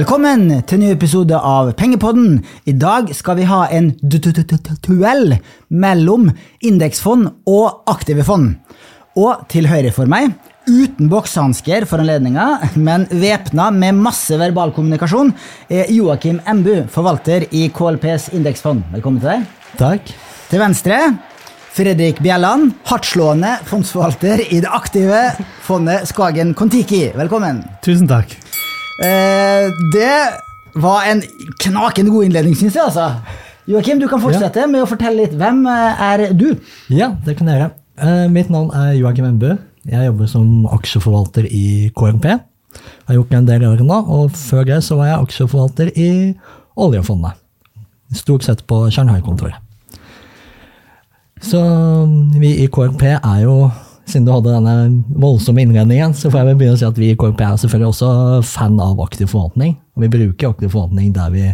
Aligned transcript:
Velkommen 0.00 0.46
til 0.64 0.78
en 0.78 0.80
ny 0.80 0.90
episode 0.94 1.36
av 1.36 1.66
Pengepodden. 1.76 2.38
I 2.64 2.72
dag 2.72 3.10
skal 3.12 3.36
vi 3.36 3.44
ha 3.44 3.66
en 3.68 3.90
duell 4.00 5.34
mellom 5.68 6.30
indeksfond 6.64 7.26
og 7.50 7.90
aktive 7.90 8.24
fond. 8.24 8.54
Og 9.20 9.42
til 9.52 9.68
høyre 9.68 9.92
for 9.92 10.08
meg, 10.08 10.30
uten 10.64 11.10
boksehansker 11.12 11.84
for 11.90 12.00
anledninga, 12.00 12.46
men 12.80 13.04
væpna 13.12 13.68
med 13.76 14.00
masse 14.00 14.40
verbal 14.40 14.72
kommunikasjon, 14.72 15.34
er 15.68 15.92
Joakim 15.92 16.40
Embu, 16.48 16.86
forvalter 16.88 17.44
i 17.52 17.66
KLPs 17.68 18.30
indeksfond. 18.38 18.86
Velkommen 18.96 19.20
til 19.20 19.34
deg. 19.34 19.48
Takk. 19.82 20.14
Til 20.48 20.64
venstre 20.64 21.02
Fredrik 21.76 22.24
Bjelland, 22.24 22.70
hardtslående 22.88 23.58
fondsforvalter 23.68 24.46
i 24.48 24.64
det 24.64 24.76
aktive 24.80 25.26
fondet 25.68 26.08
Skagen 26.08 26.56
Kon-Tiki. 26.56 27.10
Velkommen. 27.20 27.66
Tusen 27.84 28.08
takk. 28.08 28.40
Eh, 29.00 29.70
det 29.92 30.16
var 30.80 31.06
en 31.08 31.22
knakende 31.62 32.12
god 32.12 32.28
innledning, 32.28 32.56
syns 32.56 32.76
jeg. 32.76 32.84
altså. 32.84 33.08
Joakim, 33.70 34.00
du 34.00 34.08
kan 34.10 34.20
fortsette 34.20 34.66
med 34.68 34.84
å 34.84 34.88
fortelle 34.88 35.24
litt. 35.24 35.36
Hvem 35.40 35.64
eh, 35.70 36.04
er 36.10 36.24
du? 36.36 36.50
Ja, 36.92 37.12
det 37.24 37.38
kan 37.38 37.48
jeg 37.48 37.58
gjøre. 37.60 37.70
Eh, 38.00 38.26
mitt 38.32 38.52
navn 38.52 38.70
er 38.76 38.94
Joakim 38.98 39.28
Embø. 39.28 39.56
Jeg 39.88 40.10
jobber 40.10 40.28
som 40.28 40.66
aksjeforvalter 40.68 41.48
i 41.48 41.90
KNP. 41.96 42.28
Jeg 42.30 43.08
har 43.08 43.16
gjort 43.16 43.32
det 43.32 43.38
en 43.40 43.48
del 43.48 43.66
år 43.70 43.80
nå, 43.86 43.96
og 44.12 44.34
før 44.36 44.68
det 44.68 44.82
så 44.86 44.98
var 45.00 45.10
jeg 45.10 45.24
aksjeforvalter 45.24 45.90
i 45.96 46.10
oljefondet. 46.80 47.40
Stort 48.14 48.44
sett 48.44 48.62
på 48.68 48.84
Shanghai-kontoret. 48.92 49.56
Så 51.40 51.60
vi 52.36 52.52
i 52.60 52.68
KNP 52.68 53.04
er 53.16 53.38
jo 53.46 53.70
siden 54.10 54.26
du 54.26 54.32
hadde 54.34 54.52
denne 54.52 55.04
voldsomme 55.22 55.62
innledningen, 55.64 56.14
så 56.16 56.30
får 56.30 56.42
jeg 56.42 56.48
vel 56.50 56.58
begynne 56.60 56.78
å 56.78 56.80
si 56.80 56.88
at 56.88 56.98
vi 57.00 57.12
i 57.12 57.16
KMP 57.18 57.40
er 57.46 57.60
selvfølgelig 57.62 57.92
også 57.92 58.10
fan 58.50 58.76
av 58.82 59.00
aktiv 59.04 59.30
forvaltning. 59.30 59.76
Og 59.96 60.04
vi 60.04 60.12
bruker 60.12 60.50
aktiv 60.50 60.72
forvaltning 60.72 61.14
der 61.16 61.32
vi 61.34 61.46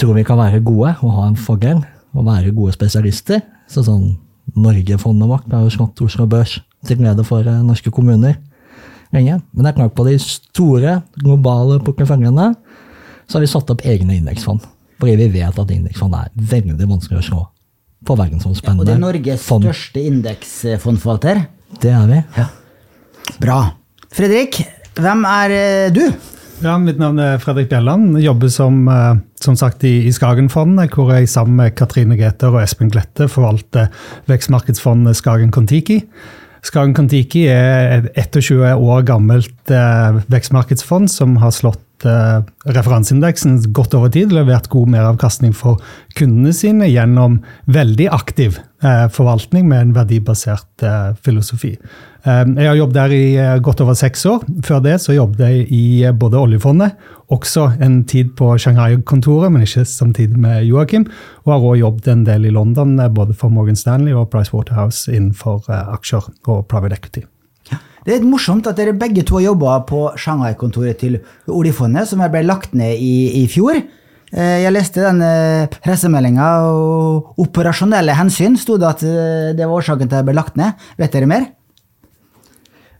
tror 0.00 0.16
vi 0.16 0.24
kan 0.26 0.40
være 0.40 0.62
gode 0.64 0.94
og 1.02 1.14
ha 1.16 1.28
en 1.28 1.38
fordel. 1.38 1.84
Og 2.16 2.26
være 2.26 2.54
gode 2.56 2.74
spesialister. 2.74 3.44
Så 3.68 3.84
sånn 3.86 4.16
Norge-fondet 4.56 5.28
vårt 5.28 5.52
har 5.52 5.66
jo 5.66 5.74
slått 5.74 6.00
Oslo 6.02 6.24
Børs 6.26 6.56
til 6.88 6.96
glede 6.96 7.24
for 7.26 7.44
eh, 7.44 7.60
norske 7.66 7.92
kommuner 7.92 8.38
lenge. 9.12 9.36
Men 9.52 9.64
det 9.64 9.70
er 9.70 9.76
klart 9.76 9.96
på 9.96 10.06
de 10.08 10.16
store, 10.22 11.02
globale 11.20 11.78
porteføljene 11.84 12.52
så 13.28 13.36
har 13.36 13.44
vi 13.44 13.50
satt 13.50 13.70
opp 13.74 13.84
egne 13.84 14.16
indeksfond. 14.16 14.64
Fordi 14.98 15.14
vi 15.20 15.28
vet 15.36 15.60
at 15.60 15.70
indeksfond 15.74 16.16
er 16.16 16.32
veldig 16.32 16.88
vanskelig 16.88 17.20
å 17.20 17.26
slå 17.28 17.44
på 18.08 18.14
verdensomspennende 18.18 18.84
Og 18.84 18.88
det 18.88 18.94
er 18.96 19.02
Norges 19.02 19.44
fond. 19.44 19.66
største 19.66 20.02
indeksfondforvalter. 20.08 21.44
Det 21.82 21.92
er 21.92 22.08
vi. 22.08 22.22
Ja. 22.38 22.48
Bra. 23.38 23.58
Fredrik, 24.14 24.62
hvem 24.98 25.24
er 25.28 25.54
eh, 25.54 25.92
du? 25.94 26.04
Ja, 26.64 26.74
Mitt 26.82 26.98
navn 26.98 27.20
er 27.22 27.38
Fredrik 27.38 27.68
Bjelland. 27.70 28.16
Jeg 28.18 28.26
Jobber 28.30 28.50
som, 28.50 28.80
eh, 28.90 29.20
som 29.38 29.56
sagt 29.58 29.84
i, 29.86 30.08
i 30.08 30.12
Skagenfondet, 30.14 30.90
hvor 30.94 31.12
jeg 31.14 31.30
sammen 31.30 31.60
med 31.60 31.76
Katrine 31.78 32.18
Gæther 32.18 32.50
og 32.50 32.64
Espen 32.64 32.90
Glette 32.90 33.28
forvalter 33.30 33.92
vekstmarkedsfondet 34.30 35.20
Skagen 35.20 35.52
Kon-Tiki. 35.54 36.00
Skagen 36.66 36.96
Kon-Tiki 36.96 37.44
er 37.52 38.08
et 38.18 38.34
21 38.34 38.64
år 38.74 39.04
gammelt 39.06 39.70
eh, 39.70 40.18
vekstmarkedsfond 40.32 41.12
som 41.12 41.38
har 41.44 41.54
slått 41.54 41.84
referanseindeksen 42.06 43.72
godt 43.76 43.94
over 43.98 44.12
tid, 44.14 44.32
levert 44.34 44.68
god 44.72 44.90
meravkastning 44.92 45.54
for 45.56 45.80
kundene 46.18 46.52
sine 46.56 46.88
gjennom 46.90 47.40
veldig 47.66 48.08
aktiv 48.14 48.58
eh, 48.82 49.06
forvaltning 49.12 49.68
med 49.68 49.80
en 49.82 49.94
verdibasert 49.96 50.84
eh, 50.86 51.14
filosofi. 51.24 51.74
Eh, 52.24 52.42
jeg 52.58 52.68
har 52.68 52.78
jobbet 52.78 52.98
der 52.98 53.14
i 53.14 53.22
eh, 53.36 53.54
godt 53.64 53.82
over 53.84 53.96
seks 53.98 54.26
år. 54.26 54.44
Før 54.66 54.82
det 54.84 54.98
så 55.02 55.16
jobbet 55.16 55.44
jeg 55.46 55.66
i 55.74 55.84
eh, 56.04 56.14
både 56.14 56.40
oljefondet, 56.40 56.98
også 57.34 57.70
en 57.84 58.02
tid 58.08 58.34
på 58.38 58.54
Shanghai-kontoret, 58.58 59.52
men 59.52 59.64
ikke 59.66 59.84
samtidig 59.88 60.38
med 60.40 60.64
Joakim, 60.68 61.08
og 61.44 61.52
har 61.52 61.64
også 61.64 61.80
jobbet 61.82 62.12
en 62.12 62.28
del 62.28 62.48
i 62.48 62.54
London, 62.54 62.98
eh, 63.00 63.10
både 63.12 63.36
for 63.38 63.54
Morgan 63.54 63.76
Stanley 63.78 64.16
og 64.16 64.30
Pricewaterhouse 64.34 65.12
innenfor 65.12 65.64
eh, 65.68 65.90
aksjer 65.96 66.30
og 66.46 66.66
private 66.70 67.00
equity. 67.00 67.26
Det 68.04 68.12
er 68.12 68.20
litt 68.20 68.28
morsomt 68.30 68.66
at 68.70 68.78
dere 68.78 68.94
begge 68.96 69.24
to 69.26 69.38
har 69.38 69.48
jobba 69.50 69.78
på 69.88 70.04
Shanghai-kontoret 70.20 71.00
til 71.02 71.18
oljefondet, 71.50 72.08
som 72.10 72.22
ble 72.22 72.44
lagt 72.46 72.74
ned 72.78 73.00
i, 73.02 73.42
i 73.42 73.44
fjor. 73.50 73.80
Eh, 74.32 74.56
Jeg 74.62 74.72
leste 74.74 75.04
den 75.04 75.22
pressemeldinga, 75.84 76.48
og 76.70 77.38
operasjonelle 77.44 78.16
hensyn 78.18 78.56
sto 78.60 78.78
det 78.80 78.88
at 78.88 79.04
eh, 79.06 79.52
det 79.58 79.66
var 79.66 79.80
årsaken 79.82 80.06
til 80.08 80.14
at 80.14 80.22
det 80.22 80.30
ble 80.30 80.38
lagt 80.38 80.58
ned. 80.60 80.88
Vet 81.00 81.14
dere 81.16 81.30
mer? 81.30 81.48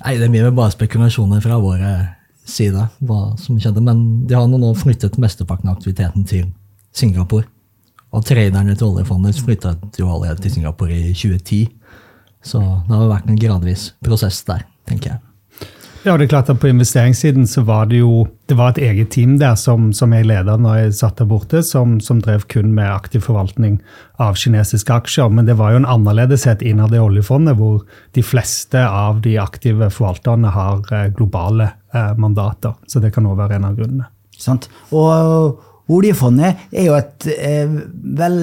Nei, 0.05 0.15
det 0.21 0.31
blir 0.31 0.47
vel 0.47 0.57
bare 0.57 0.75
spekulasjoner 0.75 1.43
fra 1.43 1.59
vår 1.63 1.83
side 2.49 2.89
hva 3.05 3.21
som 3.41 3.59
skjedde. 3.61 3.83
Men 3.85 4.27
de 4.29 4.37
har 4.37 4.49
nå 4.51 4.73
flyttet 4.79 5.19
mesteparten 5.21 5.71
av 5.71 5.79
aktiviteten 5.79 6.27
til 6.29 6.49
Singapore. 6.95 7.49
Og 8.15 8.25
traderne 8.25 8.77
til 8.79 8.89
oljefondet 8.89 9.41
flyttet 9.45 9.99
jo 10.01 10.09
allerede 10.09 10.41
til 10.45 10.55
Singapore 10.55 10.95
i 10.97 11.13
2010. 11.13 11.67
Så 12.45 12.61
det 12.89 12.95
har 12.95 13.11
vært 13.11 13.29
en 13.29 13.41
gradvis 13.41 13.91
prosess 14.05 14.41
der, 14.49 14.63
tenker 14.89 15.15
jeg. 15.15 15.25
Ja, 16.07 16.15
det 16.17 16.29
er 16.29 16.31
klart 16.31 16.51
at 16.51 16.61
På 16.63 16.69
investeringssiden 16.71 17.47
så 17.51 17.65
var 17.67 17.89
det 17.91 17.99
jo 17.99 18.29
det 18.49 18.57
var 18.57 18.71
et 18.73 18.79
eget 18.81 19.11
team 19.13 19.35
der 19.41 19.59
som, 19.61 19.91
som 19.93 20.13
jeg 20.15 20.25
leda 20.25 20.55
når 20.57 20.77
jeg 20.79 20.95
satt 21.01 21.19
der 21.21 21.27
borte, 21.29 21.61
som, 21.67 21.99
som 22.01 22.23
drev 22.25 22.47
kun 22.49 22.71
med 22.73 22.89
aktiv 22.89 23.27
forvaltning 23.27 23.77
av 24.23 24.39
kinesiske 24.41 24.95
aksjer. 24.95 25.29
Men 25.29 25.45
det 25.45 25.59
var 25.59 25.75
jo 25.75 25.83
en 25.83 25.91
annerledeshet 25.91 26.63
innad 26.65 26.95
i 26.97 27.03
oljefondet, 27.03 27.59
hvor 27.59 27.83
de 28.17 28.25
fleste 28.25 28.81
av 28.81 29.21
de 29.27 29.37
aktive 29.43 29.91
forvalterne 29.93 30.55
har 30.55 30.81
eh, 30.95 31.11
globale 31.19 31.69
eh, 31.93 32.15
mandater. 32.17 32.79
Så 32.89 33.05
det 33.05 33.13
kan 33.13 33.29
òg 33.29 33.37
være 33.43 33.59
en 33.59 33.69
av 33.69 33.77
grunnene. 33.77 34.09
Sant? 34.39 34.71
Og 34.97 35.93
oljefondet 35.93 36.71
er 36.73 36.89
jo 36.89 36.97
et 36.97 37.29
eh, 37.37 37.79
vel 38.23 38.41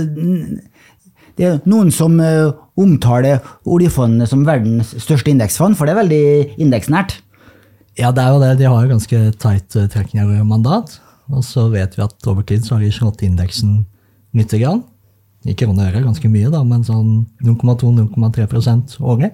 Det 1.36 1.46
er 1.48 1.58
noen 1.68 1.92
som 1.92 2.16
eh, 2.24 2.52
omtaler 2.80 3.42
oljefondet 3.68 4.30
som 4.32 4.46
verdens 4.48 4.94
største 5.04 5.32
indeksfond, 5.34 5.76
for 5.76 5.86
det 5.88 5.96
er 5.96 6.02
veldig 6.04 6.62
indeksnært. 6.64 7.18
Ja, 8.00 8.12
det 8.16 8.24
er 8.24 8.34
jo 8.36 8.42
det. 8.44 8.54
De 8.60 8.68
har 8.68 8.84
jo 8.86 8.92
ganske 8.92 9.20
tight 9.40 9.76
av 9.80 9.90
trekningsmandat. 9.94 10.98
Og 11.34 11.42
så 11.48 11.68
vet 11.74 11.96
vi 11.98 12.04
at 12.06 12.28
over 12.30 12.44
tid 12.48 12.66
så 12.68 12.76
har 12.76 12.84
de 12.84 12.92
slått 12.94 13.24
indeksen 13.26 13.86
lite 14.36 14.60
grann. 14.62 14.84
I 15.46 15.54
kroner 15.58 15.92
øre 15.92 16.04
ganske 16.04 16.30
mye, 16.30 16.50
da, 16.54 16.64
men 16.66 16.84
sånn 16.86 17.26
0,2-0,3% 17.46 18.98
årlig. 19.02 19.32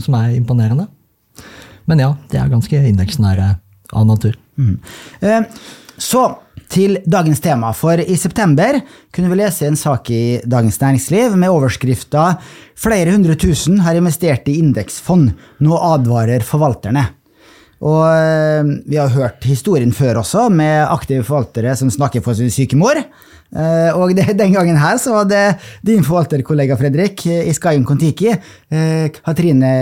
Som 0.00 0.14
er 0.14 0.36
imponerende. 0.36 0.86
Men 1.90 2.00
ja, 2.00 2.12
de 2.30 2.38
er 2.40 2.48
ganske 2.52 2.78
indeksnære 2.88 3.48
av 3.92 4.06
natur. 4.08 4.36
Eh, 5.20 5.42
Så 5.98 6.22
til 6.74 6.98
dagens 7.06 7.42
tema. 7.42 7.70
For 7.76 8.00
i 8.00 8.16
september 8.18 8.80
kunne 9.14 9.30
vi 9.30 9.38
lese 9.38 9.68
en 9.68 9.78
sak 9.78 10.10
i 10.10 10.40
Dagens 10.42 10.80
Næringsliv 10.80 11.36
med 11.38 11.52
overskrifta 11.54 12.36
'Flere 12.74 13.12
hundre 13.14 13.36
tusen 13.38 13.78
har 13.80 13.94
investert 13.94 14.48
i 14.50 14.58
indeksfond. 14.58 15.30
Nå 15.60 15.78
advarer 15.78 16.42
forvalterne'. 16.42 17.06
Og 17.84 18.02
eh, 18.08 18.64
vi 18.86 18.96
har 18.96 19.12
hørt 19.12 19.44
historien 19.44 19.92
før 19.92 20.22
også, 20.22 20.48
med 20.48 20.86
aktive 20.88 21.22
forvaltere 21.22 21.76
som 21.76 21.90
snakker 21.90 22.22
for 22.24 22.34
sin 22.34 22.50
syke 22.50 22.76
mor. 22.76 22.96
Eh, 23.54 23.90
og 23.94 24.14
det, 24.16 24.26
den 24.34 24.54
gangen 24.54 24.78
her 24.80 24.98
så 24.98 25.12
var 25.14 25.28
det 25.30 25.44
din 25.86 26.02
forvalterkollega 26.02 26.78
Fredrik 26.80 27.26
eh, 27.26 27.46
i 27.50 27.54
Skyen 27.54 27.84
Kon-Tiki, 27.86 28.32
eh, 28.34 29.06
Katrine 29.14 29.74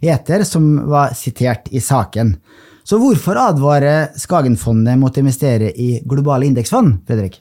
Heter, 0.00 0.42
som 0.48 0.72
var 0.90 1.14
sitert 1.14 1.70
i 1.70 1.82
saken. 1.84 2.34
Så 2.90 2.98
hvorfor 2.98 3.38
advarer 3.38 4.08
Skagenfondet 4.18 4.98
mot 4.98 5.14
å 5.14 5.22
investere 5.22 5.68
i 5.78 6.00
globale 6.10 6.48
indeksfond, 6.48 7.04
Fredrik? 7.06 7.36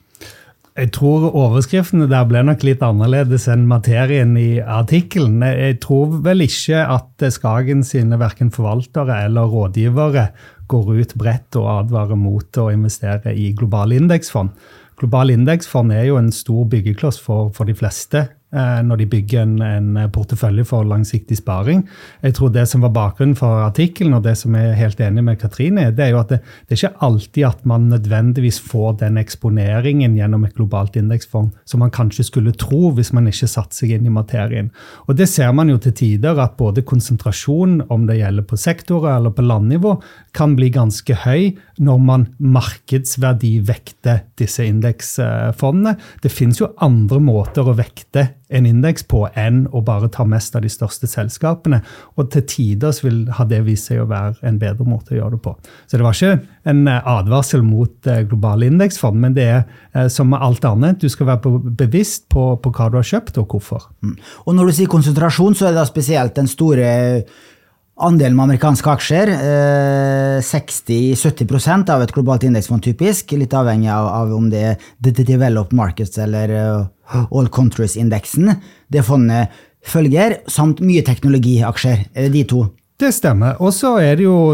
Jeg 0.77 0.91
tror 0.93 1.25
overskriftene 1.31 2.05
der 2.11 2.27
ble 2.29 2.43
nok 2.45 2.61
litt 2.67 2.83
annerledes 2.85 3.47
enn 3.49 3.63
materien 3.67 4.35
i 4.37 4.61
artikkelen. 4.61 5.41
Jeg 5.41 5.79
tror 5.81 6.19
vel 6.27 6.45
ikke 6.45 6.83
at 6.93 7.25
Skagen 7.33 7.81
sine 7.81 8.19
verken 8.21 8.53
forvaltere 8.53 9.23
eller 9.25 9.49
rådgivere 9.49 10.27
går 10.69 10.91
ut 10.99 11.17
bredt 11.17 11.57
og 11.57 11.71
advarer 11.79 12.19
mot 12.19 12.61
å 12.61 12.69
investere 12.69 13.33
i 13.33 13.49
globale 13.57 13.97
indeksfond. 13.97 14.53
Globale 15.01 15.33
indeksfond 15.33 15.97
er 15.97 16.11
jo 16.11 16.21
en 16.21 16.29
stor 16.29 16.69
byggekloss 16.69 17.17
for, 17.25 17.49
for 17.57 17.65
de 17.65 17.73
fleste 17.73 18.27
når 18.51 18.97
de 18.97 19.05
bygger 19.05 19.43
en, 19.43 19.61
en 19.61 19.97
portefølje 20.09 20.63
for 20.65 20.87
langsiktig 20.87 21.37
sparing. 21.37 21.83
Jeg 22.23 22.33
tror 22.33 22.49
Det 22.49 22.65
som 22.67 22.81
var 22.81 22.93
bakgrunnen 22.95 23.35
for 23.37 23.61
artikkelen, 23.61 24.15
og 24.17 24.23
det 24.23 24.35
som 24.39 24.55
jeg 24.57 24.71
er 24.71 24.79
helt 24.79 24.99
enig 24.99 25.23
med 25.23 25.39
Katrine 25.39 25.89
det 25.93 26.05
er 26.07 26.13
jo 26.15 26.21
at 26.21 26.31
det, 26.33 26.39
det 26.65 26.75
er 26.75 26.79
ikke 26.79 27.05
alltid 27.05 27.45
at 27.45 27.65
man 27.69 27.89
nødvendigvis 27.91 28.59
får 28.65 28.97
den 29.03 29.19
eksponeringen 29.21 30.15
gjennom 30.17 30.45
et 30.47 30.55
globalt 30.57 30.97
indeksfond 30.99 31.51
som 31.69 31.83
man 31.83 31.93
kanskje 31.93 32.25
skulle 32.27 32.55
tro 32.57 32.89
hvis 32.95 33.13
man 33.13 33.29
ikke 33.29 33.49
satte 33.49 33.77
seg 33.77 33.93
inn 33.95 34.09
i 34.09 34.13
materien. 34.13 34.71
Og 35.07 35.15
Det 35.19 35.29
ser 35.29 35.51
man 35.53 35.69
jo 35.69 35.77
til 35.77 35.93
tider, 35.93 36.39
at 36.39 36.57
både 36.57 36.81
konsentrasjon, 36.87 37.83
om 37.89 38.07
det 38.07 38.19
gjelder 38.19 38.47
på 38.47 38.57
sektorer 38.57 39.17
eller 39.17 39.35
på 39.35 39.45
landnivå, 39.45 39.95
kan 40.33 40.55
bli 40.57 40.71
ganske 40.73 41.21
høy 41.25 41.55
når 41.79 42.03
man 42.03 42.27
markedsverdivekter 42.39 44.25
disse 44.39 44.65
indeksfondene. 44.65 45.97
Det 46.23 46.31
finnes 46.33 46.61
jo 46.61 46.73
andre 46.81 47.19
måter 47.23 47.67
å 47.67 47.77
vekte 47.77 48.27
en 48.49 48.65
indeks 48.65 49.05
på 49.09 49.23
enn 49.37 49.63
å 49.75 49.81
bare 49.85 50.09
ta 50.11 50.25
mest 50.27 50.55
av 50.57 50.63
de 50.65 50.71
største 50.73 51.07
selskapene. 51.09 51.81
Og 52.17 52.31
til 52.33 52.45
tider 52.49 52.95
vil 53.05 53.21
ha 53.37 53.45
det 53.49 53.61
vist 53.67 53.89
seg 53.89 54.01
å 54.01 54.07
være 54.09 54.39
en 54.49 54.57
bedre 54.61 54.87
måte 54.89 55.13
å 55.13 55.19
gjøre 55.19 55.37
det 55.37 55.41
på. 55.45 55.53
Så 55.85 55.99
det 55.99 56.05
var 56.05 56.17
ikke 56.17 56.71
en 56.71 56.81
eh, 56.89 57.11
advarsel 57.13 57.63
mot 57.65 58.09
eh, 58.09 58.23
globale 58.29 58.69
indeksfond, 58.71 59.21
men 59.21 59.37
det 59.37 59.45
er 59.45 59.61
eh, 59.61 60.09
som 60.11 60.31
med 60.33 60.41
alt 60.45 60.65
annet, 60.67 61.01
du 61.01 61.09
skal 61.11 61.29
være 61.29 61.53
bevisst 61.83 62.27
på, 62.33 62.51
på, 62.63 62.73
hva 62.73 62.89
du 62.89 62.99
har 62.99 63.07
kjøpt 63.11 63.37
og 63.41 63.53
hvorfor. 63.53 63.89
Mm. 64.01 64.17
Og 64.45 64.57
når 64.57 64.69
du 64.69 64.77
sier 64.79 64.91
konsentrasjon, 64.91 65.57
så 65.57 65.69
er 65.69 65.75
det 65.75 65.83
da 65.83 65.87
spesielt 65.89 66.37
den 66.39 66.49
store 66.49 66.89
andelen 67.99 68.35
med 68.37 68.43
amerikanske 68.47 68.91
aksjer. 68.91 69.31
Eh, 69.35 70.39
60-70% 70.45 71.91
av 71.93 72.03
et 72.03 72.13
globalt 72.15 72.45
indeksfond, 72.47 72.83
typisk. 72.85 73.33
Litt 73.37 73.55
avhengig 73.55 73.91
av, 73.93 74.07
av, 74.07 74.33
om 74.35 74.49
det 74.51 74.63
er 74.71 74.89
The 75.03 75.13
Developed 75.23 75.75
Markets 75.77 76.17
eller 76.21 76.53
uh, 76.55 77.25
All 77.29 77.49
Countries-indeksen. 77.53 78.53
Det 78.87 79.05
fondet 79.07 79.55
følger, 79.85 80.39
samt 80.51 80.83
mye 80.85 81.03
teknologiaksjer. 81.07 82.05
Er 82.13 82.27
det 82.27 82.35
de 82.35 82.45
to? 82.49 82.65
Det 82.99 83.13
stemmer. 83.15 83.55
Og 83.63 83.71
så, 83.71 83.93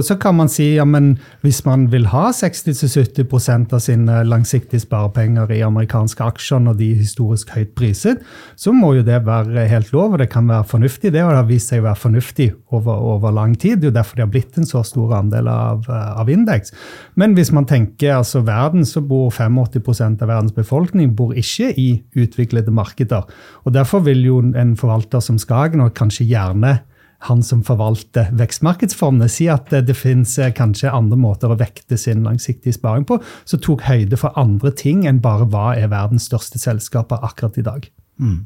så 0.06 0.16
kan 0.22 0.36
man 0.38 0.50
si 0.54 0.76
ja, 0.76 0.84
men 0.86 1.16
hvis 1.42 1.64
man 1.66 1.88
vil 1.90 2.04
ha 2.12 2.28
60-70% 2.30 3.74
av 3.74 3.82
sine 3.82 4.20
langsiktige 4.22 4.84
sparepenger 4.84 5.50
i 5.50 5.64
amerikanske 5.66 6.22
aksjer 6.22 6.62
når 6.62 6.78
de 6.78 6.92
er 6.94 7.00
historisk 7.02 7.56
høyt 7.56 7.74
priset, 7.74 8.22
så 8.54 8.70
må 8.70 8.92
jo 9.00 9.08
det 9.08 9.24
være 9.26 9.66
helt 9.72 9.90
lov, 9.98 10.14
og 10.14 10.22
det 10.22 10.30
kan 10.30 10.46
være 10.46 10.70
fornuftig. 10.76 11.10
Det 11.10 11.26
det 11.26 11.26
har 11.26 11.50
vist 11.50 11.74
seg 11.74 11.82
å 11.82 11.88
være 11.88 12.02
fornuftig 12.04 12.50
over, 12.70 12.94
over, 13.16 13.34
lang 13.34 13.58
tid. 13.58 13.82
Det 13.82 13.90
er 13.90 13.94
jo 13.96 13.98
derfor 13.98 14.22
de 14.22 14.28
har 14.28 14.34
blitt 14.38 14.62
en 14.62 14.70
så 14.70 14.86
stor 14.86 15.18
andel 15.24 15.50
av, 15.50 15.90
av 15.90 16.30
indeks. 16.30 16.76
Men 17.18 17.34
hvis 17.34 17.50
man 17.50 17.66
tenker 17.66 18.20
altså 18.20 18.46
verden, 18.46 18.86
så 18.86 19.02
bor 19.02 19.34
85% 19.34 20.22
av 20.22 20.30
verdens 20.30 20.54
befolkning 20.54 21.16
bor 21.18 21.34
ikke 21.34 21.74
i 21.74 22.04
utviklede 22.14 22.70
markeder. 22.70 23.26
Og 23.66 23.74
Derfor 23.74 24.06
vil 24.06 24.22
jo 24.22 24.44
en 24.54 24.78
forvalter 24.78 25.24
som 25.24 25.42
Skagen, 25.42 25.82
og 25.82 25.98
kanskje 25.98 26.30
gjerne 26.30 26.84
han 27.28 27.44
som 27.44 27.62
forvalter 27.66 28.32
vekstmarkedsfondet, 28.38 29.32
si 29.34 29.48
at 29.52 29.72
det 29.74 29.98
finnes 29.98 30.38
eh, 30.40 30.54
kanskje 30.56 30.94
andre 30.94 31.18
måter 31.20 31.52
å 31.52 31.60
vekte 31.60 31.98
sin 32.00 32.26
langsiktige 32.26 32.76
sparing 32.76 33.06
på, 33.08 33.20
som 33.48 33.62
tok 33.64 33.86
høyde 33.88 34.20
for 34.20 34.36
andre 34.40 34.74
ting 34.76 35.06
enn 35.10 35.22
bare 35.24 35.48
hva 35.50 35.74
er 35.78 35.92
verdens 35.94 36.28
største 36.30 36.62
selskaper 36.62 37.24
akkurat 37.26 37.58
i 37.62 37.66
dag. 37.66 37.88
Mm. 38.22 38.44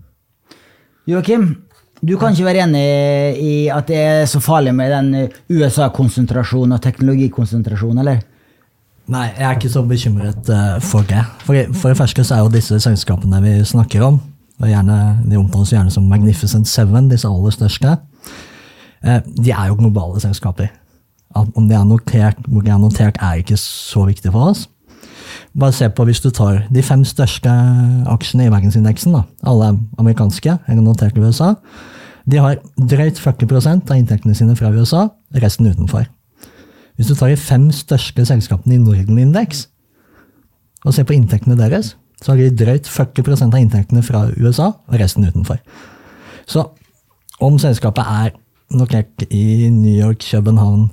Joakim, 1.10 1.48
du 2.00 2.16
kan 2.20 2.36
ikke 2.36 2.48
være 2.48 2.66
enig 2.68 2.84
i 3.44 3.54
at 3.74 3.90
det 3.92 4.00
er 4.00 4.26
så 4.30 4.40
farlig 4.44 4.72
med 4.76 4.94
den 4.94 5.32
USA-konsentrasjonen 5.52 6.78
og 6.78 6.84
teknologikonsentrasjonen, 6.84 8.04
eller? 8.04 8.22
Nei, 9.10 9.26
jeg 9.34 9.48
er 9.48 9.58
ikke 9.58 9.72
så 9.74 9.82
bekymret 9.90 10.52
uh, 10.54 10.78
for 10.86 11.08
det. 11.10 11.24
For, 11.42 11.58
for, 11.74 11.90
det 11.90 11.98
første 11.98 12.24
så 12.24 12.38
er 12.38 12.46
jo 12.46 12.54
disse 12.54 12.78
selskapene 12.84 13.42
vi 13.44 13.56
snakker 13.66 14.06
om, 14.06 14.20
og 14.60 14.70
gjerne, 14.70 15.00
de 15.26 15.40
omtales 15.40 15.74
gjerne 15.74 15.92
som 15.92 16.06
Magnificent 16.08 16.70
Seven, 16.70 17.10
disse 17.10 17.28
aller 17.28 17.56
største, 17.56 17.98
Eh, 17.98 18.09
de 19.04 19.52
er 19.52 19.70
jo 19.70 19.78
globale 19.80 20.20
selskaper. 20.22 20.68
Om 21.36 21.68
de 21.70 21.76
er 21.78 21.86
notert, 21.86 22.40
hvor 22.48 22.66
de 22.66 22.72
er 22.74 22.82
notert, 22.82 23.18
er 23.22 23.40
ikke 23.40 23.58
så 23.58 24.06
viktig 24.10 24.32
for 24.32 24.50
oss. 24.52 24.66
Bare 25.60 25.74
se 25.74 25.90
på 25.90 26.06
hvis 26.06 26.22
du 26.22 26.30
tar 26.34 26.64
de 26.74 26.84
fem 26.84 27.04
største 27.06 27.52
aksjene 28.10 28.48
i 28.48 28.52
verdensindeksen, 28.52 29.14
da. 29.14 29.24
alle 29.50 29.70
er 29.70 29.80
amerikanske 30.02 30.58
eller 30.68 30.82
notert 30.84 31.18
i 31.18 31.24
USA. 31.24 31.54
De 32.30 32.38
har 32.38 32.60
drøyt 32.78 33.20
40% 33.22 33.90
av 33.90 33.98
inntektene 33.98 34.36
sine 34.38 34.56
fra 34.58 34.72
USA, 34.74 35.08
resten 35.42 35.70
utenfor. 35.70 36.06
Hvis 36.98 37.08
du 37.08 37.16
tar 37.16 37.32
de 37.32 37.40
fem 37.40 37.70
største 37.72 38.26
selskapene 38.28 38.76
i 38.76 38.82
Norden-indeks 38.82 39.68
og 40.86 40.94
ser 40.94 41.08
på 41.08 41.16
inntektene 41.16 41.58
deres, 41.60 41.96
så 42.22 42.34
har 42.34 42.42
de 42.42 42.52
drøyt 42.60 42.90
40% 42.92 43.56
av 43.56 43.62
inntektene 43.62 44.04
fra 44.04 44.26
USA 44.38 44.74
og 44.76 45.00
resten 45.00 45.26
utenfor. 45.28 45.62
Så 46.50 46.66
om 47.40 47.60
selskapet 47.62 48.04
er 48.04 48.34
notert 48.70 49.26
i 49.30 49.70
New 49.70 49.94
York, 49.94 50.24
København, 50.24 50.90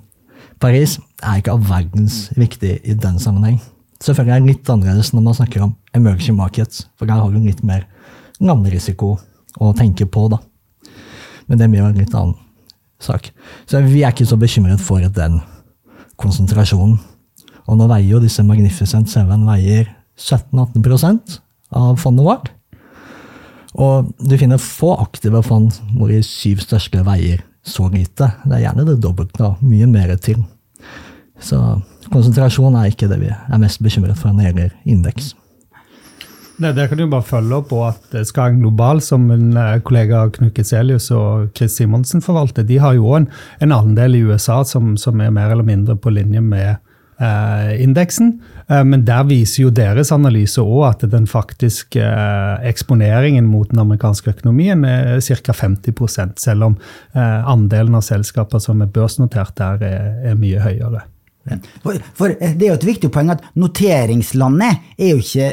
Paris, 0.60 0.98
er 1.22 1.40
ikke 1.40 1.52
all 1.52 1.64
verdens 1.68 2.30
viktig 2.36 2.78
i 2.84 2.94
den 2.94 3.18
sammenheng. 3.20 3.60
Selvfølgelig 4.00 4.34
er 4.34 4.40
det 4.40 4.50
litt 4.50 4.70
annerledes 4.72 5.12
når 5.12 5.24
man 5.24 5.36
snakker 5.36 5.64
om 5.64 5.74
emerging 5.96 6.36
markets, 6.36 6.86
for 6.96 7.08
der 7.08 7.20
har 7.20 7.32
du 7.32 7.40
litt 7.40 7.62
mer 7.64 7.86
landrisiko 8.40 9.16
å 9.60 9.72
tenke 9.76 10.06
på, 10.08 10.26
da. 10.32 10.40
Men 11.46 11.58
det 11.58 11.66
er 11.66 11.72
mye 11.72 11.84
en 11.88 12.00
litt 12.00 12.16
annen 12.16 12.36
sak. 13.00 13.30
Så 13.68 13.80
vi 13.84 14.02
er 14.02 14.12
ikke 14.12 14.28
så 14.28 14.38
bekymret 14.40 14.82
for 14.82 15.00
den 15.00 15.40
konsentrasjonen. 16.20 16.98
Og 17.66 17.78
nå 17.78 17.88
veier 17.90 18.14
jo 18.14 18.22
disse 18.22 18.44
Magnificent 18.46 19.10
Seven 19.10 19.46
veier 19.48 19.88
17-18% 20.16 21.40
av 21.76 21.96
fondet 22.00 22.26
vårt. 22.26 22.52
Og 23.76 24.12
du 24.22 24.36
finner 24.40 24.60
få 24.62 24.94
aktive 25.02 25.42
fond 25.44 25.74
hvor 25.96 26.12
de 26.12 26.22
syv 26.24 26.62
største 26.64 27.02
veier 27.04 27.42
så 27.66 27.88
lite. 27.92 28.30
Det 28.44 28.58
er 28.58 28.66
gjerne 28.68 28.86
det 28.86 29.00
dobbelte, 29.02 29.50
og 29.50 29.64
Mye 29.66 29.88
mer 29.90 30.14
til. 30.22 30.44
Så 31.42 31.58
konsentrasjon 32.12 32.76
er 32.78 32.92
ikke 32.92 33.10
det 33.10 33.18
vi 33.20 33.32
er 33.32 33.60
mest 33.60 33.82
bekymret 33.82 34.18
for 34.18 34.32
når 34.32 34.38
det 34.38 34.46
gjelder 34.46 34.94
indeks. 34.94 35.34
Det, 36.56 36.70
det 36.72 36.86
kan 36.88 36.96
du 36.96 37.04
bare 37.12 37.26
følge 37.26 37.58
opp 37.58 37.68
på 37.68 37.82
at 37.84 38.14
Skagen 38.24 38.62
Global, 38.62 39.02
som 39.04 39.26
min 39.28 39.50
eh, 39.60 39.74
kollega 39.84 40.22
Knut 40.32 40.56
Giselius 40.56 41.10
og 41.12 41.50
Chris 41.56 41.76
Simonsen 41.76 42.24
forvalter, 42.24 42.64
de 42.64 42.78
har 42.80 42.96
jo 42.96 43.10
en, 43.18 43.26
en 43.60 43.74
andel 43.76 44.16
i 44.16 44.22
USA 44.24 44.62
som, 44.64 44.94
som, 44.96 45.20
er 45.20 45.34
mer 45.34 45.52
eller 45.52 45.66
mindre 45.66 45.98
på 46.00 46.14
linje 46.16 46.40
med 46.40 46.70
eh, 46.70 46.78
indeksen. 47.80 48.34
Eh, 48.68 48.84
men 48.84 49.04
der 49.06 49.26
viser 49.28 49.66
jo 49.66 49.72
deres 49.74 50.10
analyse 50.14 50.62
òg 50.62 50.86
at 50.88 51.04
den 51.10 51.28
faktiske 51.30 52.02
eh, 52.02 52.68
eksponeringen 52.70 53.46
mot 53.48 53.70
den 53.70 53.82
amerikanske 53.82 54.34
økonomien 54.34 54.84
er 54.88 55.20
ca. 55.22 55.54
50 55.54 56.40
selv 56.42 56.70
om 56.70 56.78
eh, 57.14 57.42
andelen 57.46 57.98
av 57.98 58.06
selskaper 58.06 58.62
som 58.62 58.82
er 58.82 58.90
børsnotert 58.90 59.54
der, 59.58 59.84
er, 59.86 60.08
er 60.32 60.40
mye 60.40 60.62
høyere. 60.62 61.06
For, 61.84 61.94
for, 62.18 62.32
Det 62.34 62.66
er 62.66 62.72
jo 62.72 62.80
et 62.80 62.88
viktig 62.88 63.12
poeng 63.14 63.30
at 63.30 63.44
noteringslandet 63.54 64.80
er 64.98 65.12
jo 65.12 65.22
ikke 65.22 65.52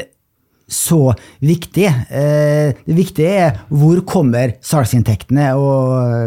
så 0.70 1.12
viktig. 1.44 1.86
Eh, 2.08 2.72
det 2.86 2.96
viktige 2.96 3.34
er 3.46 3.58
hvor 3.68 4.00
kommer 4.08 4.54
salgsinntektene 4.64 5.50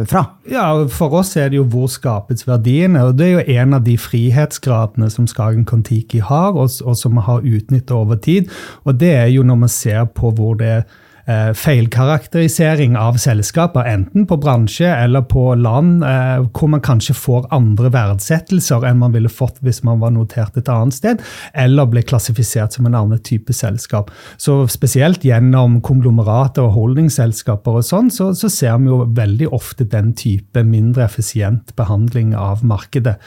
fra? 0.10 0.24
Ja, 0.50 0.70
For 0.94 1.18
oss 1.20 1.36
er 1.38 1.50
det 1.50 1.60
jo 1.60 1.66
hvor 1.68 1.90
skapes 1.92 2.48
verdiene. 2.48 3.04
og 3.04 3.18
Det 3.18 3.28
er 3.28 3.34
jo 3.38 3.62
en 3.62 3.74
av 3.74 3.84
de 3.84 3.98
frihetsgradene 3.98 5.10
som 5.10 5.28
Skagen 5.28 5.66
Kon-Tiki 5.66 6.22
har, 6.22 6.54
og, 6.54 6.70
og 6.86 6.98
som 6.98 7.18
vi 7.18 7.26
har 7.26 7.44
utnyttet 7.44 7.92
over 7.92 8.16
tid. 8.16 8.50
Og 8.86 9.00
det 9.00 9.14
er 9.16 9.28
jo 9.34 9.44
når 9.44 9.64
vi 9.66 9.74
ser 9.74 10.06
på 10.06 10.32
hvor 10.32 10.56
det 10.60 10.68
er 10.68 10.88
eh, 11.28 11.52
feilkarakterisering 11.58 12.96
av 13.00 13.18
selskaper, 13.22 13.88
enten 13.88 14.26
på 14.28 14.38
bransje 14.42 14.88
eller 14.90 15.26
på 15.30 15.50
land, 15.60 16.04
eh, 16.08 16.46
hvor 16.56 16.72
man 16.72 16.84
kanskje 16.84 17.16
får 17.18 17.50
andre 17.56 17.92
verdsettelser 17.94 18.86
enn 18.88 19.02
man 19.02 19.16
ville 19.16 19.32
fått 19.32 19.60
hvis 19.66 19.84
man 19.88 20.02
var 20.04 20.14
notert 20.16 20.58
et 20.58 20.72
annet 20.72 20.96
sted, 20.96 21.24
eller 21.58 21.90
ble 21.92 22.04
klassifisert 22.08 22.76
som 22.76 22.88
en 22.88 22.98
annen 22.98 23.22
type 23.24 23.54
selskap. 23.56 24.12
Så 24.38 24.60
Spesielt 24.78 25.24
gjennom 25.26 25.80
konglomerater 25.82 26.66
og 26.68 26.76
holdingselskaper 26.76 27.80
og 27.80 27.86
sånn, 27.86 28.12
så, 28.14 28.30
så, 28.38 28.50
ser 28.52 28.78
vi 28.82 28.92
jo 28.92 29.00
veldig 29.18 29.50
ofte 29.54 29.86
den 29.90 30.12
type 30.18 30.62
mindre 30.66 31.06
effisient 31.06 31.74
behandling 31.78 32.34
av 32.38 32.64
markedet. 32.68 33.18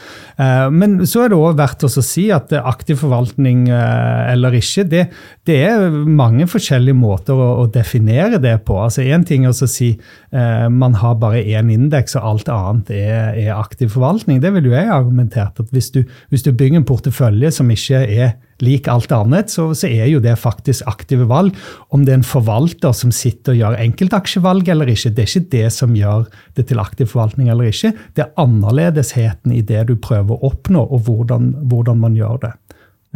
Eh, 0.41 0.67
men 0.73 0.99
så 1.07 1.25
er 1.25 1.31
det 1.31 1.39
òg 1.39 1.59
verdt 1.59 1.85
å 1.87 1.91
si 1.91 2.29
at 2.33 2.53
aktiv 2.55 3.01
forvaltning 3.01 3.67
eh, 3.71 4.31
eller 4.31 4.55
ikke, 4.57 4.85
det, 4.89 5.03
det, 5.47 5.57
er 5.71 5.91
mange 5.91 6.47
forskjellige 6.49 6.97
måter 6.97 7.37
å, 7.37 7.49
å 7.63 7.67
definere 7.71 7.90
definere 7.91 8.39
det 8.39 8.65
på. 8.65 8.77
Altså 8.79 9.01
Én 9.01 9.25
ting 9.27 9.45
er 9.45 9.51
å 9.51 9.67
si 9.67 9.91
eh, 10.31 10.67
man 10.69 10.95
har 10.95 11.17
bare 11.19 11.43
én 11.43 11.71
indeks, 11.71 12.15
og 12.15 12.23
alt 12.23 12.49
annet 12.49 12.91
er, 12.91 13.33
er, 13.35 13.51
aktiv 13.55 13.91
forvaltning. 13.91 14.41
Det 14.41 14.53
vil 14.53 14.69
jo 14.69 14.75
jeg 14.75 14.89
argumentert 14.89 15.59
at 15.59 15.69
hvis 15.71 15.91
du, 15.91 16.03
hvis 16.29 16.43
du 16.43 16.51
bygger 16.51 16.81
en 16.81 16.87
portefølje 16.87 17.51
som 17.51 17.69
ikke 17.71 18.05
er 18.07 18.33
lik 18.61 18.87
alt 18.87 19.11
annet, 19.11 19.49
så, 19.49 19.71
så, 19.73 19.89
er 19.89 20.07
jo 20.07 20.21
det 20.21 20.37
faktisk 20.37 20.85
aktive 20.87 21.27
valg. 21.29 21.55
Om 21.89 22.05
det 22.05 22.13
er 22.13 22.21
en 22.21 22.27
forvalter 22.27 22.93
som 22.93 23.11
sitter 23.11 23.55
og 23.55 23.61
gjør 23.61 23.79
enkeltaksjevalg 23.81 24.69
eller 24.69 24.91
ikke, 24.93 25.13
det 25.17 25.25
er 25.25 25.31
ikke 25.31 25.53
det 25.55 25.67
som 25.73 25.95
gjør 25.97 26.27
det 26.57 26.67
til 26.69 26.81
aktiv 26.81 27.09
forvaltning 27.11 27.49
eller 27.49 27.71
ikke. 27.71 27.93
Det 28.15 28.25
er 28.25 28.35
annerledesheten 28.41 29.55
i 29.55 29.63
det 29.65 29.87
du 29.89 29.97
prøver 29.97 30.37
å 30.37 30.51
oppnå, 30.53 30.85
og 30.85 31.07
hvordan, 31.07 31.55
hvordan 31.71 32.03
man 32.05 32.17
gjør 32.17 32.45
det. 32.45 32.53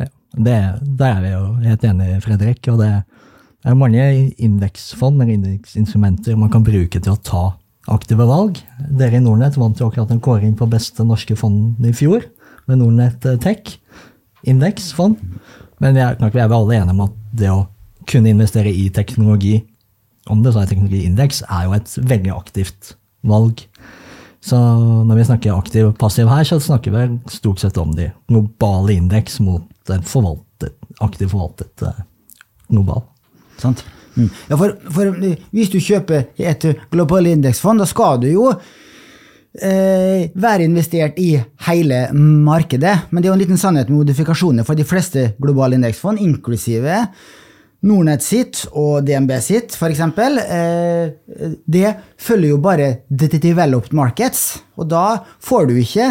Ja, 0.02 0.10
det 0.36 1.12
er 1.14 1.22
vi 1.24 1.30
jo 1.32 1.44
helt 1.64 1.86
enige, 1.88 2.24
Fredrik. 2.26 2.66
og 2.74 2.82
det 2.82 2.92
det 3.66 3.72
er 3.74 3.78
mange 3.82 4.02
indeksfond 4.46 5.18
eller 5.18 5.34
indeksinstrumenter 5.40 6.36
man 6.38 6.52
kan 6.54 6.62
bruke 6.62 7.00
til 7.02 7.16
å 7.16 7.22
ta 7.26 7.46
aktive 7.90 8.28
valg. 8.30 8.60
Dere 8.94 9.18
i 9.18 9.22
Nordnett 9.24 9.58
vant 9.58 9.80
jo 9.82 9.88
akkurat 9.90 10.12
en 10.14 10.22
kåring 10.22 10.52
på 10.58 10.68
beste 10.70 11.02
norske 11.02 11.34
fond 11.40 11.82
i 11.82 11.94
fjor, 11.98 12.28
med 12.70 12.78
Nordnett 12.78 13.26
eh, 13.26 13.40
Tech 13.42 13.80
indeksfond. 14.46 15.18
Men 15.82 15.98
er, 15.98 16.14
nok, 16.22 16.36
vi 16.38 16.44
er 16.44 16.54
alle 16.54 16.78
enige 16.78 16.94
om 16.94 17.02
at 17.08 17.16
det 17.42 17.50
å 17.50 17.64
kunne 18.06 18.36
investere 18.36 18.70
i 18.70 18.86
teknologi, 18.94 19.56
om 20.30 20.46
det 20.46 20.54
så 20.54 20.62
er 20.62 20.70
teknologiindeks, 20.70 21.42
er 21.50 21.66
jo 21.66 21.76
et 21.80 21.98
veldig 22.14 22.36
aktivt 22.36 22.94
valg. 23.26 23.66
Så 24.46 24.62
når 25.10 25.24
vi 25.24 25.28
snakker 25.32 25.58
aktiv 25.58 25.90
og 25.90 25.98
passiv 26.06 26.30
her, 26.30 26.46
så 26.46 26.62
snakker 26.62 26.94
vi 26.94 27.34
stort 27.34 27.66
sett 27.66 27.82
om 27.82 27.98
de 27.98 28.12
globale 28.30 29.00
indeks 29.00 29.42
mot 29.42 29.98
en 29.98 30.06
forvaltet, 30.06 30.78
aktiv 31.02 31.34
forvaltet 31.34 31.90
eh, 31.90 32.06
global. 32.70 33.08
Sant? 33.62 33.84
Mm. 34.16 34.30
Ja, 34.50 34.56
for, 34.56 34.76
for 34.96 35.12
hvis 35.52 35.72
du 35.74 35.80
kjøper 35.84 36.30
et 36.40 36.68
global 36.92 37.28
indeksfond, 37.34 37.82
da 37.84 37.88
skal 37.90 38.22
du 38.24 38.30
jo 38.32 38.50
eh, 38.52 40.32
være 40.32 40.68
investert 40.68 41.20
i 41.20 41.34
hele 41.68 42.02
markedet. 42.16 42.98
Men 43.10 43.22
det 43.22 43.28
er 43.28 43.34
jo 43.34 43.40
en 43.40 43.44
liten 43.44 43.62
sannhet 43.62 43.92
med 43.92 44.04
modifikasjoner 44.04 44.68
for 44.68 44.80
de 44.80 44.88
fleste 44.88 45.34
globale 45.42 45.80
indeksfond, 45.80 46.22
inklusive 46.24 47.04
Nordnett 47.86 48.24
sitt 48.26 48.64
og 48.74 49.04
DNB 49.06 49.36
sitt, 49.46 49.76
f.eks., 49.78 50.00
eh, 50.42 51.12
det 51.70 51.90
følger 52.18 52.56
jo 52.56 52.62
bare 52.64 52.88
developed 53.12 53.94
markets. 53.94 54.56
Og 54.80 54.90
da 54.90 55.22
får 55.44 55.70
du 55.70 55.76
ikke 55.84 56.08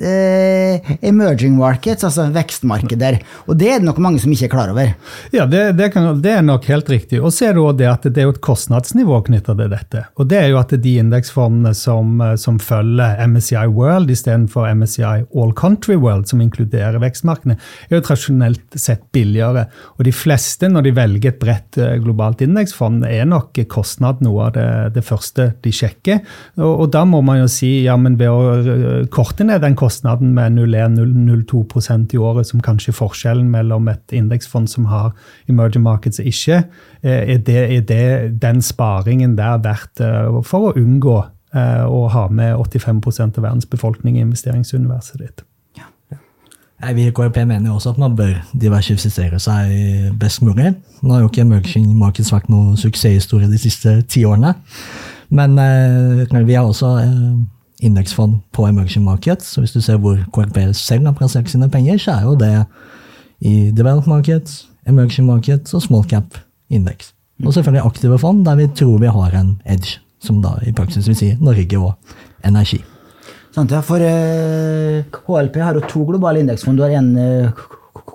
eh, 0.00 0.92
emerging 1.06 1.56
markets, 1.58 2.04
altså 2.06 2.28
vekstmarkeder. 2.34 3.20
Og 3.48 3.58
det 3.60 3.70
er 3.70 3.80
det 3.80 3.88
nok 3.88 4.00
mange 4.02 4.22
som 4.22 4.32
ikke 4.32 4.48
er 4.48 4.52
klar 4.52 4.72
over. 4.72 4.92
Ja, 5.34 5.46
det, 5.50 5.64
det, 5.78 5.90
kan, 5.94 6.08
det 6.22 6.34
er 6.36 6.46
nok 6.46 6.68
helt 6.70 6.90
riktig. 6.92 7.20
Og 7.20 7.34
så 7.34 7.50
er 7.50 7.58
det 7.78 7.88
at 7.88 8.08
det 8.08 8.24
er 8.24 8.32
et 8.32 8.42
kostnadsnivå 8.44 9.22
knytta 9.28 9.56
til 9.58 9.72
dette. 9.72 10.04
Og 10.20 10.30
det 10.30 10.40
er 10.40 10.48
jo 10.52 10.60
at 10.60 10.74
de 10.74 10.96
indeksfondene 11.02 11.74
som, 11.76 12.20
som 12.40 12.60
følger 12.62 13.20
MSCI 13.30 13.66
World 13.68 14.10
istedenfor 14.12 14.68
MSCI 14.74 15.24
All 15.36 15.54
Country 15.56 15.96
World, 15.96 16.28
som 16.30 16.42
inkluderer 16.44 17.00
vekstmarkedene, 17.02 17.58
er 17.88 17.98
jo 17.98 18.04
tradisjonelt 18.06 18.78
sett 18.78 19.06
billigere. 19.14 19.66
Og 19.98 20.06
de 20.08 20.14
fleste, 20.14 20.68
når 20.70 20.86
de 20.86 20.94
velger 20.96 21.32
et 21.32 21.40
bredt 21.40 21.78
eh, 21.80 21.96
globalt 22.02 22.42
indeksfond, 22.44 23.04
er 23.08 23.28
nok 23.28 23.60
kostnad 23.70 24.22
noe 24.24 24.48
av 24.48 24.54
det, 24.56 24.68
det 24.96 25.04
første 25.06 25.50
de 25.64 25.72
sjekker. 25.74 26.22
Og, 26.60 26.70
og 26.70 26.86
da 26.94 27.04
må 27.08 27.22
man 27.24 27.42
jo 27.42 27.48
si 27.50 27.72
ja, 27.84 27.96
men 28.00 28.18
ved 28.20 28.30
å 28.32 28.40
eh, 28.60 29.08
korte 29.12 29.46
ned 29.46 29.62
den 29.64 29.69
kostnaden 29.76 30.34
med 30.34 30.52
0,1-0,02% 30.58 32.14
i 32.14 32.18
året, 32.18 32.46
som 32.46 32.62
kanskje 32.64 32.92
er 32.92 32.96
forskjellen 32.98 33.50
mellom 33.50 33.88
et 33.92 34.14
indeksfond 34.16 34.70
som 34.70 34.88
har 34.90 35.12
emerging 35.48 35.84
markets 35.84 36.20
og 36.22 36.30
ikke, 36.30 36.62
eh, 37.02 37.34
er, 37.34 37.38
det, 37.46 37.60
er 37.76 37.84
det, 37.88 38.40
den 38.42 38.62
sparingen 38.62 39.36
der 39.38 39.60
verdt 39.64 40.02
eh, 40.04 40.40
for 40.46 40.70
å 40.70 40.74
unngå 40.78 41.18
eh, 41.54 41.84
å 41.84 42.08
ha 42.14 42.26
med 42.28 42.56
85% 42.56 43.38
av 43.38 43.46
verdens 43.46 43.68
befolkning 43.70 44.18
i 44.18 44.26
investeringsuniverset 44.26 45.22
ditt? 45.22 45.46
Jeg 46.80 46.96
vil 46.96 47.10
KrP 47.12 47.42
mener 47.44 47.74
også 47.74 47.90
at 47.90 47.98
man 48.00 48.14
bør 48.16 48.38
diversifisere 48.56 49.36
seg 49.36 50.14
best 50.16 50.40
mulig. 50.40 50.70
Nå 51.04 51.12
har 51.12 51.20
jo 51.20 51.28
ikke 51.28 51.42
emerging 51.44 51.90
markets 51.92 52.32
vært 52.32 52.48
noen 52.48 52.78
suksesshistorie 52.80 53.50
de 53.50 53.60
siste 53.60 53.98
ti 54.08 54.22
årene. 54.24 54.54
Men 55.28 55.58
vi 56.48 56.56
har 56.56 56.64
også 56.64 56.94
indeksfond 57.80 58.40
på 58.52 58.66
emerging 58.68 59.04
markets. 59.04 59.54
Så 59.54 59.62
hvis 59.62 59.74
du 59.74 59.80
ser 59.84 60.00
hvor 60.00 60.18
KRP 60.34 60.62
selv 60.76 61.08
har 61.08 61.16
plassert 61.16 61.50
sine 61.50 61.70
penger, 61.70 61.98
så 61.98 62.18
er 62.18 62.28
jo 62.28 62.36
det 62.38 62.52
i 63.40 63.70
developed 63.72 64.10
markets, 64.10 64.66
emerging 64.88 65.28
markets 65.28 65.74
og 65.74 65.82
small 65.84 66.04
cap 66.08 66.36
indeks. 66.70 67.14
Og 67.44 67.54
selvfølgelig 67.56 67.86
aktive 67.86 68.18
fond, 68.20 68.44
der 68.44 68.58
vi 68.58 68.68
tror 68.76 69.00
vi 69.00 69.12
har 69.12 69.36
en 69.36 69.54
edge, 69.64 69.98
som 70.20 70.42
da 70.44 70.58
i 70.66 70.74
praksis 70.76 71.08
vil 71.08 71.16
si 71.16 71.32
Norge 71.40 71.80
og 71.80 71.94
energi. 72.44 72.82
Sant, 73.50 73.72
ja, 73.72 73.80
for 73.82 73.98
uh, 73.98 75.00
KLP 75.10 75.56
har 75.64 75.78
jo 75.78 75.86
to 75.88 76.04
globale 76.06 76.44
indeksfond. 76.44 76.78
Du 76.78 76.84
har 76.84 76.92
en 76.94 77.14
uh, 77.16 77.64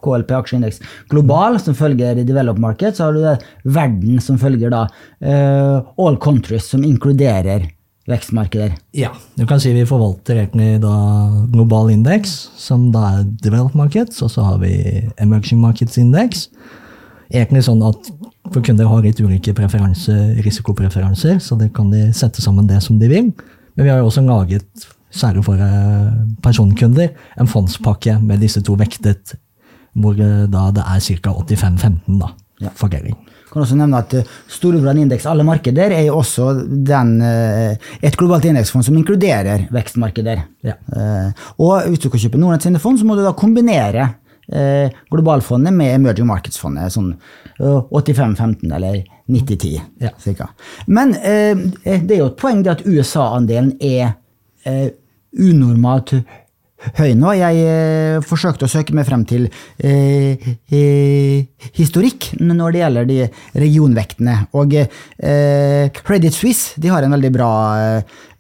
KLP 0.06 0.32
aksjeindeks 0.38 0.80
global, 1.12 1.58
som 1.60 1.76
følger 1.76 2.22
developed 2.24 2.62
market. 2.62 2.96
Så 2.96 3.08
har 3.08 3.18
du 3.18 3.26
det 3.26 3.40
verden, 3.66 4.22
som 4.24 4.38
følger 4.40 4.72
da 4.72 4.86
all 5.26 6.20
countries, 6.22 6.70
som 6.70 6.86
inkluderer 6.86 7.66
vekstmarkeder? 8.10 8.76
Ja, 8.94 9.12
du 9.36 9.46
kan 9.50 9.60
si 9.62 9.74
vi 9.74 9.86
forvalter 9.90 10.38
egentlig 10.44 10.80
da 10.84 10.94
global 11.54 11.90
indeks, 11.94 12.36
som 12.58 12.92
da 12.94 13.06
er 13.16 13.30
developed 13.42 13.78
markets, 13.78 14.22
og 14.22 14.32
så 14.34 14.46
har 14.46 14.60
vi 14.62 14.76
emerging 15.22 15.62
markets 15.64 15.98
index. 16.02 16.48
Egentlig 17.34 17.66
sånn 17.66 17.82
at 17.86 18.12
for 18.54 18.62
kunder 18.62 18.90
har 18.90 19.02
litt 19.02 19.22
ulike 19.22 19.56
risikopreferanser, 20.46 21.40
så 21.42 21.58
det 21.58 21.72
kan 21.74 21.90
de 21.90 22.12
sette 22.14 22.44
sammen 22.46 22.70
det 22.70 22.82
som 22.86 23.00
de 23.02 23.10
vil. 23.10 23.32
Men 23.76 23.88
vi 23.88 23.90
har 23.90 24.04
jo 24.04 24.12
også 24.12 24.22
laget, 24.22 24.68
særlig 25.10 25.46
for 25.48 25.58
eh, 25.58 26.12
personkunder, 26.44 27.10
en 27.40 27.50
fondspakke 27.50 28.20
med 28.22 28.44
disse 28.44 28.62
to 28.62 28.76
vektet, 28.78 29.34
hvor 29.98 30.14
eh, 30.14 30.46
da 30.52 30.70
det 30.76 30.86
er 30.86 31.02
ca. 31.24 31.34
85-15 31.42 32.22
da, 32.22 32.36
fordeling 32.76 33.18
kan 33.56 33.64
også 33.64 33.78
nevne 33.80 34.02
at 34.04 34.14
eh, 34.20 34.34
Storebrand 34.52 35.00
indeks 35.06 35.26
alle 35.32 35.46
markeder 35.48 35.94
er 35.96 36.10
jo 36.10 36.20
også 36.20 36.50
den, 36.68 37.16
eh, 37.24 37.78
et 38.04 38.18
globalt 38.20 38.48
indeksfond 38.50 38.84
som 38.84 38.98
inkluderer 39.00 39.70
vekstmarkeder. 39.74 40.44
Ja. 40.68 40.76
Eh, 40.92 41.48
og 41.64 41.88
hvis 41.88 42.04
du 42.04 42.10
kan 42.12 42.20
kjøpe 42.20 42.42
Nordnett 42.42 42.68
sine 42.68 42.82
fond, 42.84 43.00
så 43.00 43.08
må 43.08 43.16
du 43.16 43.24
da 43.26 43.36
kombinere 43.38 44.12
globalfondet 44.46 45.74
med 45.74 45.96
emerging 45.96 46.28
markets-fondet. 46.30 46.94
Sånn 46.94 47.16
85-15 47.58 48.76
eller 48.78 49.00
90-10 49.26 49.72
ja. 50.04 50.12
cirka. 50.22 50.52
Men 50.86 51.16
det 51.18 52.14
er 52.14 52.20
jo 52.20 52.28
et 52.28 52.38
poeng 52.38 52.62
det 52.62 52.76
at 52.76 52.84
USA-andelen 52.86 53.72
er 53.82 54.12
unormalt 55.34 56.14
høy 56.14 56.45
nå. 56.94 57.34
Jeg 57.36 57.62
eh, 57.66 58.24
forsøkte 58.26 58.68
å 58.68 58.72
søke 58.72 58.96
meg 58.96 59.08
frem 59.08 59.26
til 59.28 59.48
eh, 59.78 60.42
eh, 60.72 61.46
historikk 61.76 62.32
når 62.40 62.76
det 62.76 62.82
gjelder 62.82 63.10
de 63.10 63.20
regionvektene. 63.62 64.38
Og 64.58 64.76
eh, 64.78 65.92
Credit 66.06 66.34
Suisse 66.34 66.82
de 66.82 66.92
har 66.92 67.06
en 67.06 67.16
veldig 67.16 67.32
bra 67.36 67.52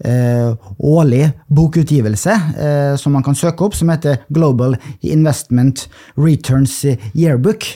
eh, 0.04 0.52
årlig 0.80 1.30
bokutgivelse 1.48 2.36
eh, 2.58 2.94
som 3.00 3.16
man 3.16 3.25
kan 3.25 3.38
søke 3.38 3.66
opp, 3.66 3.78
som 3.78 3.92
heter 3.94 4.24
Global 4.30 4.78
Investment 5.02 5.88
Returns 6.20 6.84
Yearbook 7.14 7.68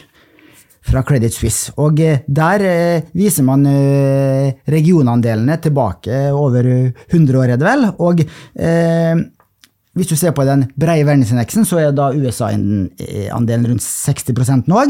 fra 0.89 1.03
Credit 1.05 1.33
Suisse. 1.33 1.73
Og 1.77 1.99
der 1.99 2.63
viser 3.13 3.45
man 3.45 3.67
regionandelene 4.65 5.59
tilbake 5.61 6.31
over 6.33 6.65
100 6.65 7.37
år, 7.37 7.51
er 7.51 7.59
det 7.59 7.67
vel. 7.67 7.83
Og 8.01 8.23
hvis 9.97 10.11
du 10.11 10.15
ser 10.15 10.35
på 10.37 10.45
den 10.45 10.67
brede 10.79 11.07
verdensindeksen, 11.07 11.65
så 11.65 11.79
er 11.81 11.95
da 11.95 12.11
USA-andelen 12.13 13.67
rundt 13.71 13.83
60% 13.83 14.69
nå. 14.69 14.83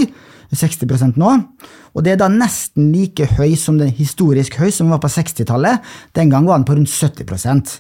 60% 0.50 1.20
nå. 1.22 1.34
Og 1.96 2.06
det 2.06 2.14
er 2.14 2.20
da 2.20 2.28
nesten 2.32 2.90
like 2.94 3.30
høy 3.38 3.54
som 3.58 3.80
den 3.80 3.94
historisk 3.96 4.58
høy 4.60 4.70
som 4.76 4.92
var 4.92 5.02
på 5.04 5.12
60-tallet. 5.14 5.86
Den 6.18 6.34
gang 6.34 6.50
var 6.50 6.60
den 6.60 6.68
på 6.68 6.76
rundt 6.78 6.92
70% 6.92 7.78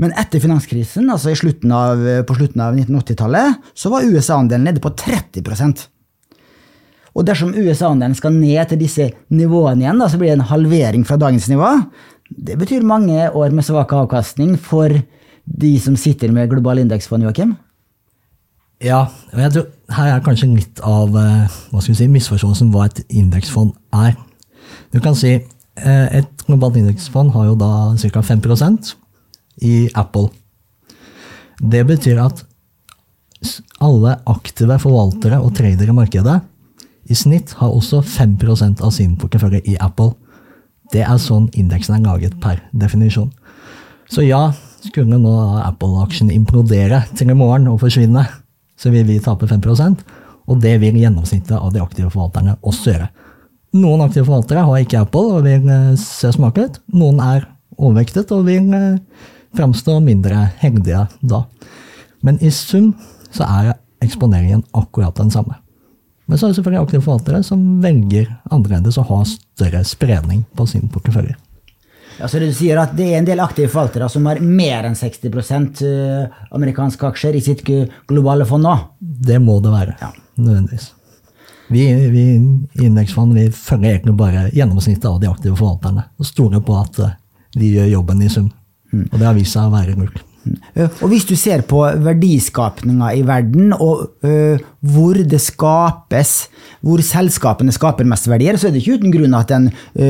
Men 0.00 0.14
etter 0.16 0.40
finanskrisen, 0.40 1.10
altså 1.12 1.34
slutten 1.36 1.72
av, 1.76 2.02
på 2.24 2.34
slutten 2.38 2.62
av 2.64 2.76
1980-tallet, 2.78 3.58
så 3.76 3.90
var 3.92 4.06
USA-andelen 4.08 4.64
nede 4.64 4.80
på 4.80 4.94
30% 4.96 5.88
og 7.10 7.26
dersom 7.26 7.54
USA-andelen 7.56 8.14
skal 8.14 8.36
ned 8.36 8.70
til 8.70 8.80
disse 8.80 9.08
nivåene 9.34 9.84
igjen, 9.84 9.98
da, 10.00 10.08
så 10.10 10.18
blir 10.20 10.30
det 10.30 10.38
en 10.38 10.50
halvering 10.52 11.06
fra 11.06 11.18
dagens 11.20 11.48
nivå. 11.50 11.72
Det 12.30 12.56
betyr 12.60 12.86
mange 12.86 13.26
år 13.34 13.50
med 13.54 13.66
svak 13.66 13.92
avkastning 13.96 14.54
for 14.62 14.94
de 15.50 15.74
som 15.82 15.96
sitter 15.98 16.32
med 16.32 16.50
global 16.50 16.78
indeksfond, 16.82 17.26
Joakim? 17.26 17.56
Ja, 18.80 19.04
og 19.34 19.40
jeg 19.42 19.52
tror 19.52 19.96
her 19.96 20.14
er 20.14 20.22
kanskje 20.24 20.48
litt 20.54 20.80
av 20.86 21.16
eh, 21.18 21.56
hva 21.70 21.82
skal 21.82 21.92
vi 21.92 21.98
si, 21.98 22.10
misforståelsen 22.14 22.70
hva 22.72 22.86
et 22.88 23.02
indeksfond 23.12 23.74
er. 23.92 24.14
Du 24.94 25.00
kan 25.04 25.16
si 25.18 25.34
eh, 25.36 26.06
et 26.16 26.46
globalt 26.46 26.78
indeksfond 26.80 27.34
har 27.34 27.50
jo 27.50 27.58
da 27.60 27.72
ca. 28.00 28.22
5% 28.24 28.94
i 29.66 29.74
Apple. 29.98 30.30
Det 31.60 31.82
betyr 31.88 32.22
at 32.22 32.46
alle 33.80 34.16
aktive 34.28 34.78
forvaltere 34.80 35.40
og 35.40 35.52
tradere 35.56 35.92
i 35.92 35.96
markedet 35.96 36.38
i 37.10 37.16
snitt 37.16 37.54
har 37.58 37.72
også 37.74 38.02
5% 38.06 38.82
av 38.84 38.92
sin 38.94 39.16
portefølje 39.18 39.62
i 39.68 39.76
Apple. 39.82 40.14
Det 40.92 41.02
er 41.04 41.20
sånn 41.22 41.48
indeksen 41.58 41.96
er 41.96 42.04
laget 42.06 42.36
per 42.42 42.62
definisjon. 42.72 43.30
Så 44.10 44.24
ja, 44.26 44.50
skulle 44.86 45.18
nå 45.20 45.34
Apple-aksjen 45.64 46.32
implodere 46.32 47.04
til 47.16 47.32
i 47.32 47.36
morgen 47.36 47.68
og 47.70 47.80
forsvinne, 47.82 48.24
så 48.80 48.92
vil 48.92 49.06
vi 49.08 49.20
tape 49.22 49.48
5% 49.50 50.04
og 50.50 50.58
det 50.62 50.76
vil 50.82 50.98
gjennomsnittet 50.98 51.56
av 51.56 51.70
de 51.74 51.82
aktive 51.82 52.10
forvalterne 52.10 52.56
også 52.66 52.94
gjøre. 52.94 53.08
Noen 53.78 54.02
aktive 54.02 54.26
forvaltere 54.26 54.64
har 54.66 54.82
ikke 54.82 55.04
Apple 55.04 55.36
og 55.36 55.44
vil 55.46 55.68
eh, 55.70 55.92
se 56.00 56.32
smake 56.34 56.66
ut. 56.66 56.80
Noen 56.90 57.20
er 57.22 57.46
overvektet 57.78 58.32
og 58.34 58.48
vil 58.48 58.72
eh, 58.74 59.28
framstå 59.56 60.00
mindre 60.02 60.48
heldige 60.62 61.04
da. 61.22 61.44
Men 62.26 62.40
i 62.42 62.50
sum 62.54 62.92
så 63.30 63.46
er 63.46 63.76
eksponeringen 64.02 64.64
akkurat 64.76 65.14
den 65.20 65.30
samme. 65.30 65.60
Men 66.26 66.38
så 66.38 66.46
er 66.46 66.52
det 66.52 66.60
selvfølgelig 66.60 66.82
aktive 66.82 67.04
forvaltere 67.04 67.44
som 67.46 67.62
velger 67.82 68.26
annerledes 68.50 68.98
og 69.02 69.08
har 69.10 69.30
større 69.30 69.84
spredning 69.86 70.42
på 70.58 70.66
sin 70.70 70.90
portefølje. 70.90 71.36
Altså 72.22 72.40
du 72.42 72.46
sier 72.54 72.78
at 72.82 72.94
det 72.96 73.08
er 73.10 73.18
en 73.20 73.28
del 73.28 73.40
aktive 73.42 73.70
forvaltere 73.72 74.08
som 74.12 74.26
har 74.28 74.40
mer 74.44 74.88
enn 74.88 74.96
60 74.98 75.84
eh, 75.86 76.40
amerikanske 76.56 77.10
aksjer 77.10 77.36
i 77.38 77.42
sitt 77.44 77.64
globale 77.64 78.46
fond 78.48 78.66
nå? 78.66 78.76
Det 79.00 79.40
må 79.42 79.58
det 79.64 79.72
være. 79.74 79.96
Ja. 80.02 80.12
Nødvendigvis. 80.40 80.90
Vi, 81.70 81.84
vi 82.10 82.22
i 82.34 82.86
indeksfond 82.88 83.36
vi 83.36 83.44
følger 83.54 83.92
egentlig 83.94 84.16
bare 84.18 84.48
gjennomsnittet 84.50 85.06
av 85.06 85.20
de 85.22 85.28
aktive 85.30 85.54
forvalterne 85.58 86.08
og 86.18 86.26
stoler 86.26 86.62
på 86.66 86.74
at 86.80 86.98
de 87.00 87.68
eh, 87.68 87.76
gjør 87.76 87.92
jobben 87.98 88.24
i 88.26 88.32
sum. 88.32 88.50
Mm. 88.90 89.06
Og 89.12 89.16
det 89.20 89.26
har 89.28 89.36
vist 89.38 89.54
seg 89.54 89.68
å 89.68 89.74
være 89.76 89.94
lurt. 90.00 90.18
Eh, 90.74 90.88
Og 91.04 91.10
hvis 91.12 91.26
du 91.28 91.34
ser 91.38 91.62
på 91.68 91.82
verdiskapninga 92.02 93.12
i 93.14 93.22
verden, 93.28 93.74
og 93.76 94.24
ø, 94.26 94.56
hvor 94.80 95.18
det 95.30 95.40
skapes, 95.44 96.48
hvor 96.82 97.02
selskapene 97.04 97.74
skaper 97.76 98.08
mest 98.08 98.26
verdier, 98.30 98.58
så 98.58 98.68
er 98.68 98.74
det 98.74 98.82
ikke 98.82 98.98
uten 98.98 99.14
grunn 99.14 99.36
at 99.38 99.52
den 99.52 99.68
ø, 99.94 100.08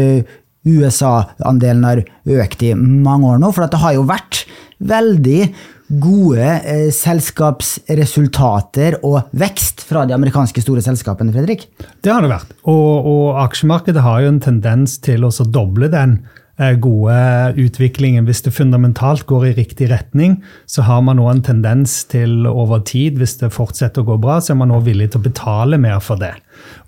USA-andelen 0.69 1.85
har 1.87 2.03
økt 2.41 2.65
i 2.67 2.75
mange 2.77 3.35
år 3.35 3.43
nå. 3.43 3.53
For 3.57 3.71
det 3.71 3.83
har 3.83 3.97
jo 3.97 4.09
vært 4.09 4.45
veldig 4.81 5.43
gode 5.91 6.47
eh, 6.47 6.91
selskapsresultater 6.95 9.01
og 9.07 9.23
vekst 9.37 9.83
fra 9.89 10.05
de 10.07 10.15
amerikanske 10.15 10.63
store 10.63 10.83
selskapene, 10.85 11.33
Fredrik. 11.35 11.69
Det 12.05 12.13
har 12.13 12.23
det 12.23 12.31
vært. 12.31 12.53
Og, 12.71 13.07
og 13.11 13.41
aksjemarkedet 13.43 14.03
har 14.05 14.21
jo 14.23 14.29
en 14.35 14.45
tendens 14.45 14.99
til 15.03 15.25
å 15.27 15.31
doble 15.51 15.89
den 15.91 16.21
eh, 16.61 16.77
gode 16.79 17.55
utviklingen. 17.59 18.27
Hvis 18.29 18.43
det 18.47 18.55
fundamentalt 18.55 19.27
går 19.31 19.49
i 19.51 19.57
riktig 19.59 19.91
retning, 19.91 20.39
så 20.71 20.83
har 20.87 21.01
man 21.07 21.17
nå 21.19 21.27
en 21.33 21.43
tendens 21.43 22.05
til 22.11 22.47
over 22.47 22.79
tid, 22.87 23.19
hvis 23.19 23.37
det 23.43 23.57
fortsetter 23.57 24.01
å 24.05 24.09
gå 24.13 24.17
bra, 24.23 24.39
så 24.39 24.55
er 24.55 24.61
man 24.63 24.71
nå 24.71 24.79
villig 24.87 25.11
til 25.11 25.23
å 25.23 25.27
betale 25.27 25.81
mer 25.81 25.99
for 26.05 26.23
det. 26.23 26.37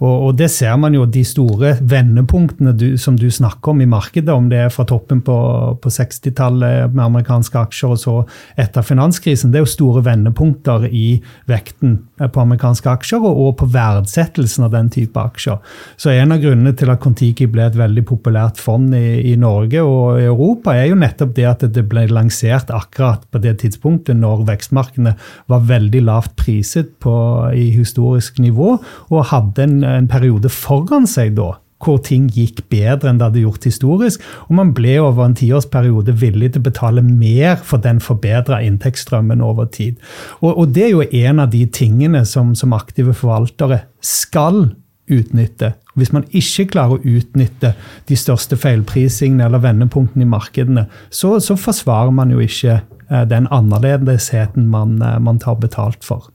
Og, 0.03 0.29
og 0.29 0.39
det 0.39 0.49
ser 0.53 0.77
man 0.81 0.95
jo, 0.97 1.07
de 1.07 1.23
store 1.27 1.77
vendepunktene 1.81 2.75
du, 2.77 2.87
som 3.01 3.17
du 3.19 3.29
snakker 3.31 3.73
om 3.73 3.83
i 3.85 3.89
markedet, 3.89 4.33
om 4.33 4.49
det 4.51 4.65
er 4.65 4.73
fra 4.73 4.87
toppen 4.89 5.23
på, 5.25 5.37
på 5.83 5.93
60-tallet 5.93 6.93
med 6.95 7.05
amerikanske 7.05 7.59
aksjer 7.67 7.95
og 7.95 8.01
så 8.01 8.17
etter 8.61 8.87
finanskrisen, 8.87 9.53
det 9.53 9.61
er 9.61 9.67
jo 9.67 9.73
store 9.73 10.05
vendepunkter 10.07 10.89
i 10.89 11.21
vekten 11.51 11.99
på 12.23 12.43
amerikanske 12.43 12.91
aksjer 12.93 13.23
og, 13.23 13.43
og 13.47 13.55
på 13.61 13.69
verdsettelsen 13.73 14.67
av 14.67 14.75
den 14.75 14.91
type 14.93 15.19
aksjer. 15.21 15.61
Så 16.01 16.13
en 16.15 16.35
av 16.35 16.43
grunnene 16.43 16.75
til 16.79 16.93
at 16.93 17.03
Kon-Tiki 17.03 17.49
ble 17.51 17.67
et 17.69 17.79
veldig 17.79 18.05
populært 18.09 18.61
fond 18.63 18.95
i, 18.97 19.33
i 19.33 19.37
Norge 19.41 19.83
og 19.87 20.21
i 20.21 20.27
Europa, 20.29 20.77
er 20.77 20.91
jo 20.91 20.99
nettopp 20.99 21.35
det 21.37 21.49
at 21.49 21.67
det 21.75 21.87
ble 21.91 22.07
lansert 22.11 22.73
akkurat 22.75 23.25
på 23.31 23.41
det 23.43 23.59
tidspunktet 23.63 24.19
når 24.19 24.47
vekstmarkedene 24.49 25.15
var 25.53 25.67
veldig 25.69 26.03
lavt 26.07 26.35
priset 26.39 26.95
på, 27.03 27.15
i 27.55 27.71
historisk 27.75 28.41
nivå, 28.43 28.77
og 29.13 29.29
hadde 29.33 29.62
en, 29.65 29.83
en 29.87 30.09
periode 30.11 30.51
foran 30.53 31.09
seg 31.11 31.37
da 31.39 31.55
hvor 31.83 31.99
ting 32.05 32.29
gikk 32.31 32.63
bedre 32.71 33.11
enn 33.11 33.19
det 33.19 33.29
hadde 33.29 33.43
gjort 33.45 33.67
historisk. 33.67 34.23
Og 34.49 34.57
man 34.59 34.73
ble 34.77 34.97
over 35.03 35.27
en 35.27 35.37
tiårsperiode 35.39 36.15
villig 36.21 36.53
til 36.53 36.63
å 36.63 36.69
betale 36.69 37.05
mer 37.07 37.59
for 37.59 37.83
den 37.83 38.01
forbedra 38.03 38.61
inntektsstrømmen 38.63 39.43
over 39.45 39.67
tid. 39.73 39.99
Og, 40.41 40.53
og, 40.53 40.69
det 40.77 40.87
er 40.87 40.93
jo 40.95 41.25
en 41.27 41.43
av 41.43 41.51
de 41.53 41.65
tingene 41.67 42.25
som, 42.29 42.55
som 42.59 42.77
aktive 42.77 43.17
forvaltere 43.19 43.83
skal 43.99 44.69
utnytte. 45.13 45.73
Hvis 45.99 46.13
man 46.15 46.25
ikke 46.31 46.69
klarer 46.73 46.97
å 46.97 47.17
utnytte 47.19 47.75
de 48.09 48.17
største 48.17 48.57
feilprisingene 48.57 49.45
eller 49.49 49.61
vendepunktene 49.65 50.25
i 50.25 50.31
markedene, 50.31 50.87
så, 51.11 51.35
så 51.43 51.59
forsvarer 51.59 52.15
man 52.15 52.33
jo 52.33 52.41
ikke 52.41 52.79
eh, 52.79 53.25
den 53.29 53.51
annerledesheten 53.53 54.71
man, 54.73 54.97
eh, 55.03 55.19
man 55.21 55.43
tar 55.43 55.59
betalt 55.61 56.07
for. 56.07 56.31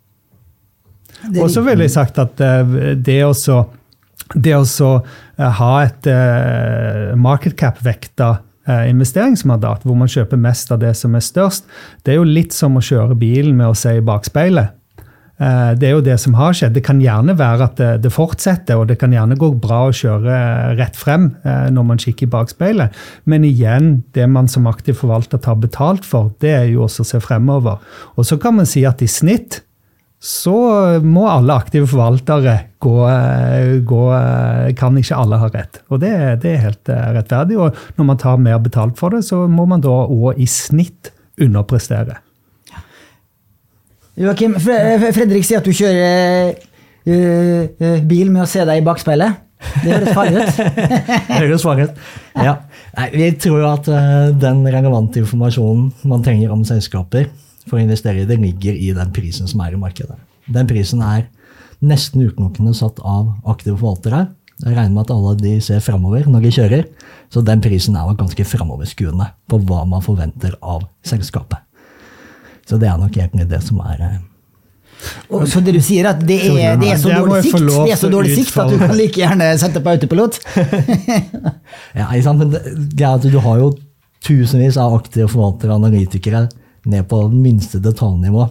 Og 1.42 1.50
så 1.52 1.64
ville 1.66 1.88
jeg 1.88 1.96
sagt 1.96 2.20
at 2.22 2.42
eh, 2.44 2.96
det 2.96 3.22
å 3.26 3.34
det 4.36 4.58
å 4.58 4.90
ha 5.40 5.74
et 5.86 6.08
market 7.16 7.54
cap-vekta 7.56 8.42
investeringsmandat, 8.90 9.86
hvor 9.88 9.96
man 9.96 10.10
kjøper 10.12 10.40
mest 10.42 10.74
av 10.74 10.82
det 10.82 10.92
som 11.00 11.14
er 11.16 11.24
størst, 11.24 11.70
det 12.04 12.12
er 12.12 12.18
jo 12.20 12.26
litt 12.28 12.52
som 12.52 12.76
å 12.76 12.84
kjøre 12.84 13.16
bilen 13.16 13.56
med 13.56 13.70
å 13.72 13.78
se 13.78 13.94
i 13.96 14.04
bakspeilet. 14.04 14.74
Det 15.38 15.86
er 15.86 15.94
jo 15.94 16.02
det 16.04 16.18
som 16.20 16.34
har 16.36 16.56
skjedd. 16.58 16.74
Det 16.76 16.84
kan 16.84 17.00
gjerne 17.00 17.38
være 17.38 17.70
at 17.70 17.82
det, 18.04 18.12
fortsetter, 18.12 18.82
og 18.82 18.90
det 18.90 18.98
kan 19.00 19.14
gjerne 19.14 19.38
gå 19.40 19.52
bra 19.62 19.84
å 19.88 19.96
kjøre 19.96 20.40
rett 20.80 20.98
frem 20.98 21.30
når 21.46 21.88
man 21.94 22.02
kikker 22.02 22.26
i 22.26 22.34
bakspeilet. 22.34 22.98
Men 23.30 23.46
igjen, 23.48 24.02
det 24.18 24.26
man 24.34 24.50
som 24.52 24.68
aktiv 24.68 24.98
forvalter 24.98 25.40
tar 25.40 25.62
betalt 25.62 26.04
for, 26.04 26.34
det 26.44 26.52
er 26.58 26.68
jo 26.74 26.84
også 26.90 27.06
å 27.06 27.12
se 27.14 27.24
fremover. 27.24 27.80
Og 28.18 28.28
så 28.28 28.40
kan 28.42 28.58
man 28.58 28.68
si 28.68 28.84
at 28.90 29.06
i 29.06 29.08
snitt 29.08 29.62
så 30.18 30.56
må 31.06 31.28
alle 31.30 31.54
aktive 31.54 31.86
forvaltere 31.90 32.56
gå, 32.82 32.94
gå 33.86 34.04
Kan 34.78 34.98
ikke 34.98 35.18
alle 35.18 35.38
ha 35.38 35.50
rett. 35.54 35.82
Og 35.94 36.02
det, 36.02 36.14
det, 36.42 36.56
er 36.56 36.64
helt 36.64 36.90
rettferdig. 36.90 37.60
Og 37.62 37.78
når 38.00 38.08
man 38.10 38.22
tar 38.22 38.42
mer 38.42 38.58
betalt 38.64 38.98
for 38.98 39.14
det, 39.14 39.24
så 39.28 39.46
må 39.48 39.68
man 39.70 39.84
da 39.86 39.94
òg 39.94 40.42
i 40.42 40.50
snitt 40.50 41.12
underprestere. 41.42 42.18
Joakim, 44.18 44.58
Fredrik 44.58 45.46
sier 45.46 45.62
at 45.62 45.68
du 45.68 45.76
kjører 45.78 46.56
uh, 47.06 48.00
bil 48.10 48.32
med 48.34 48.48
å 48.48 48.50
se 48.50 48.66
deg 48.66 48.82
i 48.82 48.86
bakspeilet. 48.86 49.44
Det 49.84 49.92
høres 49.92 50.18
farlig 50.18 50.42
ut. 50.42 50.62
det 51.30 51.42
høres 51.44 51.66
farlig 51.66 51.86
ut. 51.92 52.06
Ja. 52.42 52.56
Nei, 52.98 53.10
vi 53.14 53.28
tror 53.38 53.62
jo 53.62 53.68
at 53.70 53.90
den 54.42 54.66
relevante 54.66 55.22
informasjonen 55.22 55.92
man 56.10 56.26
trenger 56.26 56.54
om 56.54 56.66
selskaper 56.66 57.30
for 57.68 57.80
å 57.80 57.84
investere 57.84 58.24
i 58.24 58.28
det, 58.30 58.40
ligger 58.42 58.76
i 58.76 58.94
den 58.96 59.14
prisen 59.16 59.50
som 59.50 59.62
er 59.66 59.76
i 59.76 59.82
markedet. 59.82 60.18
Den 60.48 60.70
prisen 60.70 61.04
er 61.04 61.28
nesten 61.84 62.24
utelukkende 62.26 62.74
satt 62.78 63.00
av 63.06 63.36
aktive 63.46 63.78
forvaltere. 63.78 64.28
Jeg 64.64 64.74
regner 64.74 64.96
med 64.96 65.04
at 65.06 65.14
alle 65.14 65.36
de 65.38 65.52
ser 65.62 65.84
framover 65.86 66.26
når 66.26 66.48
de 66.48 66.54
kjører, 66.56 66.88
så 67.30 67.44
den 67.46 67.62
prisen 67.62 67.98
er 68.00 68.16
ganske 68.18 68.48
framoverskuende 68.48 69.30
på 69.50 69.60
hva 69.68 69.84
man 69.90 70.02
forventer 70.06 70.56
av 70.62 70.88
selskapet. 71.06 71.62
Så 72.68 72.80
det 72.82 72.90
er 72.90 72.98
nok 73.00 73.14
egentlig 73.16 73.48
det 73.52 73.62
som 73.64 73.80
er 73.86 74.02
eh, 74.04 74.18
og 75.30 75.44
så 75.46 75.60
det 75.62 75.76
du 75.76 75.82
sier, 75.84 76.08
at 76.10 76.22
det 76.26 76.38
er, 76.48 76.78
det 76.82 76.88
er 76.90 76.98
så 76.98 77.12
dårlig 77.12 77.44
sikt 77.46 77.68
det 77.70 77.92
er 77.94 78.00
så 78.00 78.10
dårlig 78.10 78.32
sikt 78.40 78.56
at 78.58 78.72
du 78.72 78.80
kan 78.82 78.96
like 78.98 79.20
gjerne 79.22 79.50
sette 79.62 79.82
på 79.84 79.92
autopilot? 79.94 80.40
ja, 82.00 82.08
ikke 82.08 82.24
sant, 82.26 82.42
men 82.42 82.54
det, 82.56 82.62
det 82.96 83.06
er 83.06 83.12
at 83.12 83.28
du 83.28 83.38
har 83.44 83.60
jo 83.62 83.68
tusenvis 84.26 84.80
av 84.82 84.96
aktive 84.98 85.30
forvaltere 85.30 85.76
og 85.76 85.84
analytikere 85.84 86.48
ned 86.88 87.08
på 87.10 87.26
minste 87.32 87.82
detaljnivå, 87.84 88.48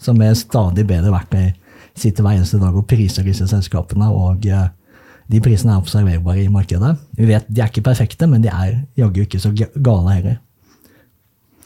som 0.00 0.20
er 0.24 0.36
stadig 0.38 0.86
bedre 0.88 1.12
verktøy 1.14 1.52
sitter 1.94 2.26
hver 2.26 2.38
eneste 2.38 2.60
dag 2.62 2.74
og 2.74 2.86
priser 2.90 3.26
disse 3.26 3.46
selskapene. 3.50 4.08
og 4.10 4.46
eh, 4.46 4.70
de 5.30 5.40
prisene 5.40 5.72
er 5.72 5.80
observerbare 5.80 6.42
i 6.42 6.50
markedet. 6.52 6.96
Vi 7.16 7.28
vet 7.30 7.46
De 7.48 7.62
er 7.62 7.70
ikke 7.70 7.86
perfekte, 7.86 8.26
men 8.28 8.42
de 8.44 8.50
er 8.52 8.82
jaggu 8.98 9.22
ikke 9.22 9.40
så 9.40 9.54
gale 9.54 10.16
heller. 10.18 10.40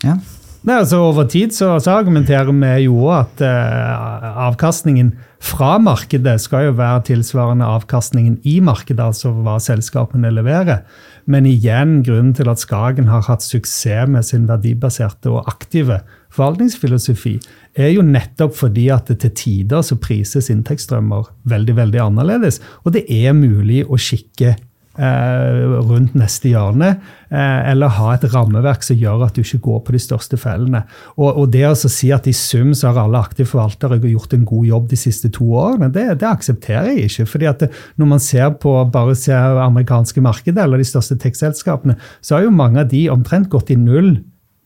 Ja. 0.04 0.18
Nei, 0.62 0.76
altså 0.76 1.00
Over 1.08 1.26
tid 1.30 1.54
så, 1.54 1.78
så 1.82 1.96
argumenterer 1.96 2.52
vi 2.52 2.84
jo 2.84 3.08
at 3.14 3.40
eh, 3.42 4.28
avkastningen 4.48 5.16
fra 5.42 5.76
markedet 5.78 6.36
skal 6.42 6.68
jo 6.68 6.78
være 6.78 7.04
tilsvarende 7.12 7.66
avkastningen 7.66 8.40
i 8.42 8.58
markedet, 8.60 9.00
altså 9.00 9.32
hva 9.32 9.58
selskapene 9.62 10.30
leverer. 10.34 10.82
Men 11.28 11.44
igjen, 11.44 11.98
grunnen 12.06 12.32
til 12.36 12.48
at 12.48 12.62
Skagen 12.62 13.10
har 13.10 13.26
hatt 13.26 13.44
suksess 13.44 14.08
med 14.08 14.24
sin 14.24 14.46
verdibaserte 14.48 15.28
og 15.28 15.48
aktive 15.50 16.00
forvaltningsfilosofi, 16.32 17.34
er 17.76 17.92
jo 17.92 18.04
nettopp 18.04 18.56
fordi 18.56 18.88
at 18.94 19.10
det 19.10 19.18
til 19.22 19.34
tider 19.36 19.84
så 19.84 19.98
prises 20.00 20.48
inntektsstrømmer 20.52 21.28
veldig 21.48 21.76
veldig 21.76 22.00
annerledes. 22.06 22.62
Og 22.84 22.96
det 22.96 23.04
er 23.12 23.36
mulig 23.36 23.84
å 23.84 24.00
skikke 24.00 24.56
rundt 24.98 26.16
neste 26.18 26.50
hjørne, 26.50 26.88
eh, 27.30 27.70
eller 27.70 27.92
ha 27.98 28.14
et 28.14 28.26
rammeverk 28.32 28.82
som 28.82 28.98
gjør 28.98 29.26
at 29.28 29.36
du 29.36 29.42
ikke 29.44 29.60
går 29.64 29.82
på 29.86 29.94
de 29.94 30.00
største 30.02 30.38
fellene. 30.40 30.82
Og, 31.16 31.28
og 31.30 31.52
det 31.54 31.64
å 31.68 31.74
si 31.78 32.10
at 32.14 32.26
i 32.26 32.34
sum 32.36 32.74
så 32.74 32.90
har 32.90 33.04
alle 33.04 33.20
aktive 33.22 33.50
forvaltere 33.52 34.00
gjort 34.02 34.34
en 34.34 34.46
god 34.48 34.66
jobb 34.66 34.88
de 34.90 34.98
siste 34.98 35.30
to 35.34 35.46
årene, 35.58 35.90
det, 35.94 36.08
det 36.22 36.28
aksepterer 36.28 36.90
jeg 36.92 37.12
ikke. 37.12 37.28
fordi 37.34 37.50
at 37.50 37.62
det, 37.62 37.70
Når 37.96 38.10
man 38.14 38.20
ser 38.22 38.50
på 38.62 38.74
bare 38.92 39.14
ser 39.18 39.62
amerikanske 39.62 40.20
markedet 40.24 40.62
eller 40.64 40.78
de 40.78 40.88
største 40.88 41.18
tech-selskapene, 41.18 41.98
så 42.20 42.36
har 42.36 42.48
jo 42.48 42.54
mange 42.54 42.80
av 42.80 42.90
de 42.90 43.08
omtrent 43.12 43.48
gått 43.52 43.70
i 43.70 43.78
null 43.78 44.18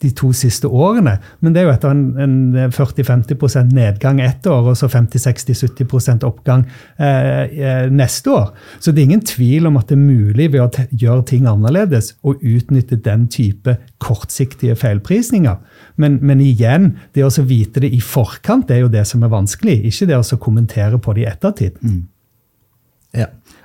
de 0.02 0.10
to 0.16 0.32
siste 0.36 0.68
årene. 0.68 1.16
Men 1.40 1.54
det 1.54 1.62
er 1.62 1.68
jo 1.68 1.74
etter 1.74 1.92
en, 1.94 2.04
en 2.20 2.72
40-50% 2.74 3.72
nedgang 3.76 4.20
ett 4.22 4.46
år, 4.50 4.72
og 4.72 4.78
så 4.78 4.88
50-60-70 4.92 6.26
oppgang 6.28 6.64
eh, 6.98 7.44
eh, 7.46 7.86
neste 7.92 8.32
år. 8.34 8.52
Så 8.78 8.92
det 8.92 9.02
er 9.02 9.10
ingen 9.10 9.26
tvil 9.26 9.68
om 9.70 9.78
at 9.80 9.90
det 9.90 9.98
er 9.98 10.04
mulig 10.04 10.50
ved 10.52 10.62
å 10.64 10.86
gjøre 10.90 11.26
ting 11.32 11.48
annerledes 11.50 12.14
å 12.22 12.36
utnytte 12.36 13.00
den 13.02 13.28
type 13.32 13.76
kortsiktige 14.02 14.76
feilprisninger. 14.78 15.60
Men, 16.00 16.18
men 16.22 16.42
igjen, 16.42 16.92
det 17.14 17.26
å 17.26 17.46
vite 17.46 17.82
det 17.82 17.92
i 17.94 18.00
forkant 18.02 18.68
det 18.68 18.78
er 18.78 18.86
jo 18.86 18.92
det 18.92 19.04
som 19.08 19.22
er 19.24 19.32
vanskelig, 19.32 19.80
ikke 19.88 20.10
det 20.10 20.18
å 20.18 20.40
kommentere 20.42 20.98
på 21.02 21.14
det 21.16 21.24
i 21.24 21.30
ettertid. 21.30 21.78
Mm. 21.82 22.02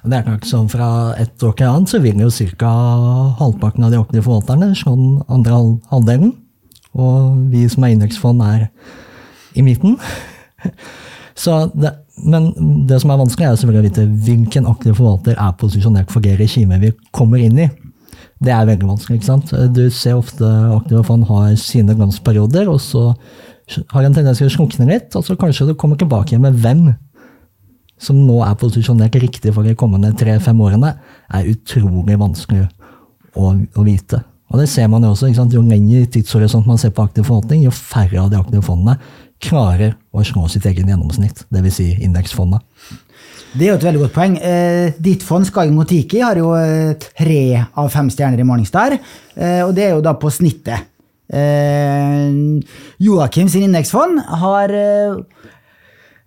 Det 0.08 0.18
er 0.18 0.28
nok 0.28 0.46
sånn 0.48 0.70
Fra 0.72 0.90
et 1.20 1.44
år 1.44 1.56
til 1.58 1.70
annet 1.70 1.92
så 1.92 2.02
vil 2.04 2.22
jo 2.24 2.32
ca. 2.60 2.74
halvparten 3.42 3.86
av 3.86 3.94
de 3.94 4.00
aktive 4.02 4.26
forvalterne 4.26 4.74
slå 4.78 4.96
den 4.96 5.18
andre 5.28 5.60
halvdelen. 5.92 6.34
Og 6.98 7.38
vi 7.52 7.68
som 7.70 7.86
er 7.86 7.94
indeksfond, 7.96 8.42
er 8.42 8.70
i 9.58 9.66
midten. 9.66 9.98
Det, 11.38 11.92
men 12.26 12.48
det 12.90 12.98
som 12.98 13.12
er 13.14 13.20
vanskelig, 13.20 13.46
er 13.46 13.58
selvfølgelig 13.62 13.84
å 13.84 13.86
vite 13.86 14.06
hvilken 14.26 14.66
aktiv 14.72 14.96
forvalter 14.98 15.36
er 15.38 15.52
posisjonert 15.62 16.10
for 16.10 16.26
det 16.26 16.32
regimet 16.40 16.82
vi 16.82 16.90
kommer 17.14 17.44
inn 17.46 17.60
i. 17.62 17.68
Det 18.42 18.54
er 18.54 18.66
veldig 18.66 18.88
vanskelig. 18.90 19.20
ikke 19.20 19.30
sant? 19.30 19.54
Du 19.76 19.84
ser 19.94 20.18
ofte 20.18 20.50
aktive 20.74 21.04
fond 21.06 21.28
har 21.30 21.54
sine 21.62 21.94
glansperioder, 21.94 22.66
og 22.74 22.82
så 22.82 23.12
har 23.94 24.08
en 24.08 24.18
tendens 24.18 24.42
til 24.42 24.50
å 24.50 24.56
slukne 24.56 24.90
litt, 24.90 25.14
og 25.14 25.26
så 25.28 25.38
kanskje 25.40 25.70
du 25.70 25.76
kommer 25.78 26.00
tilbake 26.00 26.34
igjen 26.34 26.46
med 26.46 26.58
hvem 26.64 26.84
som 28.02 28.20
nå 28.28 28.40
er 28.46 28.58
posisjonert 28.60 29.16
riktig 29.22 29.54
for 29.56 29.66
de 29.66 29.76
kommende 29.78 30.14
tre-fem 30.18 30.60
årene, 30.62 30.94
er 31.34 31.52
utrolig 31.52 32.18
vanskelig 32.20 32.68
å, 33.34 33.54
å, 33.54 33.86
vite. 33.86 34.22
Og 34.52 34.62
det 34.62 34.68
ser 34.72 34.88
man 34.92 35.04
jo 35.04 35.12
også. 35.14 35.30
ikke 35.30 35.42
sant? 35.42 35.56
Jo 35.58 35.64
lengre 35.66 36.06
tidshorisont 36.14 36.70
man 36.70 36.80
ser 36.82 36.94
på 36.96 37.04
aktiv 37.04 37.28
forvaltning, 37.28 37.66
jo 37.66 37.74
færre 37.74 38.22
av 38.22 38.32
de 38.32 38.40
aktive 38.40 38.64
fondene 38.66 38.98
klarer 39.44 39.94
å 40.10 40.24
slå 40.26 40.48
sitt 40.50 40.66
eget 40.66 40.88
gjennomsnitt, 40.88 41.44
dvs. 41.54 41.76
Si 41.76 41.92
indeksfondet. 42.06 42.64
Det 43.58 43.66
er 43.66 43.72
jo 43.72 43.78
et 43.78 43.86
veldig 43.86 44.02
godt 44.02 44.16
poeng. 44.16 44.36
Eh, 44.44 44.96
ditt 45.02 45.24
fond, 45.26 45.46
Skagen 45.46 45.76
Motiki, 45.78 46.20
har 46.22 46.40
jo 46.40 46.52
eh, 46.58 46.94
tre 46.98 47.42
av 47.78 47.90
fem 47.94 48.10
stjerner 48.14 48.42
i 48.42 48.46
Morningstar, 48.48 48.98
eh, 48.98 49.62
og 49.66 49.74
det 49.78 49.88
er 49.88 49.96
jo 49.96 50.04
da 50.06 50.14
på 50.20 50.32
snittet. 50.34 50.90
Eh, 51.28 52.28
Joakim 53.04 53.50
sin 53.52 53.66
indeksfond 53.68 54.22
har 54.42 54.72
eh, 54.72 55.18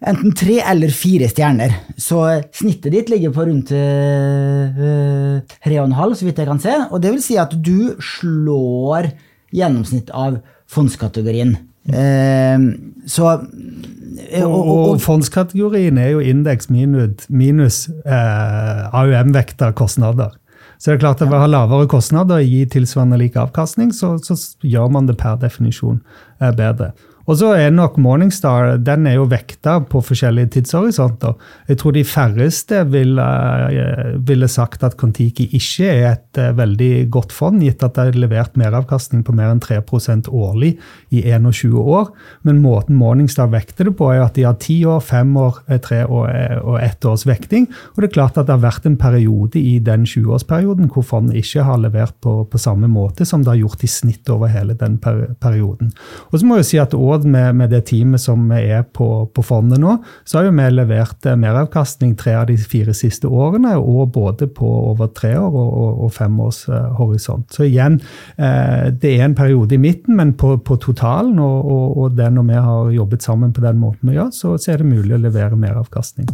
enten 0.01 0.35
tre 0.37 0.59
eller 0.73 0.93
fire 0.95 1.29
stjerner. 1.31 1.75
Så 2.01 2.23
snittet 2.57 2.95
ditt 2.95 3.11
ligger 3.13 3.35
på 3.35 3.47
rundt 3.49 3.73
eh, 3.77 5.41
tre 5.65 5.81
og 5.81 5.89
en 5.89 5.99
halv, 5.99 6.17
så 6.17 6.29
vidt 6.29 6.41
jeg 6.41 6.51
kan 6.51 6.63
se. 6.63 6.77
Og 6.91 7.03
det 7.03 7.15
vil 7.15 7.25
si 7.25 7.37
at 7.41 7.55
du 7.57 7.97
slår 8.01 9.13
gjennomsnitt 9.57 10.13
av 10.17 10.41
fondskategorien. 10.71 11.57
Eh, 11.91 12.67
så 13.11 13.31
og, 13.31 14.53
og, 14.53 14.69
og, 14.69 15.01
fondskategorien 15.01 15.99
er 15.99 16.13
jo 16.15 16.21
indeks 16.23 16.69
minus, 16.71 17.27
minus 17.33 17.87
eh, 18.05 18.85
AUM-vekta 18.95 19.73
kostnader. 19.77 20.37
Så 20.81 20.91
det 20.91 20.97
er 20.97 21.03
klart 21.03 21.21
at 21.21 21.29
Ved 21.29 21.37
å 21.37 21.43
ha 21.43 21.49
lavere 21.51 21.89
kostnader 21.93 22.41
og 22.41 22.53
gi 22.53 22.63
tilsvarende 22.73 23.19
lik 23.21 23.35
avkastning, 23.37 23.91
så, 23.93 24.15
så 24.25 24.37
gjør 24.65 24.89
man 24.93 25.09
det 25.11 25.19
per 25.21 25.37
definisjon 25.41 26.01
eh, 26.41 26.53
bedre. 26.57 26.93
Og 27.31 27.37
så 27.38 27.53
er 27.55 27.71
nok 27.71 27.95
Morningstar 28.03 28.73
den 28.83 29.05
er 29.07 29.14
jo 29.21 29.29
vekta 29.31 29.77
på 29.87 30.01
forskjellige 30.03 30.57
tidshorisonter. 30.57 31.37
Jeg 31.69 31.79
tror 31.79 31.95
de 31.95 32.03
færreste 32.03 32.81
ville, 32.90 33.27
eh, 33.71 34.16
ville 34.27 34.49
sagt 34.51 34.83
at 34.83 34.97
Kon-Tiki 34.99 35.47
ikke 35.55 35.87
er 35.87 36.07
et 36.11 36.40
uh, 36.43 36.51
veldig 36.59 37.07
godt 37.11 37.31
fond, 37.31 37.62
gitt 37.62 37.85
at 37.87 37.95
det 37.95 38.05
har 38.09 38.19
levert 38.19 38.59
meravkastning 38.59 39.23
på 39.23 39.35
mer 39.37 39.53
enn 39.53 39.62
3% 39.62 40.27
årlig 40.27 40.73
i 41.14 41.23
21 41.23 41.79
år. 41.79 42.11
Men 42.43 42.59
måten 42.64 42.99
Morningstar 42.99 43.53
vekter 43.53 43.87
det 43.87 43.95
på, 44.01 44.11
er 44.11 44.25
at 44.25 44.35
de 44.35 44.49
har 44.49 44.59
10 44.59 44.81
år, 44.90 45.01
5 45.01 45.37
år, 45.38 45.62
3 45.87 46.03
år 46.11 46.35
og 46.64 46.81
1 46.83 47.09
års 47.12 47.27
vekting. 47.31 47.69
Og 47.95 48.03
det 48.03 48.11
er 48.11 48.16
klart 48.19 48.38
at 48.43 48.49
det 48.49 48.57
har 48.57 48.64
vært 48.64 48.90
en 48.90 48.99
periode 48.99 49.61
i 49.61 49.79
den 49.79 50.03
20-årsperioden 50.03 50.90
hvor 50.90 51.07
fondet 51.07 51.38
ikke 51.45 51.62
har 51.69 51.79
levert 51.79 52.16
på, 52.25 52.40
på, 52.51 52.59
samme 52.59 52.90
måte 52.90 53.25
som 53.25 53.45
det 53.45 53.55
har 53.55 53.62
gjort 53.62 53.87
i 53.87 53.93
snitt 53.93 54.35
over 54.35 54.51
hele 54.51 54.75
den 54.75 54.99
per 54.99 55.37
perioden. 55.40 55.95
Og 56.33 56.40
så 56.40 56.47
må 56.49 56.59
jeg 56.59 56.71
si 56.73 56.83
at 56.83 56.95
år 56.97 57.19
med, 57.28 57.56
med, 57.56 57.70
det 57.72 57.83
teamet 57.90 58.22
som 58.22 58.46
er 58.54 58.85
på, 58.96 59.09
på, 59.35 59.44
fondet 59.44 59.80
nå, 59.83 59.96
så 60.24 60.38
har 60.38 60.48
jo 60.48 60.54
vi 60.56 60.68
levert 60.72 61.26
eh, 61.26 61.38
meravkastning 61.38 62.14
tre 62.18 62.37
av 62.38 62.46
de 62.50 62.56
fire 62.59 62.94
siste 62.96 63.28
årene, 63.28 63.76
og 63.78 64.12
både 64.14 64.48
på 64.54 64.70
over 64.92 65.11
tre 65.16 65.35
år 65.38 65.50
og, 65.50 65.70
og, 65.83 66.00
og 66.06 66.14
fem 66.14 66.40
års 66.40 66.62
uh, 66.70 66.92
horisont. 66.98 67.48
Så 67.54 67.66
igjen, 67.68 68.00
uh, 68.40 68.88
det 68.90 69.16
er 69.16 69.26
en 69.26 69.37
periode 69.38 69.76
i 69.76 69.83
midten, 69.83 70.16
men 70.20 70.35
på, 70.38 70.56
på 70.64 70.78
totalen 70.83 71.38
og, 71.42 71.61
og, 71.66 71.87
og 71.98 72.16
det 72.18 72.30
når 72.35 72.48
vi 72.50 72.64
har 72.70 72.96
jobbet 73.00 73.26
sammen 73.26 73.54
på 73.56 73.64
den 73.66 73.80
måten 73.83 74.11
vi 74.11 74.18
gjør, 74.18 74.35
så, 74.35 74.56
så 74.59 74.74
er 74.74 74.83
det 74.83 74.92
mulig 74.92 75.16
å 75.16 75.22
levere 75.28 75.59
meravkastning. 75.59 76.30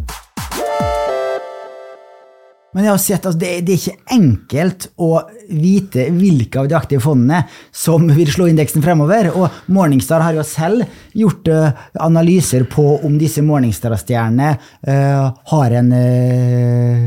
Men 2.77 2.85
jeg 2.85 2.93
har 2.93 3.01
sett 3.01 3.23
at 3.23 3.31
altså, 3.31 3.41
det, 3.41 3.51
det, 3.65 3.73
er 3.73 3.81
ikke 3.81 4.15
enkelt 4.19 4.87
å 5.01 5.11
vite 5.49 6.11
hvilke 6.13 6.61
av 6.61 6.67
de 6.69 6.77
aktive 6.77 7.01
fondene 7.01 7.47
som 7.73 8.05
vil 8.13 8.29
slå 8.29 8.51
indeksen 8.51 8.85
fremover. 8.85 9.31
Og 9.33 9.73
Morningstar 9.73 10.21
har 10.21 10.37
jo 10.37 10.45
selv 10.45 10.85
gjort 11.17 11.49
uh, 11.49 11.87
analyser 12.05 12.67
på 12.69 12.85
om 13.07 13.17
disse 13.17 13.41
Morningstar-stjernene 13.47 14.51
uh, 14.61 15.33
har 15.55 15.79
en 15.81 15.89
uh, 15.97 17.07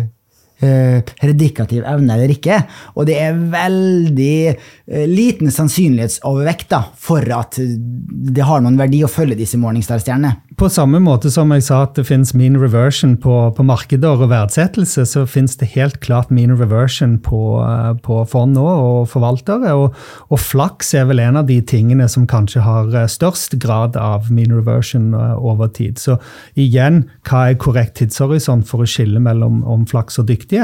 predikativ 0.60 1.86
evne 1.88 2.18
eller 2.18 2.34
ikke. 2.34 2.58
Og 3.00 3.08
det 3.08 3.16
er 3.22 3.38
veldig 3.54 5.06
liten 5.08 5.54
sannsynlighetsovervekt 5.56 6.68
da, 6.74 6.82
for 7.00 7.24
at 7.36 7.56
det 7.60 8.44
har 8.44 8.64
noen 8.66 8.80
verdi 8.80 9.00
å 9.06 9.12
følge 9.12 9.40
disse 9.40 9.60
Morningstar-stjernene 9.62 10.36
på 10.60 10.68
samme 10.68 11.00
måte 11.00 11.30
som 11.32 11.52
jeg 11.56 11.64
sa 11.70 11.84
at 11.86 11.94
det 11.96 12.04
finnes 12.10 12.34
mean 12.36 12.58
reversion 12.60 13.16
på, 13.22 13.36
på 13.56 13.64
markeder 13.64 14.20
og 14.20 14.32
verdsettelse, 14.32 15.06
så 15.08 15.24
finnes 15.30 15.56
det 15.60 15.70
helt 15.76 16.00
klart 16.04 16.34
mean 16.36 16.52
reversion 16.60 17.16
på, 17.24 17.40
eh, 17.64 17.94
på 18.04 18.20
fond 18.28 18.58
og 18.60 19.08
forvaltere. 19.12 19.72
Og, 19.80 19.96
og, 20.28 20.40
flaks 20.40 20.92
er 20.98 21.08
vel 21.10 21.22
en 21.24 21.40
av 21.40 21.48
de 21.48 21.60
tingene 21.64 22.10
som 22.12 22.28
kanskje 22.28 22.66
har 22.66 22.92
eh, 22.92 23.08
størst 23.08 23.56
grad 23.64 23.96
av 24.00 24.28
mean 24.34 24.52
reversion 24.56 25.14
eh, 25.16 25.36
over 25.38 25.72
tid. 25.76 26.02
Så 26.02 26.18
igjen, 26.60 27.06
hva 27.30 27.48
er 27.50 27.60
korrekt 27.62 28.00
tidshorisont 28.02 28.68
for 28.68 28.84
å 28.84 28.90
skille 28.90 29.24
mellom 29.24 29.88
flaks 29.90 30.20
og 30.20 30.28
dyktighet? 30.28 30.49
Det, 30.50 30.62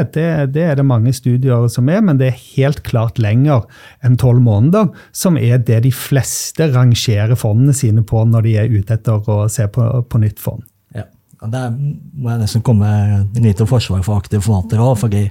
det, 0.56 0.64
er 0.66 0.78
det 0.80 0.86
mange 0.88 1.14
studier 1.14 1.68
som 1.72 1.90
er, 1.94 2.02
men 2.02 2.18
det 2.18 2.32
er 2.32 2.44
helt 2.56 2.82
klart 2.88 3.20
lenger 3.22 3.68
enn 4.06 4.18
tolv 4.18 4.42
måneder, 4.46 4.90
som 5.16 5.38
er 5.38 5.60
det 5.62 5.84
de 5.86 5.92
fleste 5.94 6.72
rangerer 6.74 7.38
fondene 7.38 7.76
sine 7.76 8.04
på 8.06 8.24
når 8.26 8.48
de 8.48 8.56
er 8.64 8.74
ute 8.74 8.98
etter 8.98 9.30
å 9.30 9.46
se 9.52 9.68
på 9.70 9.86
på, 10.10 10.22
nytt 10.22 10.42
fond. 10.42 10.64
Ja. 10.96 11.06
Der 11.52 11.72
må 11.72 12.32
jeg 12.32 12.42
nesten 12.42 12.64
komme 12.66 12.90
litt 13.38 13.60
til 13.60 13.70
forsvar 13.70 14.02
for 14.06 14.18
aktive 14.18 14.44
forvaltere 14.46 14.82
òg. 14.84 14.98
fordi 15.04 15.28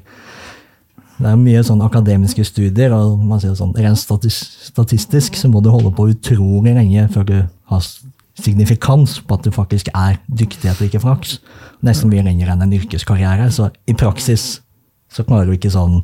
det 1.15 1.31
er 1.31 1.39
mye 1.39 1.63
sånn 1.63 1.83
akademiske 1.85 2.45
studier, 2.47 2.95
og 2.95 3.23
man 3.23 3.43
sier 3.43 3.55
sånn, 3.55 3.75
rent 3.79 4.01
statistisk 4.01 5.39
så 5.39 5.51
må 5.51 5.63
du 5.63 5.71
holde 5.71 5.93
på 5.95 6.09
utrolig 6.11 6.75
lenge 6.75 7.07
før 7.15 7.29
du 7.29 7.37
har 7.71 7.85
signifikans 8.39 9.21
på 9.23 9.37
at 9.37 9.47
du 9.47 9.53
faktisk 9.55 9.89
er 9.95 10.19
dyktighet 10.27 10.81
og 10.81 10.89
ikke 10.89 11.03
flaks. 11.05 11.39
Nesten 11.87 12.11
mye 12.11 12.25
lenger 12.27 12.51
enn 12.53 12.65
en 12.65 12.75
yrkeskarriere. 12.75 13.51
Så 13.55 13.71
i 13.87 13.95
praksis 13.95 14.61
så 15.13 15.25
klarer 15.27 15.49
du 15.49 15.57
ikke 15.57 15.73
sånn 15.73 16.01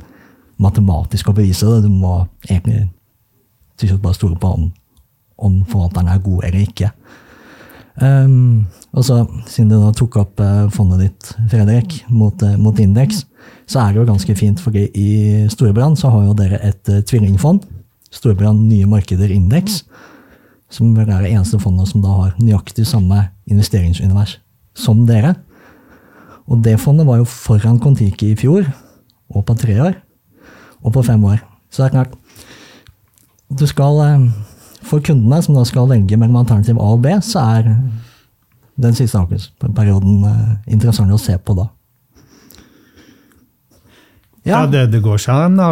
matematisk 0.60 1.30
å 1.30 1.36
bevise 1.36 1.66
det. 1.66 1.88
Du 1.88 1.90
må 1.90 2.24
egentlig 2.48 2.88
til 3.80 3.90
slutt 3.92 4.04
bare 4.04 4.18
stole 4.18 4.38
på 4.38 4.52
om, 4.58 4.68
om 5.40 5.60
forvalteren 5.70 6.12
er 6.12 6.22
god 6.22 6.46
eller 6.50 6.66
ikke. 6.66 6.92
Um, 8.00 8.66
og 8.96 9.04
så, 9.04 9.24
Siden 9.50 9.72
du 9.72 9.76
da 9.80 9.90
tok 9.96 10.16
opp 10.22 10.40
uh, 10.40 10.68
fondet 10.72 11.02
ditt, 11.04 11.32
Fredrik, 11.50 11.98
mot, 12.08 12.42
uh, 12.46 12.56
mot, 12.60 12.78
indeks, 12.80 13.24
så 13.68 13.82
er 13.82 13.92
det 13.92 14.00
jo 14.00 14.06
ganske 14.08 14.36
fint, 14.38 14.62
for 14.62 14.76
i 14.76 15.10
Storebrand 15.52 15.98
så 16.00 16.12
har 16.14 16.24
jo 16.28 16.36
dere 16.38 16.62
et 16.64 16.92
uh, 16.92 17.02
tvillingfond. 17.06 17.66
Storebrand 18.14 18.62
Nye 18.70 18.88
Markeder 18.90 19.30
Indeks. 19.30 19.82
Som 20.70 20.92
vel 20.94 21.08
er 21.10 21.24
det 21.24 21.32
eneste 21.32 21.58
fondet 21.62 21.90
som 21.90 22.02
da 22.04 22.12
har 22.14 22.36
nøyaktig 22.38 22.86
samme 22.86 23.24
investeringsunivers 23.50 24.36
som 24.78 25.02
dere. 25.06 25.34
Og 26.50 26.62
det 26.64 26.78
fondet 26.82 27.06
var 27.06 27.20
jo 27.20 27.26
foran 27.28 27.80
Kon-Tiki 27.82 28.32
i 28.32 28.38
fjor, 28.38 28.68
og 29.30 29.44
på 29.46 29.54
tre 29.58 29.76
år, 29.82 29.98
og 30.82 30.94
på 30.94 31.02
fem 31.06 31.24
år. 31.24 31.42
Så 31.70 31.82
det 31.82 31.90
er 31.90 31.98
klart 31.98 32.16
Du 33.50 33.66
skal 33.66 33.98
for 34.86 35.02
kundene, 35.02 35.42
som 35.42 35.56
da 35.56 35.64
skal 35.66 35.90
velge 35.90 36.16
mellom 36.16 36.40
alternativ 36.40 36.78
A 36.78 36.94
og 36.94 37.02
B, 37.04 37.12
så 37.22 37.42
er 37.58 37.68
den 38.80 38.96
siste 38.96 39.20
perioden 39.76 40.24
eh, 40.24 40.72
interessant 40.72 41.12
å 41.12 41.20
se 41.20 41.36
på 41.36 41.56
da. 41.58 41.68
Ja, 44.40 44.62
ja 44.62 44.66
det, 44.72 44.86
det, 44.94 45.02
går 45.04 45.20
ikke 45.20 45.36
an 45.36 45.60
å 45.60 45.68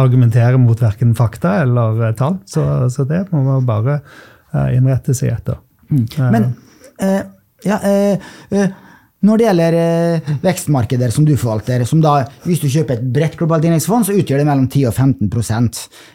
argumentere 0.00 0.58
mot 0.58 0.80
verken 0.82 1.14
fakta 1.14 1.60
eller 1.62 2.00
uh, 2.02 2.14
tall, 2.18 2.40
så, 2.50 2.88
så, 2.90 3.06
det 3.06 3.28
må 3.30 3.44
man 3.46 3.68
bare 3.68 4.00
innrette 4.74 5.16
seg 5.16 5.34
etter. 5.34 5.58
Mm. 5.90 6.04
Men 6.32 6.50
eh, 7.00 7.22
ja, 7.64 7.78
når 9.26 9.40
det 9.40 9.46
gjelder 9.48 9.74
eh, 9.74 10.28
vekstmarkeder 10.44 11.10
som 11.10 11.24
du 11.26 11.32
forvalter, 11.34 11.82
som 11.90 11.98
da, 12.02 12.20
hvis 12.44 12.60
du 12.62 12.68
kjøper 12.70 13.00
et 13.00 13.08
bredt 13.16 13.34
globalt 13.40 13.64
indeksfond, 13.66 14.06
så 14.06 14.14
utgjør 14.14 14.38
det 14.38 14.46
mellom 14.46 14.68
10 14.70 14.84
og 14.86 14.94
15 14.94 15.26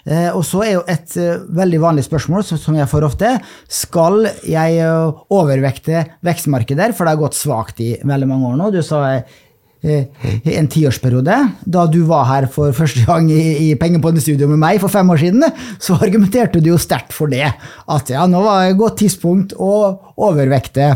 eh, 0.07 0.29
Og 0.31 0.45
så 0.47 0.61
er 0.63 0.71
jo 0.77 0.85
et 0.87 1.17
eh, 1.19 1.41
veldig 1.51 1.81
vanlig 1.83 2.05
spørsmål 2.07 2.45
som 2.47 2.77
jeg 2.79 2.87
får 2.87 3.07
ofte, 3.09 3.33
skal 3.67 4.29
jeg 4.47 4.79
eh, 4.79 5.23
overvekte 5.35 6.05
vekstmarkeder, 6.23 6.95
for 6.95 7.03
det 7.03 7.17
har 7.17 7.23
gått 7.25 7.35
svakt 7.35 7.83
i 7.83 7.97
veldig 7.99 8.29
mange 8.31 8.53
år 8.53 8.61
nå. 8.61 8.71
Du 8.71 8.79
sa 8.79 9.03
eh, 9.09 9.41
en 9.83 10.69
tiårsperiode. 10.71 11.37
Da 11.65 11.83
du 11.91 11.99
var 12.07 12.27
her 12.29 12.47
for 12.51 12.71
første 12.75 13.03
gang 13.07 13.27
i, 13.31 13.41
i 13.67 13.69
Pengepondestudio 13.79 14.47
med 14.51 14.61
meg 14.61 14.79
for 14.83 14.91
fem 14.91 15.09
år 15.11 15.19
siden, 15.25 15.43
så 15.81 15.97
argumenterte 15.99 16.63
du 16.63 16.71
jo 16.71 16.79
sterkt 16.81 17.13
for 17.15 17.31
det. 17.31 17.49
At 17.91 18.13
ja, 18.13 18.23
nå 18.29 18.43
var 18.45 18.63
det 18.63 18.73
et 18.73 18.79
godt 18.79 19.01
tidspunkt 19.03 19.55
å 19.59 19.73
overvekte 20.15 20.93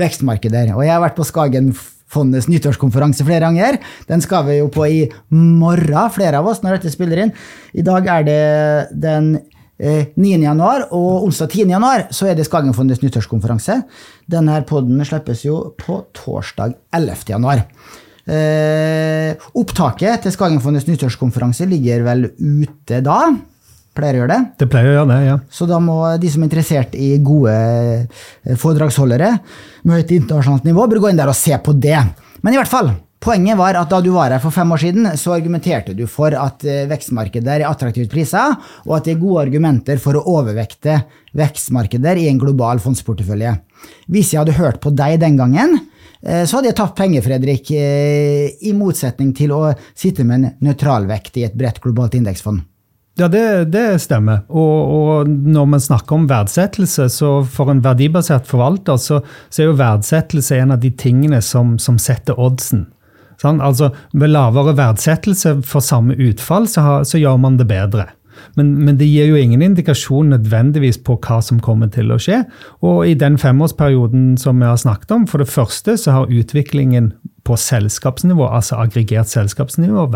vekstmarkeder. 0.00 0.72
Og 0.76 0.84
jeg 0.86 0.94
har 0.94 1.04
vært 1.04 1.18
på 1.18 1.26
Skagenfondets 1.28 2.48
nyttårskonferanse 2.50 3.26
flere 3.28 3.44
ganger. 3.44 3.80
Den 4.08 4.24
skal 4.24 4.46
vi 4.48 4.60
jo 4.60 4.72
på 4.72 4.88
i 4.88 5.00
morgen, 5.34 6.12
flere 6.14 6.40
av 6.40 6.48
oss, 6.50 6.64
når 6.64 6.78
dette 6.78 6.94
spiller 6.94 7.26
inn. 7.26 7.34
I 7.76 7.86
dag 7.86 8.08
er 8.08 8.28
det 8.28 8.42
den 9.04 9.34
9. 9.80 9.80
Eh, 9.80 10.42
januar, 10.44 10.88
og 10.92 11.24
onsdag 11.24 11.54
10. 11.54 11.70
januar 11.72 12.06
så 12.12 12.28
er 12.28 12.36
det 12.36 12.44
Skagenfondets 12.48 13.00
nyttårskonferanse. 13.04 13.82
Denne 14.30 14.60
poden 14.68 15.00
slippes 15.08 15.46
jo 15.46 15.70
på 15.80 16.02
torsdag 16.16 16.76
11. 16.92 17.32
januar. 17.32 17.64
Eh, 18.30 19.32
opptaket 19.58 20.22
til 20.22 20.34
Skagenfondets 20.34 20.86
nyttårskonferanse 20.86 21.66
ligger 21.66 22.04
vel 22.06 22.28
ute 22.38 23.00
da? 23.02 23.18
Pleier 23.96 24.20
å 24.20 24.22
gjøre 24.22 24.36
det? 24.36 24.40
Det 24.62 24.68
pleier 24.70 24.92
å 24.92 24.96
gjøre 25.00 25.10
det, 25.10 25.20
ja. 25.26 25.36
Så 25.50 25.66
da 25.66 25.80
må 25.82 25.98
de 26.22 26.30
som 26.30 26.44
er 26.44 26.50
interessert 26.50 26.94
i 26.94 27.10
gode 27.26 27.54
eh, 27.56 28.56
foredragsholdere 28.60 29.32
med 29.82 29.96
høyt 29.98 30.14
internasjonalt 30.20 30.68
nivå, 30.68 30.86
bør 30.86 31.02
gå 31.06 31.10
inn 31.10 31.18
der 31.18 31.32
og 31.32 31.38
se 31.38 31.58
på 31.58 31.74
det. 31.74 31.98
Men 32.44 32.54
i 32.54 32.60
hvert 32.60 32.70
fall, 32.70 32.92
Poenget 33.20 33.58
var 33.60 33.76
at 33.76 33.90
da 33.92 33.98
du 34.00 34.14
var 34.14 34.32
her 34.32 34.40
for 34.40 34.54
fem 34.54 34.70
år 34.72 34.80
siden, 34.80 35.08
så 35.20 35.34
argumenterte 35.34 35.92
du 35.92 36.06
for 36.08 36.32
at 36.32 36.62
eh, 36.64 36.86
vekstmarkeder 36.88 37.60
er 37.60 37.68
attraktivt 37.68 38.08
priser, 38.08 38.54
og 38.86 38.94
at 38.96 39.04
det 39.04 39.12
er 39.12 39.20
gode 39.20 39.42
argumenter 39.42 40.00
for 40.00 40.16
å 40.16 40.22
overvekte 40.38 41.02
vekstmarkeder 41.36 42.16
i 42.16 42.30
en 42.30 42.40
global 42.40 42.80
fondsportefølje. 42.80 43.52
Hvis 44.08 44.32
jeg 44.32 44.40
hadde 44.40 44.56
hørt 44.56 44.80
på 44.80 44.94
deg 44.96 45.18
den 45.20 45.36
gangen, 45.36 45.76
så 46.20 46.58
hadde 46.58 46.68
jeg 46.68 46.76
tapt 46.76 46.98
penger, 46.98 47.24
Fredrik, 47.24 47.70
eh, 47.72 48.50
i 48.68 48.74
motsetning 48.76 49.30
til 49.36 49.54
å 49.56 49.62
sitte 49.94 50.26
med 50.26 50.36
en 50.36 50.66
nøytral 50.68 51.08
vekt 51.08 51.38
i 51.40 51.46
et 51.46 51.56
bredt 51.56 51.80
globalt 51.80 52.18
indeksfond. 52.18 52.66
Ja, 53.18 53.28
det, 53.28 53.72
det 53.74 53.98
stemmer. 54.00 54.44
Og, 54.48 54.92
og, 54.94 55.28
når 55.28 55.66
man 55.74 55.82
snakker 55.82 56.16
om 56.16 56.28
verdsettelse, 56.30 57.08
så 57.12 57.32
for 57.44 57.72
en 57.72 57.82
verdibasert 57.84 58.46
forvalter, 58.48 59.00
så, 59.00 59.20
så 59.52 59.62
er 59.62 59.68
jo 59.68 59.80
verdsettelse 59.80 60.60
en 60.60 60.76
av 60.76 60.80
de 60.80 60.92
tingene 60.94 61.42
som, 61.44 61.74
som 61.82 61.98
setter 62.00 62.38
oddsen. 62.40 62.86
Sånn? 63.40 63.60
Altså, 63.64 63.90
Ved 64.12 64.32
lavere 64.32 64.76
verdsettelse 64.78 65.58
for 65.66 65.84
samme 65.84 66.16
utfall, 66.16 66.68
så, 66.68 66.84
har, 66.86 67.04
så 67.08 67.20
gjør 67.20 67.40
man 67.42 67.58
det 67.60 67.68
bedre. 67.68 68.08
Men, 68.58 68.72
men, 68.84 68.98
det 69.00 69.08
gir 69.08 69.30
jo 69.30 69.38
ingen 69.40 69.62
indikasjon 69.64 70.32
nødvendigvis 70.34 71.00
på 71.06 71.18
hva 71.22 71.40
som 71.44 71.60
kommer 71.64 71.90
til 71.94 72.12
å 72.12 72.18
skje. 72.20 72.42
Og 72.86 73.04
i 73.08 73.16
den 73.18 73.38
femårsperioden 73.40 74.34
som 74.40 74.60
vi 74.60 74.68
har 74.68 74.80
snakket 74.80 75.14
om, 75.16 75.28
for 75.30 75.42
det 75.42 75.50
første 75.52 75.96
så 76.00 76.18
har 76.18 76.34
utviklingen 76.34 77.12
på 77.46 77.56
selskapsnivå, 77.58 78.44
altså 78.46 78.80
aggregert 78.82 79.30
selskapsnivå, 79.30 80.08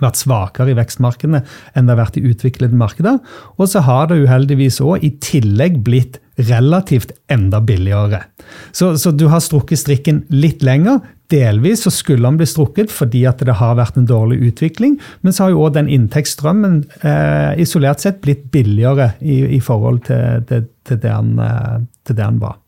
vært 0.00 0.20
svakere 0.20 0.72
i 0.72 0.76
vekstmarkedene 0.78 1.42
enn 1.74 1.88
det 1.88 1.94
har 1.94 2.00
vært 2.04 2.18
i 2.20 2.24
utviklede 2.30 2.78
markeder. 2.78 3.18
Og 3.58 3.70
så 3.72 3.82
har 3.86 4.08
det 4.08 4.22
uheldigvis 4.22 4.80
òg 4.84 5.04
i 5.04 5.12
tillegg 5.22 5.80
blitt 5.84 6.20
relativt 6.40 7.12
enda 7.32 7.60
billigere. 7.60 8.22
Så, 8.72 8.94
så, 8.96 9.12
du 9.12 9.26
har 9.32 9.42
strukket 9.44 9.82
strikken 9.82 10.22
litt 10.32 10.64
lenger. 10.64 11.02
Delvis 11.32 11.86
så 11.86 11.92
skulle 11.94 12.26
den 12.26 12.38
bli 12.40 12.48
strukket 12.48 12.92
fordi 12.92 13.24
at 13.28 13.42
det 13.44 13.58
har 13.60 13.78
vært 13.78 13.98
en 13.98 14.08
dårlig 14.08 14.40
utvikling, 14.50 14.98
men 15.22 15.34
så 15.34 15.46
har 15.46 15.54
jo 15.54 15.62
òg 15.66 15.76
den 15.78 15.90
inntektsstrømmen 15.92 16.82
eh, 17.00 17.60
isolert 17.62 18.04
sett 18.04 18.20
blitt 18.24 18.50
billigere 18.52 19.14
i, 19.20 19.42
i 19.56 19.60
forhold 19.64 20.04
til, 20.10 20.44
til, 20.50 20.66
til, 20.88 21.00
det 21.02 21.14
han, 21.14 21.38
eh, 21.40 22.18
han 22.20 22.42
var. 22.42 22.58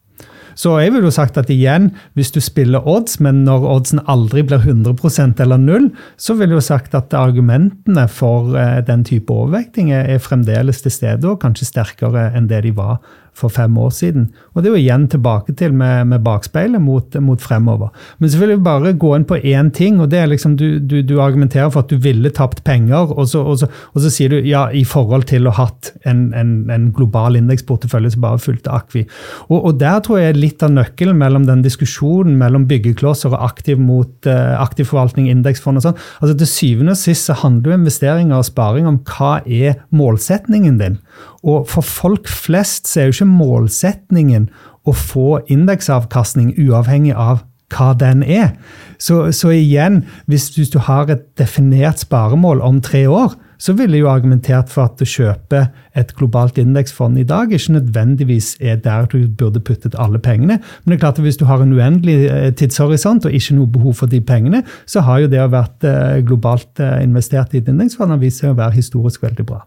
Så 0.55 0.77
jeg 0.79 0.93
ville 0.95 1.09
jo 1.09 1.15
sagt 1.15 1.39
at 1.41 1.51
igjen, 1.51 1.89
hvis 2.15 2.31
du 2.35 2.39
spiller 2.43 2.87
odds, 2.89 3.19
men 3.23 3.43
når 3.47 3.67
oddsen 3.73 4.03
aldri 4.11 4.45
blir 4.47 4.63
100% 4.63 5.43
eller 5.43 5.59
null, 5.59 5.89
så 6.17 6.37
ville 6.39 6.55
jeg 6.55 6.63
jo 6.63 6.69
sagt 6.69 6.95
at 6.95 7.15
argumentene 7.19 8.07
for 8.09 8.55
eh, 8.59 8.79
den 8.87 9.05
type 9.07 9.35
overvekting 9.35 9.91
er 9.95 10.23
fremdeles 10.23 10.85
til 10.85 10.95
stede, 10.95 11.27
og 11.29 11.43
kanskje 11.43 11.73
sterkere 11.73 12.31
enn 12.39 12.49
det 12.51 12.65
de 12.69 12.75
var 12.77 13.03
for 13.35 13.51
fem 13.51 13.75
år 13.79 13.91
siden. 13.91 14.29
Og 14.55 14.63
det 14.63 14.71
er 14.71 14.77
jo 14.77 14.83
igjen 14.83 15.09
tilbake 15.11 15.57
til 15.59 15.75
med, 15.75 16.07
med 16.13 16.23
bakspeilet 16.25 16.83
mot, 16.83 17.17
mot, 17.21 17.41
fremover. 17.43 17.91
Men 18.19 18.31
jeg 18.31 18.61
bare 18.63 18.95
gå 18.95 19.11
inn 19.17 19.27
på 19.27 19.41
én 19.43 19.73
ting, 19.75 19.99
og 20.01 20.13
det 20.13 20.21
er 20.23 20.31
liksom 20.31 20.55
du, 20.61 20.79
du, 20.79 21.01
du 21.03 21.17
argumenterer 21.21 21.73
for 21.75 21.83
at 21.83 21.91
du 21.91 21.99
ville 21.99 22.31
tapt 22.31 22.63
penger, 22.65 23.11
og 23.11 23.27
så, 23.29 23.43
og, 23.43 23.59
så, 23.59 23.69
og 23.93 24.05
så, 24.05 24.13
sier 24.15 24.31
du 24.31 24.47
ja, 24.47 24.69
i 24.71 24.85
forhold 24.87 25.27
til 25.31 25.49
å 25.49 25.55
ha 25.55 25.65
hatt 25.65 25.93
en, 26.09 26.29
en, 26.37 26.55
en 26.73 26.89
global 26.95 27.39
indeksportefølje 27.39 28.15
som 28.15 28.25
bare 28.25 28.43
fulgte 28.43 28.73
Akvi. 28.75 29.05
Og, 29.49 29.59
og, 29.59 29.73
der 29.81 30.01
tror 30.05 30.21
jeg 30.21 30.33
er 30.33 30.41
litt 30.41 30.63
av 30.65 30.73
nøkkelen 30.75 31.19
mellom 31.19 31.47
den 31.49 31.65
diskusjonen 31.65 32.39
mellom 32.41 32.67
byggeklosser 32.71 33.35
og 33.35 33.45
aktiv 33.45 33.81
mot 33.81 34.29
uh, 34.29 34.55
aktiv 34.61 34.89
forvaltning, 34.91 35.29
indeksfond 35.33 35.81
og 35.81 35.89
sånn. 35.89 36.01
Altså 36.21 36.37
Til 36.41 36.51
syvende 36.51 36.95
og 36.95 37.01
sist 37.01 37.31
så 37.31 37.39
handler 37.43 37.73
jo 37.73 37.81
investeringer 37.81 38.39
og 38.39 38.49
sparing 38.49 38.89
om 38.91 39.01
hva 39.09 39.39
er 39.45 39.81
målsetningen 39.95 40.81
din. 40.81 40.99
Og 41.45 41.69
for 41.69 41.85
folk 41.85 42.29
flest 42.31 42.89
så 42.89 43.01
er 43.01 43.11
jo 43.11 43.19
ikke 43.19 43.33
målsetningen 43.33 44.49
å 44.85 44.93
få 44.97 45.41
indeksavkastning 45.53 46.55
uavhengig 46.61 47.15
av 47.17 47.45
hva 47.75 47.93
den 47.99 48.23
er. 48.23 48.53
Så, 49.01 49.33
så 49.33 49.51
igjen, 49.55 50.05
hvis, 50.31 50.51
hvis, 50.57 50.71
du 50.73 50.79
har 50.85 51.11
et 51.11 51.25
definert 51.41 52.05
sparemål 52.05 52.63
om 52.65 52.81
tre 52.85 53.07
år, 53.11 53.35
så 53.59 53.73
ville 53.73 53.97
jeg 53.97 54.05
jo 54.05 54.11
argumentert 54.11 54.69
for 54.73 54.91
at 54.91 55.01
å 55.01 55.09
kjøpe 55.09 55.61
et 55.97 56.11
globalt 56.19 56.59
indeksfond 56.61 57.17
i 57.21 57.27
dag 57.27 57.53
ikke 57.55 57.77
nødvendigvis 57.79 58.55
er 58.61 58.81
der 58.85 59.07
du 59.09 59.29
burde 59.29 59.63
puttet 59.65 59.97
alle 59.97 60.21
pengene. 60.21 60.59
Men 60.61 60.93
det 60.93 60.99
er 60.99 61.05
klart 61.07 61.21
at 61.21 61.25
hvis 61.25 61.41
du 61.41 61.47
har 61.49 61.63
en 61.63 61.73
uendelig 61.73 62.19
eh, 62.29 62.51
tidshorisont 62.59 63.29
og 63.29 63.37
ikke 63.37 63.57
noe 63.57 63.71
behov 63.79 64.03
for 64.03 64.11
de 64.11 64.21
pengene, 64.21 64.65
så 64.91 65.05
har 65.07 65.25
jo 65.25 65.31
det 65.33 65.41
å 65.41 65.53
vært 65.55 65.87
eh, 65.89 66.21
globalt 66.27 66.83
eh, 66.83 66.99
investert 67.07 67.55
i 67.55 67.63
et 67.63 67.71
indeksfond 67.73 68.19
vist 68.21 68.43
seg 68.43 68.53
å 68.53 68.59
være 68.59 68.77
historisk 68.77 69.25
veldig 69.25 69.49
bra. 69.49 69.65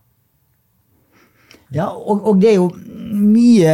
Ja, 1.75 1.89
og, 1.91 2.21
og, 2.23 2.37
det 2.39 2.53
er 2.53 2.59
jo 2.61 2.69
mye 3.17 3.71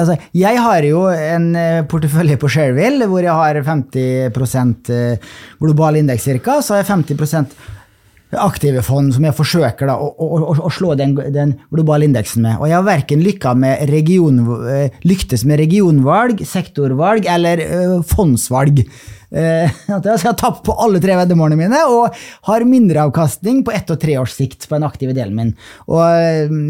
altså, 0.00 0.16
Jeg 0.34 0.58
har 0.62 0.82
jo 0.86 1.04
en 1.10 1.52
eh, 1.58 1.84
portefølje 1.86 2.38
på 2.42 2.50
Shareville 2.50 3.06
hvor 3.06 3.22
jeg 3.22 3.38
har 3.38 3.60
50 3.62 4.90
eh, 4.90 5.28
global 5.62 6.00
indeks 6.00 6.26
ca. 6.26 6.58
Så 6.58 6.74
har 6.74 6.82
jeg 6.82 6.90
50 6.90 7.54
aktive 8.40 8.82
fond 8.86 9.12
som 9.14 9.26
jeg 9.26 9.36
forsøker 9.36 9.90
da, 9.90 9.96
å, 9.98 10.10
å, 10.12 10.54
å, 10.66 10.70
slå 10.72 10.94
den, 10.98 11.16
den, 11.34 11.56
globale 11.72 12.08
indeksen 12.08 12.44
med. 12.46 12.60
Og 12.60 12.70
jeg 12.70 12.78
har 12.78 12.86
verken 12.86 13.24
region, 13.90 14.40
eh, 14.70 14.96
lyktes 15.06 15.46
med 15.48 15.60
regionvalg, 15.62 16.42
sektorvalg 16.46 17.28
eller 17.36 17.66
fondsvalg. 18.06 18.84
Uh, 19.26 19.66
jeg 19.90 20.20
har 20.22 20.36
tapt 20.38 20.60
på 20.64 20.74
alle 20.78 21.00
tre 21.02 21.16
veddemålene 21.18 21.58
mine 21.58 21.80
og 21.90 22.14
har 22.46 22.64
mindre 22.68 23.08
avkastning 23.08 23.64
på 23.66 23.72
ett 23.74 23.90
og 23.90 23.98
tre 23.98 24.14
års 24.20 24.36
sikt 24.38 24.68
på 24.68 24.76
den 24.76 24.86
aktive 24.86 25.16
delen 25.16 25.34
min. 25.34 25.50
Og 25.90 25.98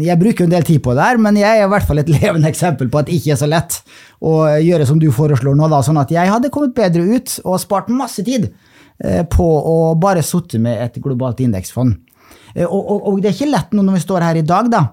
Jeg 0.01 0.17
bruker 0.17 0.47
en 0.47 0.55
del 0.55 0.65
tid 0.65 0.81
på 0.83 0.95
det 0.97 1.05
her, 1.05 1.21
men 1.21 1.37
jeg 1.37 1.61
er 1.61 1.67
i 1.67 1.69
hvert 1.69 1.85
fall 1.85 2.01
et 2.01 2.09
levende 2.17 2.49
eksempel 2.49 2.89
på 2.89 2.97
at 2.97 3.11
det 3.11 3.19
ikke 3.19 3.35
er 3.35 3.39
så 3.43 3.51
lett 3.51 3.77
å 4.25 4.39
gjøre 4.57 4.89
som 4.89 4.97
du 4.97 5.11
foreslår 5.13 5.53
nå. 5.53 5.69
da, 5.69 5.83
sånn 5.85 6.01
at 6.01 6.11
jeg 6.11 6.33
hadde 6.33 6.49
kommet 6.49 6.73
bedre 6.75 7.05
ut 7.05 7.37
og 7.45 7.61
spart 7.61 7.93
masse 7.93 8.25
tid 8.25 8.49
på 9.29 9.45
å 9.45 9.95
bare 10.01 10.23
sitte 10.25 10.57
med 10.61 10.79
et 10.81 10.95
globalt 11.03 11.43
indeksfond. 11.43 11.97
Og, 12.65 12.77
og, 12.77 13.01
og, 13.11 13.19
det 13.21 13.29
er 13.29 13.35
ikke 13.35 13.51
lett 13.51 13.75
nå 13.75 13.83
når 13.85 13.99
vi 13.99 14.05
står 14.05 14.25
her 14.25 14.39
i 14.39 14.45
dag, 14.47 14.71
da. 14.73 14.83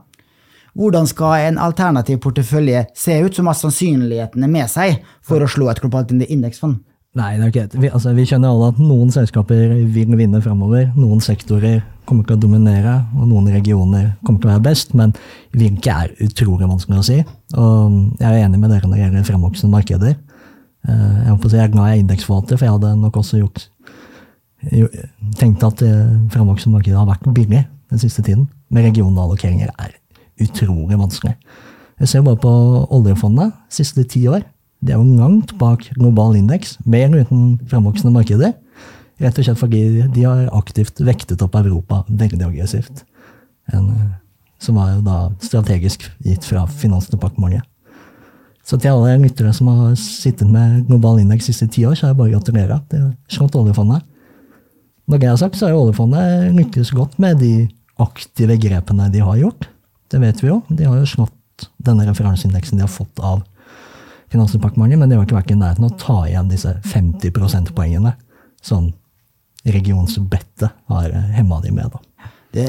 Hvordan 0.75 1.07
skal 1.07 1.47
en 1.47 1.61
alternativ 1.63 2.19
portefølje 2.25 2.83
se 2.99 3.15
ut 3.23 3.37
som 3.37 3.47
har 3.47 3.57
sannsynlighetene 3.59 4.49
med 4.51 4.69
seg 4.71 4.99
for 5.25 5.41
å 5.41 5.49
slå 5.51 5.71
et 5.71 5.81
globalt 5.81 6.11
indeksfond? 6.13 6.83
Nei, 7.15 7.37
det 7.39 7.45
er 7.45 7.51
ikke 7.53 7.79
vi, 7.79 7.89
altså, 7.95 8.11
vi 8.17 8.25
skjønner 8.27 8.51
alle 8.51 8.73
at 8.73 8.79
noen 8.83 9.13
selskaper 9.15 9.77
vil 9.95 10.17
vinne 10.19 10.41
framover. 10.43 10.89
Noen 10.99 11.23
sektorer 11.23 11.79
kommer 12.09 12.27
til 12.27 12.35
å 12.35 12.43
dominere, 12.43 12.97
og 13.15 13.29
noen 13.31 13.47
regioner 13.55 14.09
kommer 14.27 14.43
til 14.43 14.51
å 14.51 14.57
være 14.57 14.65
best. 14.67 14.97
Men 14.99 15.15
hvilke 15.55 15.95
er 15.95 16.11
utrolig 16.27 16.67
vanskelig 16.67 16.99
å 16.99 17.07
si. 17.07 17.21
Og 17.55 18.19
jeg 18.19 18.27
er 18.33 18.41
enig 18.43 18.59
med 18.59 18.75
dere 18.75 18.91
når 18.91 18.97
det 18.97 19.05
gjelder 19.05 19.29
fremvoksende 19.31 19.77
markeder. 19.77 20.17
Eh, 20.89 21.21
jeg, 21.29 21.39
si, 21.45 21.55
jeg 21.55 21.63
er 21.69 21.71
glad 21.77 21.93
jeg 21.93 22.01
er 22.01 22.03
indeksforvalter, 22.03 22.59
for 22.59 22.67
jeg 22.67 22.75
hadde 22.81 22.93
nok 23.05 23.21
også 23.23 23.41
gjort, 23.45 23.69
tenkt 25.39 25.65
at 25.67 25.81
framvoksende 25.81 26.31
fremvoksende 26.33 26.79
markeder 26.79 27.01
har 27.01 27.11
vært 27.11 27.29
billig 27.37 27.65
den 27.91 28.01
siste 28.03 28.23
tiden. 28.23 28.49
Men 28.71 28.89
regionallokeringer 28.89 29.71
er 29.79 29.95
utrolig 30.43 30.99
vanskelig. 30.99 31.37
Jeg 32.01 32.11
ser 32.11 32.25
bare 32.27 32.41
på 32.43 32.53
oljefondet 32.91 33.55
siste 33.73 34.03
ti 34.11 34.25
år 34.27 34.43
det 34.85 34.93
er 34.93 35.01
jo 35.01 35.17
langt 35.17 35.55
bak 35.57 35.87
global 35.97 36.37
indeks, 36.37 36.77
med 36.85 37.07
eller 37.07 37.25
uten 37.25 37.45
framvoksende 37.71 38.13
markeder. 38.13 38.53
Rett 39.23 39.39
og 39.39 39.47
slett 39.47 39.61
fordi 39.61 39.83
de 40.13 40.25
har 40.27 40.51
aktivt 40.53 41.01
vektet 41.07 41.43
opp 41.45 41.57
Europa 41.57 42.03
veldig 42.09 42.43
aggressivt. 42.45 43.05
En, 43.73 43.87
som 44.61 44.77
var 44.77 44.93
jo 44.93 45.05
da 45.07 45.19
strategisk 45.41 46.05
gitt 46.25 46.45
fra 46.45 46.67
Finansdepartementet. 46.69 47.65
Så 48.65 48.79
til 48.81 48.93
alle 48.93 49.19
lyttere 49.21 49.53
som 49.57 49.69
har 49.69 49.97
sittet 50.01 50.49
med 50.49 50.87
global 50.89 51.19
indeks 51.21 51.49
de 51.49 51.53
siste 51.53 51.69
ti 51.73 51.85
år, 51.89 51.97
så 51.97 52.09
er 52.09 52.13
det 52.13 52.21
bare 52.21 52.33
å 52.33 52.37
gratulere. 52.37 52.79
Det 52.91 53.01
har 53.01 53.11
slått 53.33 53.57
oljefondet. 53.61 54.05
Når 55.11 55.21
det 55.21 55.29
er 55.29 55.41
sagt, 55.41 55.59
så 55.59 55.69
har 55.69 55.77
oljefondet 55.77 56.55
lykkes 56.57 56.93
godt 56.97 57.19
med 57.21 57.43
de 57.43 57.55
aktive 58.01 58.57
grepene 58.61 59.11
de 59.13 59.21
har 59.23 59.41
gjort. 59.41 59.69
Det 60.11 60.21
vet 60.23 60.41
vi 60.43 60.49
jo. 60.49 60.61
De 60.69 60.87
har 60.89 60.97
jo 61.01 61.09
slått 61.09 61.69
denne 61.85 62.07
referanseindeksen 62.09 62.81
de 62.81 62.87
har 62.87 62.93
fått 62.93 63.21
av 63.23 63.45
Finansdepartementet, 64.33 64.99
men 64.99 65.11
det 65.11 65.19
har 65.19 65.27
ikke 65.29 65.37
vært 65.37 65.53
i 65.53 65.59
nærheten 65.61 65.85
av 65.87 65.93
å 65.93 65.99
ta 66.01 66.17
igjen 66.27 66.49
disse 66.51 66.73
50 66.91 67.31
prosentpoengene 67.37 68.17
som 68.65 68.89
regionsbettet 69.65 70.73
har 70.91 71.13
eh, 71.13 71.29
hemma 71.37 71.61
de 71.63 71.71
med. 71.71 71.93
da. 71.93 72.01
Det, 72.55 72.65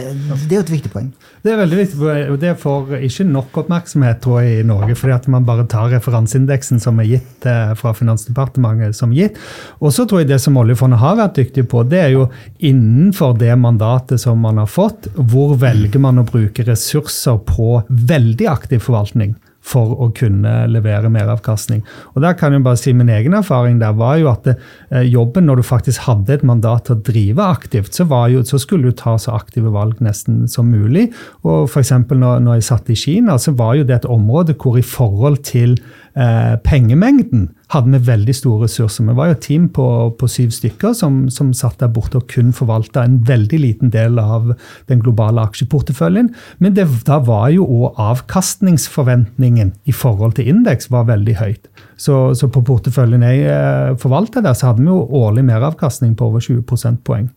det, 0.49 0.49
er 0.49 0.57
jo 0.57 0.63
et 0.63 0.71
viktig 0.73 0.89
poeng. 0.89 1.11
Det 1.45 1.51
er 1.53 1.59
veldig 1.59 1.77
viktig, 1.77 1.99
og 2.33 2.39
det 2.41 2.55
får 2.57 2.95
ikke 3.05 3.25
nok 3.29 3.59
oppmerksomhet 3.61 4.17
tror 4.23 4.41
jeg, 4.41 4.63
i 4.63 4.65
Norge, 4.65 4.95
fordi 4.97 5.13
at 5.13 5.27
man 5.29 5.45
bare 5.45 5.67
tar 5.69 5.91
referanseindeksen 5.93 6.81
som 6.81 6.97
er 7.03 7.11
gitt 7.11 7.45
eh, 7.45 7.75
fra 7.77 7.93
Finansdepartementet 7.93 8.97
som 8.97 9.13
gitt. 9.13 9.37
Og 9.77 9.93
så 9.93 10.07
tror 10.09 10.23
jeg 10.23 10.31
det 10.31 10.41
som 10.41 10.57
oljefondet 10.57 11.03
har 11.03 11.19
vært 11.21 11.37
dyktig 11.37 11.67
på, 11.69 11.85
det 11.85 12.01
er 12.01 12.15
jo 12.15 12.25
innenfor 12.65 13.37
det 13.37 13.53
mandatet 13.61 14.23
som 14.25 14.41
man 14.41 14.57
har 14.63 14.71
fått, 14.71 15.11
hvor 15.15 15.53
velger 15.61 16.01
man 16.01 16.23
å 16.23 16.25
bruke 16.25 16.65
ressurser 16.65 17.37
på 17.45 17.83
veldig 17.89 18.49
aktiv 18.55 18.81
forvaltning 18.81 19.37
for 19.65 19.95
å 20.05 20.11
kunne 20.15 20.53
levere 20.69 21.09
meravkastning. 21.11 21.81
Og 22.13 22.21
der 22.23 22.37
kan 22.37 22.53
jeg 22.53 22.63
bare 22.65 22.79
si 22.79 22.93
Min 22.95 23.09
egen 23.11 23.33
erfaring 23.33 23.79
der 23.81 23.95
var 23.97 24.19
jo 24.21 24.29
at 24.31 24.45
det, 24.45 24.55
eh, 24.91 25.03
jobben, 25.09 25.45
når 25.45 25.59
du 25.59 25.63
faktisk 25.67 26.05
hadde 26.05 26.33
et 26.33 26.45
mandat 26.45 26.85
til 26.85 26.95
å 26.95 27.03
drive 27.03 27.41
aktivt, 27.41 27.93
så, 27.93 28.05
jo, 28.31 28.43
så, 28.45 28.59
skulle 28.61 28.91
du 28.91 28.95
ta 28.95 29.17
så 29.17 29.33
aktive 29.35 29.73
valg 29.73 29.99
nesten 30.05 30.45
som 30.47 30.69
mulig. 30.71 31.09
Og 31.43 31.69
for 31.69 31.81
når, 31.81 32.39
når 32.45 32.59
jeg 32.59 32.69
satt 32.69 32.89
i 32.89 32.95
Kina, 32.95 33.37
så 33.37 33.55
var 33.57 33.75
jo 33.75 33.83
det 33.83 33.95
et 33.95 34.09
område 34.09 34.55
hvor 34.55 34.77
i 34.77 34.85
forhold 34.85 35.43
til 35.43 35.79
eh, 36.15 36.55
pengemengden 36.63 37.49
hadde 37.73 37.91
vi 37.91 38.07
veldig 38.07 38.35
store 38.35 38.65
ressurser. 38.65 39.05
Vi 39.07 39.15
var 39.17 39.29
jo 39.29 39.35
et 39.35 39.43
team 39.45 39.67
på, 39.73 39.85
på 40.19 40.29
syv 40.31 40.53
stykker 40.55 40.93
som, 40.97 41.25
som, 41.33 41.51
satt 41.55 41.79
der 41.81 41.91
borte 41.93 42.19
og 42.19 42.27
kun 42.31 42.53
forvalta 42.55 43.03
en 43.05 43.17
veldig 43.27 43.59
liten 43.61 43.91
del 43.93 44.19
av 44.21 44.53
den 44.89 45.01
globale 45.03 45.43
aksjeporteføljen. 45.49 46.31
Men 46.63 46.77
det, 46.77 46.87
da 47.07 47.19
var 47.25 47.49
jo 47.55 47.65
òg 47.65 47.99
avkastningsforventningen 48.05 49.73
i 49.85 49.95
forhold 49.95 50.37
til 50.39 50.51
indeks 50.53 50.91
var 50.93 51.09
veldig 51.09 51.37
høyt. 51.41 51.69
Så, 51.97 52.35
så 52.37 52.51
på 52.51 52.63
porteføljen 52.65 53.25
jeg 53.25 53.47
eh, 53.49 53.95
forvalta 54.01 54.43
der, 54.45 54.55
så 54.57 54.71
hadde 54.71 54.85
vi 54.85 54.91
jo 54.91 55.01
årlig 55.23 55.45
meravkastning 55.47 56.15
på 56.17 56.29
over 56.29 56.43
20 56.43 56.63
prosentpoeng. 56.69 57.29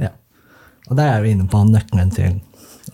Ja. 0.00 0.14
Og 0.88 0.98
der 0.98 1.16
er 1.16 1.24
vi 1.24 1.34
inne 1.36 1.48
på 1.50 1.62
nøkkelen 1.68 2.14
til 2.14 2.38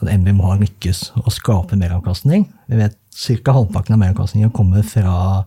at 0.01 0.11
NBIM 0.11 0.41
har 0.43 0.59
lykkes 0.61 1.07
å 1.23 1.31
skape 1.33 1.79
meravkastning. 1.79 2.49
Vi 2.69 2.81
vet 2.81 2.99
ca. 3.15 3.53
halvparten 3.53 3.95
av 3.95 4.01
meravkastningen 4.03 4.51
kommer 4.55 4.83
fra 4.83 5.45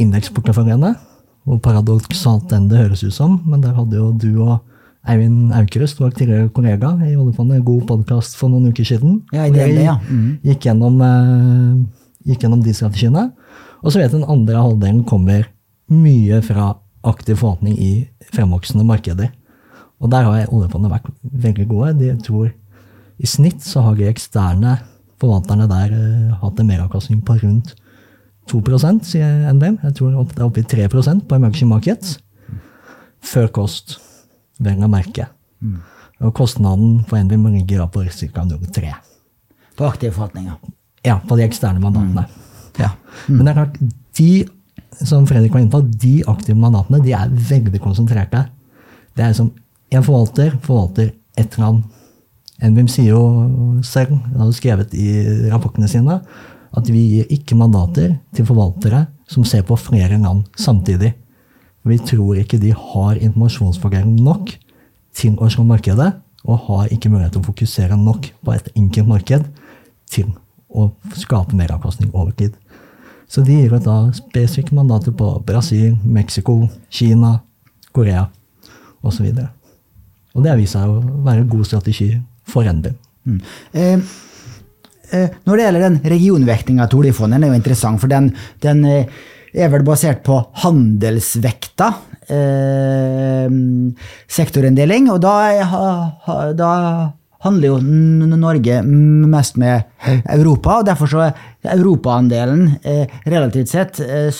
indeksporteføljene. 0.00 0.94
Hvor 1.42 1.58
paradoksalt 1.58 2.52
enn 2.54 2.68
det 2.70 2.78
høres 2.78 3.02
ut 3.02 3.14
som, 3.14 3.40
men 3.48 3.64
der 3.64 3.74
hadde 3.74 3.98
jo 3.98 4.12
du 4.14 4.30
og 4.44 4.60
Eivind 5.10 5.50
Aukrust, 5.58 5.98
vår 5.98 6.12
tidligere 6.14 6.50
kollega 6.54 6.92
i 7.02 7.16
oljefondet, 7.18 7.64
god 7.66 7.88
podkast 7.88 8.36
for 8.38 8.52
noen 8.52 8.70
uker 8.70 8.86
siden. 8.86 9.16
Ja, 9.34 9.48
i 9.48 9.50
DNB, 9.50 9.80
ja. 9.82 9.96
Mm. 10.06 10.36
Gikk, 10.46 10.68
gjennom, 10.68 11.00
eh, 11.02 11.80
gikk 12.30 12.44
gjennom 12.44 12.62
de 12.62 12.74
strategiene. 12.76 13.24
Og 13.82 13.90
så 13.90 13.98
vet 13.98 14.14
den 14.14 14.28
andre 14.30 14.62
halvdelen 14.62 15.02
kommer 15.04 15.48
mye 15.90 16.38
fra 16.46 16.76
aktiv 17.02 17.40
forvaltning 17.40 17.74
i 17.82 17.92
fremvoksende 18.30 18.86
markeder. 18.86 19.32
Og 19.98 20.10
der 20.10 20.22
har 20.22 20.54
oljefondet 20.54 20.92
vært 20.92 21.10
veldig 21.22 21.66
gode. 21.68 21.98
De 21.98 22.14
tror 22.22 22.52
I 23.22 23.26
snitt 23.26 23.62
så 23.62 23.82
har 23.82 23.94
de 23.94 24.08
eksterne 24.08 24.78
forvalterne 25.22 25.68
der 25.70 25.94
uh, 25.94 26.34
hatt 26.42 26.60
en 26.60 26.68
meravkastning 26.68 27.22
på 27.26 27.38
rundt 27.40 27.72
2% 28.50 29.06
sier 29.06 29.46
NBM. 29.54 29.78
Jeg 29.86 29.96
tror 29.96 30.10
det 30.10 30.40
er 30.40 30.46
oppe 30.48 30.62
i 30.62 30.66
3% 30.66 31.26
på 31.28 31.38
emerging 31.38 31.70
markets. 31.70 32.16
Før 33.22 33.48
kost, 33.54 33.98
vel 34.62 34.82
å 34.82 34.90
merke. 34.90 35.28
Mm. 35.62 35.78
Og 36.26 36.34
kostnaden 36.36 37.02
for 37.08 37.22
NBM 37.22 37.48
ligger 37.54 37.86
på 37.92 38.02
ca. 38.02 38.44
0,3. 38.46 38.94
På 39.78 39.86
aktive 39.88 40.14
forvaltninger? 40.16 40.58
Ja, 41.06 41.18
på 41.22 41.38
de 41.38 41.46
eksterne 41.46 41.82
mandatene. 41.82 42.26
Mm. 42.26 42.82
Ja. 42.82 42.90
Mm. 43.28 43.36
Men 43.36 43.44
det 43.44 43.52
er 43.52 43.60
klart, 43.60 43.78
de 44.18 45.06
som 45.06 45.26
Fredrik 45.26 45.54
var 45.54 45.62
inne 45.62 45.72
på, 45.72 45.82
de 46.02 46.14
aktive 46.30 46.58
mandatene 46.58 47.02
de 47.02 47.14
er 47.16 47.32
veldig 47.32 47.80
konsentrerte. 47.82 48.44
Det 49.16 49.24
er 49.24 49.34
som 49.36 49.50
en 49.92 50.04
forvalter 50.04 50.54
forvalter 50.64 51.12
ett 51.38 51.58
land. 51.60 51.84
NBIM 52.62 52.88
sier 52.90 53.16
jo 53.16 53.22
selv, 53.82 54.14
det 54.30 54.38
har 54.38 54.52
skrevet 54.54 54.94
i 54.94 55.06
rapportene 55.50 55.88
sine, 55.90 56.20
at 56.72 56.88
vi 56.88 57.02
gir 57.16 57.32
ikke 57.34 57.58
mandater 57.58 58.14
til 58.32 58.46
forvaltere 58.48 59.06
som 59.28 59.44
ser 59.48 59.64
på 59.66 59.76
flere 59.80 60.18
land 60.20 60.44
samtidig. 60.56 61.12
Vi 61.82 61.98
tror 61.98 62.38
ikke 62.38 62.60
de 62.62 62.70
har 62.70 63.18
informasjonsfordel 63.18 64.06
nok 64.06 64.54
til 65.16 65.34
å 65.42 65.50
slå 65.50 65.66
markedet, 65.66 66.12
og 66.42 66.64
har 66.68 66.94
ikke 66.94 67.10
mulighet 67.10 67.36
til 67.36 67.42
å 67.42 67.48
fokusere 67.50 67.98
nok 67.98 68.30
på 68.42 68.54
et 68.54 68.70
enkelt 68.78 69.10
marked 69.10 69.44
til 70.10 70.32
å 70.70 70.88
skape 71.18 71.58
meravkastning 71.58 72.10
over 72.14 72.32
tid. 72.34 72.54
Så 73.30 73.44
de 73.46 73.58
gir 73.58 73.74
da 73.82 73.96
spesifikke 74.14 74.74
mandater 74.76 75.14
på 75.16 75.28
Brasil, 75.46 75.96
Mexico, 76.04 76.66
Kina, 76.90 77.40
Korea 77.92 78.26
osv. 79.02 79.26
Og, 79.26 79.38
så 79.38 79.46
og 80.34 80.44
det 80.44 80.50
har 80.50 80.58
vist 80.60 80.76
seg 80.76 80.90
å 80.90 81.00
være 81.24 81.42
en 81.42 81.50
god 81.50 81.68
strategi 81.68 82.10
for 82.52 82.68
NBIM. 82.68 83.00
Mm. 83.26 83.40
Eh, 83.72 84.12
Eh, 85.12 85.28
når 85.44 85.58
det 85.58 85.64
gjelder 85.66 85.84
den 85.84 85.98
regionvektinga 86.08 86.88
til 86.88 87.02
oljefondet, 87.02 87.36
den 87.36 87.44
er 87.44 87.52
jo 87.52 87.60
interessant, 87.60 88.00
for 88.00 88.08
den, 88.08 88.30
den 88.64 88.84
eh, 88.88 89.18
er 89.52 89.72
vel 89.72 89.84
basert 89.84 90.22
på 90.24 90.38
handelsvekta. 90.62 91.88
Eh, 92.32 93.56
sektorinndeling. 94.32 95.10
Og 95.12 95.20
da, 95.20 95.34
da, 96.56 96.70
handler 97.42 97.72
jo 97.72 98.36
Norge 98.38 98.76
mest 98.86 99.56
med 99.58 99.82
Europa, 100.30 100.76
og 100.78 100.86
derfor 100.86 101.10
så 101.10 101.24
er 101.26 101.72
europaandelen 101.72 102.76
eh, 102.86 103.16
relativt 103.26 103.72
sett 103.72 103.98
eh, 103.98 104.30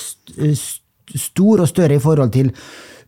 stor 1.19 1.65
og 1.65 1.67
større 1.67 1.99
i 1.99 2.05
forhold 2.05 2.31
til 2.37 2.53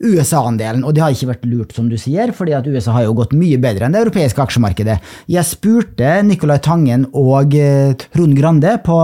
USA-andelen, 0.03 0.83
og 0.87 0.95
det 0.97 1.05
har 1.05 1.15
ikke 1.15 1.31
vært 1.33 1.47
lurt, 1.51 1.77
som 1.77 1.91
du 1.91 1.97
sier, 2.01 2.33
fordi 2.37 2.57
at 2.57 2.67
USA 2.67 2.97
har 2.97 3.07
jo 3.07 3.17
gått 3.21 3.37
mye 3.37 3.61
bedre 3.63 3.87
enn 3.87 3.95
det 3.95 4.03
europeiske 4.05 4.43
aksjemarkedet. 4.45 4.99
Jeg 5.31 5.49
spurte 5.49 6.17
Nicolai 6.27 6.59
Tangen 6.65 7.09
og 7.13 7.55
eh, 7.59 7.95
Trond 8.15 8.37
Grande 8.39 8.77
på 8.85 8.99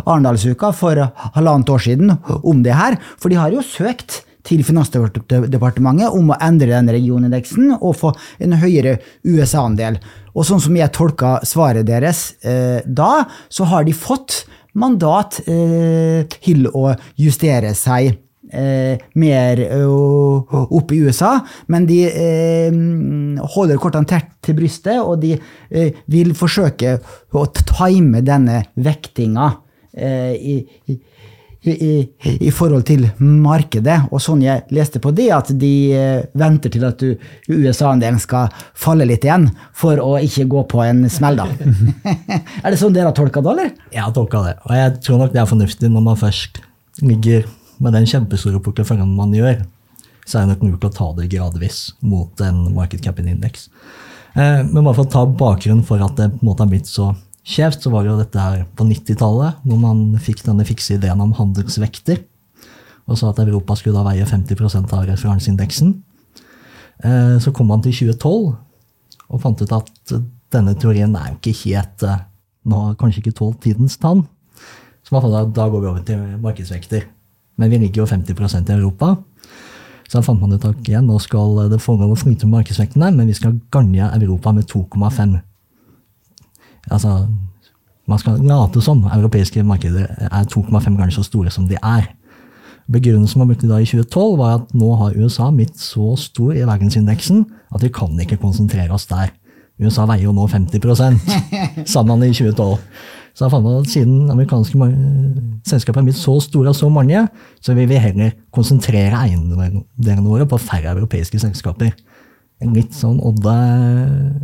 Arendalsuka 0.00 0.72
for 0.76 1.00
halvannet 1.36 1.70
år 1.74 1.86
siden 1.86 2.14
om 2.40 2.64
det 2.64 2.76
her, 2.78 2.98
for 3.20 3.32
de 3.32 3.40
har 3.40 3.54
jo 3.54 3.64
søkt 3.64 4.22
til 4.46 4.62
Finansdepartementet 4.64 6.14
om 6.16 6.32
å 6.32 6.38
endre 6.42 6.72
den 6.72 6.88
regionindeksen 6.94 7.74
og 7.76 7.96
få 7.98 8.12
en 8.40 8.56
høyere 8.60 8.96
USA-andel. 9.26 9.98
Og 10.32 10.46
sånn 10.46 10.62
som 10.62 10.76
jeg 10.78 10.94
tolka 10.96 11.38
svaret 11.46 11.88
deres 11.88 12.30
eh, 12.40 12.80
da, 12.86 13.26
så 13.52 13.68
har 13.70 13.84
de 13.86 13.96
fått 13.96 14.44
mandat 14.78 15.40
eh, 15.50 16.24
til 16.40 16.68
å 16.70 16.92
justere 17.18 17.74
seg 17.78 18.14
eh, 18.52 19.00
mer 19.20 19.62
uh, 19.70 20.54
opp 20.66 20.92
i 20.92 21.00
USA, 21.04 21.36
men 21.72 21.86
de 21.88 22.00
eh, 22.08 22.80
holder 23.54 23.80
kortene 23.80 24.08
tett 24.10 24.32
til 24.44 24.58
brystet, 24.58 25.00
og 25.00 25.20
de 25.22 25.36
eh, 25.36 26.00
vil 26.10 26.34
forsøke 26.38 26.98
å 27.32 27.46
time 27.62 28.24
denne 28.26 28.64
vektinga 28.80 29.52
eh, 29.94 30.34
i, 30.34 30.58
i 30.90 31.00
i, 31.62 32.08
i, 32.40 32.50
forhold 32.50 32.86
til 32.88 33.02
markedet. 33.20 34.06
Og 34.10 34.22
sånn 34.22 34.40
jeg 34.44 34.64
leste 34.72 35.00
på 35.02 35.12
det, 35.16 35.28
at 35.34 35.50
de 35.60 35.72
eh, 35.92 36.22
venter 36.40 36.72
til 36.72 36.86
at 36.88 37.04
USA-andelen 37.50 38.20
skal 38.22 38.48
falle 38.72 39.04
litt 39.08 39.26
igjen, 39.26 39.50
for 39.76 40.00
å 40.00 40.14
ikke 40.24 40.48
gå 40.50 40.64
på 40.70 40.82
en 40.86 41.04
smell, 41.12 41.40
da. 41.42 41.48
er 42.64 42.70
det 42.70 42.80
sånn 42.80 42.96
dere 42.96 43.10
har 43.10 43.16
tolka 43.16 43.44
det, 43.44 43.52
eller? 43.52 43.72
Jeg 43.92 44.06
har 44.06 44.16
tolka 44.16 44.44
det, 44.46 44.56
og 44.64 44.76
jeg 44.78 44.96
tror 45.04 45.24
nok 45.24 45.34
det 45.36 45.42
er 45.42 45.50
fornuftig 45.52 45.92
når 45.92 46.06
man 46.08 46.20
først 46.20 46.62
ligger 47.04 47.44
med 47.80 47.96
den 47.96 48.08
kjempestore 48.08 48.60
porteføljen 48.62 49.16
man 49.16 49.32
gjør, 49.34 49.62
så 50.28 50.38
er 50.38 50.46
det 50.46 50.54
nok 50.54 50.66
lurt 50.68 50.86
å 50.86 50.92
ta 50.94 51.08
det 51.16 51.30
gradvis 51.32 51.80
mot 52.06 52.42
en 52.44 52.62
market 52.76 53.02
cap-indeks. 53.04 53.68
Eh, 54.36 54.60
men 54.66 54.84
bare 54.84 54.94
for 54.98 55.06
å 55.06 55.10
ta 55.10 55.24
bakgrunnen 55.26 55.84
for 55.86 56.02
at 56.04 56.16
det 56.18 56.30
på 56.34 56.42
en 56.42 56.50
måte 56.50 56.64
har 56.64 56.70
blitt 56.70 56.90
så 56.90 57.10
skjevt, 57.46 57.82
så 57.82 57.92
var 57.92 58.06
jo 58.06 58.18
dette 58.20 58.38
her 58.40 58.66
på 58.76 58.86
90-tallet, 58.86 59.62
hvor 59.64 59.80
man 59.80 60.04
fikk 60.22 60.44
denne 60.46 60.66
fikse 60.68 60.98
ideen 60.98 61.22
om 61.24 61.34
handelsvekter. 61.38 62.22
Og 63.10 63.18
sa 63.18 63.32
at 63.32 63.40
Europa 63.42 63.74
skulle 63.78 63.98
da 63.98 64.06
veie 64.06 64.26
50% 64.28 64.92
av 64.94 65.06
referanseindeksen. 65.08 65.94
Eh, 67.02 67.36
så 67.42 67.54
kom 67.56 67.72
man 67.72 67.82
til 67.84 67.96
2012 67.96 68.52
og 69.30 69.40
fant 69.42 69.62
ut 69.62 69.72
at 69.72 70.12
denne 70.50 70.74
teorien 70.78 71.14
er 71.16 71.32
jo 71.32 71.38
ikke 71.38 71.58
helt 71.64 72.04
eh, 72.06 72.26
Nå 72.68 72.76
har 72.76 72.96
kanskje 73.00 73.22
ikke 73.22 73.38
tålt 73.38 73.62
tidens 73.64 73.94
tann. 73.96 74.18
Så 75.08 75.16
da, 75.16 75.46
da 75.48 75.64
går 75.72 75.80
vi 75.80 75.88
over 75.88 76.02
til 76.04 76.20
markedsvekter. 76.44 77.06
Men 77.60 77.70
vi 77.70 77.82
ligger 77.82 78.02
jo 78.02 78.08
50% 78.08 78.70
i 78.70 78.78
Europa. 78.78 79.14
Så 80.08 80.18
da 80.18 80.24
fant 80.26 80.40
man 80.42 80.56
ut 80.56 80.64
at 80.66 80.88
igjen, 80.88 81.06
nå 81.06 81.20
skal 81.22 81.68
det 81.70 81.82
foregå 81.84 82.16
flyte 82.18 82.48
med 82.48 82.60
markedsvektene, 82.60 83.12
men 83.14 83.28
vi 83.30 83.36
skal 83.36 83.60
gange 83.70 84.08
Europa 84.16 84.50
med 84.56 84.66
2,5. 84.72 85.36
Altså, 86.90 87.12
man 88.10 88.18
skal 88.18 88.40
late 88.42 88.82
som 88.82 89.04
europeiske 89.06 89.62
markeder 89.62 90.08
er 90.26 90.48
2,5 90.50 90.96
ganger 90.96 91.14
så 91.14 91.22
store 91.22 91.52
som 91.54 91.68
de 91.70 91.78
er. 91.78 92.08
Begrunnelsen 92.90 93.38
man 93.38 93.52
brukte 93.52 93.68
da 93.70 93.78
i 93.78 93.86
2012, 93.86 94.38
var 94.40 94.56
at 94.56 94.74
nå 94.74 94.88
har 94.98 95.14
USA 95.14 95.50
blitt 95.54 95.78
så 95.78 96.16
stor 96.18 96.56
i 96.56 96.66
verdensindeksen 96.66 97.44
at 97.70 97.84
vi 97.84 97.92
kan 97.94 98.18
ikke 98.18 98.40
konsentrere 98.42 98.90
oss 98.96 99.06
der. 99.06 99.30
USA 99.80 100.08
veier 100.10 100.26
jo 100.26 100.34
nå 100.34 100.48
50 100.50 100.82
sa 101.92 102.02
man 102.02 102.24
i 102.26 102.32
2012. 102.34 102.80
Så 103.34 103.44
da 103.44 103.50
fant 103.52 103.64
man 103.64 103.80
at 103.80 103.90
siden 103.90 104.30
amerikanske 104.32 104.90
selskaper 105.68 106.02
er 106.02 106.08
blitt 106.08 106.18
så 106.18 106.34
store 106.42 106.72
og 106.72 106.76
så 106.78 106.90
mange, 106.92 107.22
så 107.62 107.76
vil 107.76 107.88
vi 107.90 108.00
heller 108.02 108.34
konsentrere 108.54 109.18
eiendelene 109.24 110.26
våre 110.26 110.48
på 110.50 110.60
færre 110.60 110.94
europeiske 110.96 111.40
selskaper. 111.42 111.94
En 112.60 112.74
litt 112.76 112.92
sånn 112.96 113.20
odde 113.24 113.56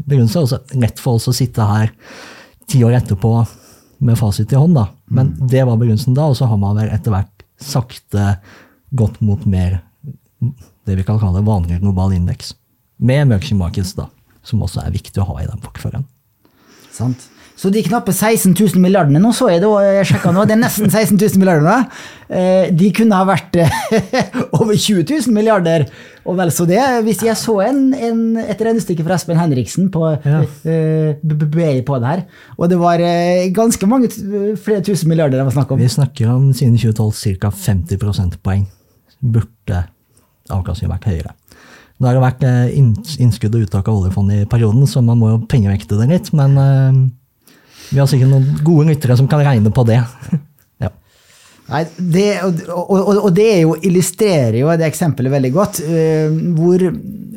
begrunnelse. 0.07 0.44
Også 0.46 0.81
lett 0.81 1.03
for 1.03 1.20
oss 1.20 1.29
å 1.29 1.37
sitte 1.37 1.66
her 1.66 1.93
ti 2.70 2.82
år 2.87 2.97
etterpå 3.01 3.32
med 4.07 4.18
fasit 4.20 4.53
i 4.53 4.59
hånd, 4.61 4.76
da. 4.76 4.89
Men 5.09 5.34
mm. 5.34 5.47
det 5.53 5.64
var 5.64 5.78
begrunnelsen 5.80 6.16
da, 6.16 6.28
og 6.30 6.39
så 6.39 6.49
har 6.51 6.61
man 6.61 6.76
vel 6.78 6.93
etter 6.93 7.14
hvert 7.14 7.45
sakte 7.61 8.37
gått 8.97 9.20
mot 9.24 9.43
mer 9.49 9.80
det 10.87 10.97
vi 10.99 11.05
kan 11.07 11.18
kalle 11.20 11.45
vanlig 11.45 11.80
global 11.82 12.12
indeks. 12.14 12.55
Med 12.97 13.26
emerging 13.26 13.59
markets, 13.61 13.95
da, 13.97 14.09
som 14.47 14.62
også 14.64 14.84
er 14.84 14.95
viktig 14.95 15.20
å 15.22 15.28
ha 15.32 15.41
i 15.43 15.49
den 15.49 15.62
porteføljen. 15.64 16.05
Sant. 16.93 17.28
Så 17.57 17.70
de 17.72 17.80
knappe 17.86 18.12
16 18.12 18.52
000 18.52 18.82
milliardene, 18.84 19.20
nå 19.22 19.30
så 19.32 19.46
jeg 19.48 19.62
det, 19.62 19.68
jeg 19.96 20.09
sjekka 20.11 20.32
nå, 20.36 20.42
det 20.44 20.59
er 20.59 20.61
nesten 20.61 20.90
16 20.90 21.16
000 21.16 21.40
milliarder 21.40 21.64
nå. 21.64 21.76
Eh, 22.28 22.66
De 22.76 22.90
kunne 22.92 23.16
ha 23.16 23.24
vært 23.24 23.57
eh, 23.62 23.72
over 24.59 24.74
20 24.76 25.07
000 25.09 25.32
milliarder, 25.32 25.86
og 26.28 26.36
vel 26.36 26.52
så 26.52 26.66
det. 26.68 26.82
Hvis 27.07 27.24
jeg 27.24 27.38
så 27.40 27.54
en, 27.64 27.80
en, 27.96 28.20
et 28.44 28.61
regnestykke 28.61 29.07
fra 29.07 29.16
Espen 29.16 29.40
Henriksen 29.40 29.88
på 29.94 30.04
Ja. 30.26 30.42
uh, 30.44 31.80
på 31.86 31.98
det 32.02 32.12
her, 32.12 32.22
og 32.59 32.68
det 32.68 32.78
var 32.80 33.00
ganske 33.57 33.88
mange 33.88 34.12
flere 34.61 34.84
tusen 34.84 35.09
milliarder 35.09 35.38
det 35.40 35.48
var 35.48 35.57
snakk 35.57 35.72
om. 35.72 35.80
Vi 35.80 35.88
snakker 35.96 36.36
om 36.36 36.52
siden 36.52 36.76
2012 36.76 37.40
ca. 37.40 37.50
50 37.50 38.04
prosentpoeng. 38.04 38.66
Burde 39.24 39.86
avkastningen 40.52 40.92
vært 40.92 41.09
høyere. 41.09 41.32
Det 41.96 42.04
har 42.11 42.18
jo 42.18 42.26
vært 42.26 42.42
innskudd 43.16 43.54
og 43.57 43.64
uttak 43.64 43.86
av 43.88 44.02
oljefond 44.02 44.34
i 44.34 44.42
perioden, 44.50 44.84
så 44.84 45.00
man 45.00 45.16
må 45.16 45.32
jo 45.32 45.46
pengevekte 45.48 45.96
det 45.96 46.11
litt. 46.11 46.34
Men 46.36 46.52
vi 47.91 48.01
har 48.01 48.11
sikkert 48.11 48.32
noen 48.32 48.61
gode 48.66 48.91
lyttere 48.91 49.16
som 49.18 49.28
kan 49.30 49.45
regne 49.47 49.72
på 49.74 49.84
det. 49.89 50.01
ja. 50.84 50.91
Nei, 51.70 51.84
det, 51.97 52.26
og, 52.47 52.91
og, 52.95 53.12
og 53.16 53.30
det 53.37 53.51
jo, 53.62 53.76
illustrerer 53.89 54.61
jo 54.62 54.72
det 54.74 54.91
eksempelet 54.91 55.37
veldig 55.39 55.55
godt, 55.57 55.82
Uh, 55.87 56.34
hvor 56.57 56.82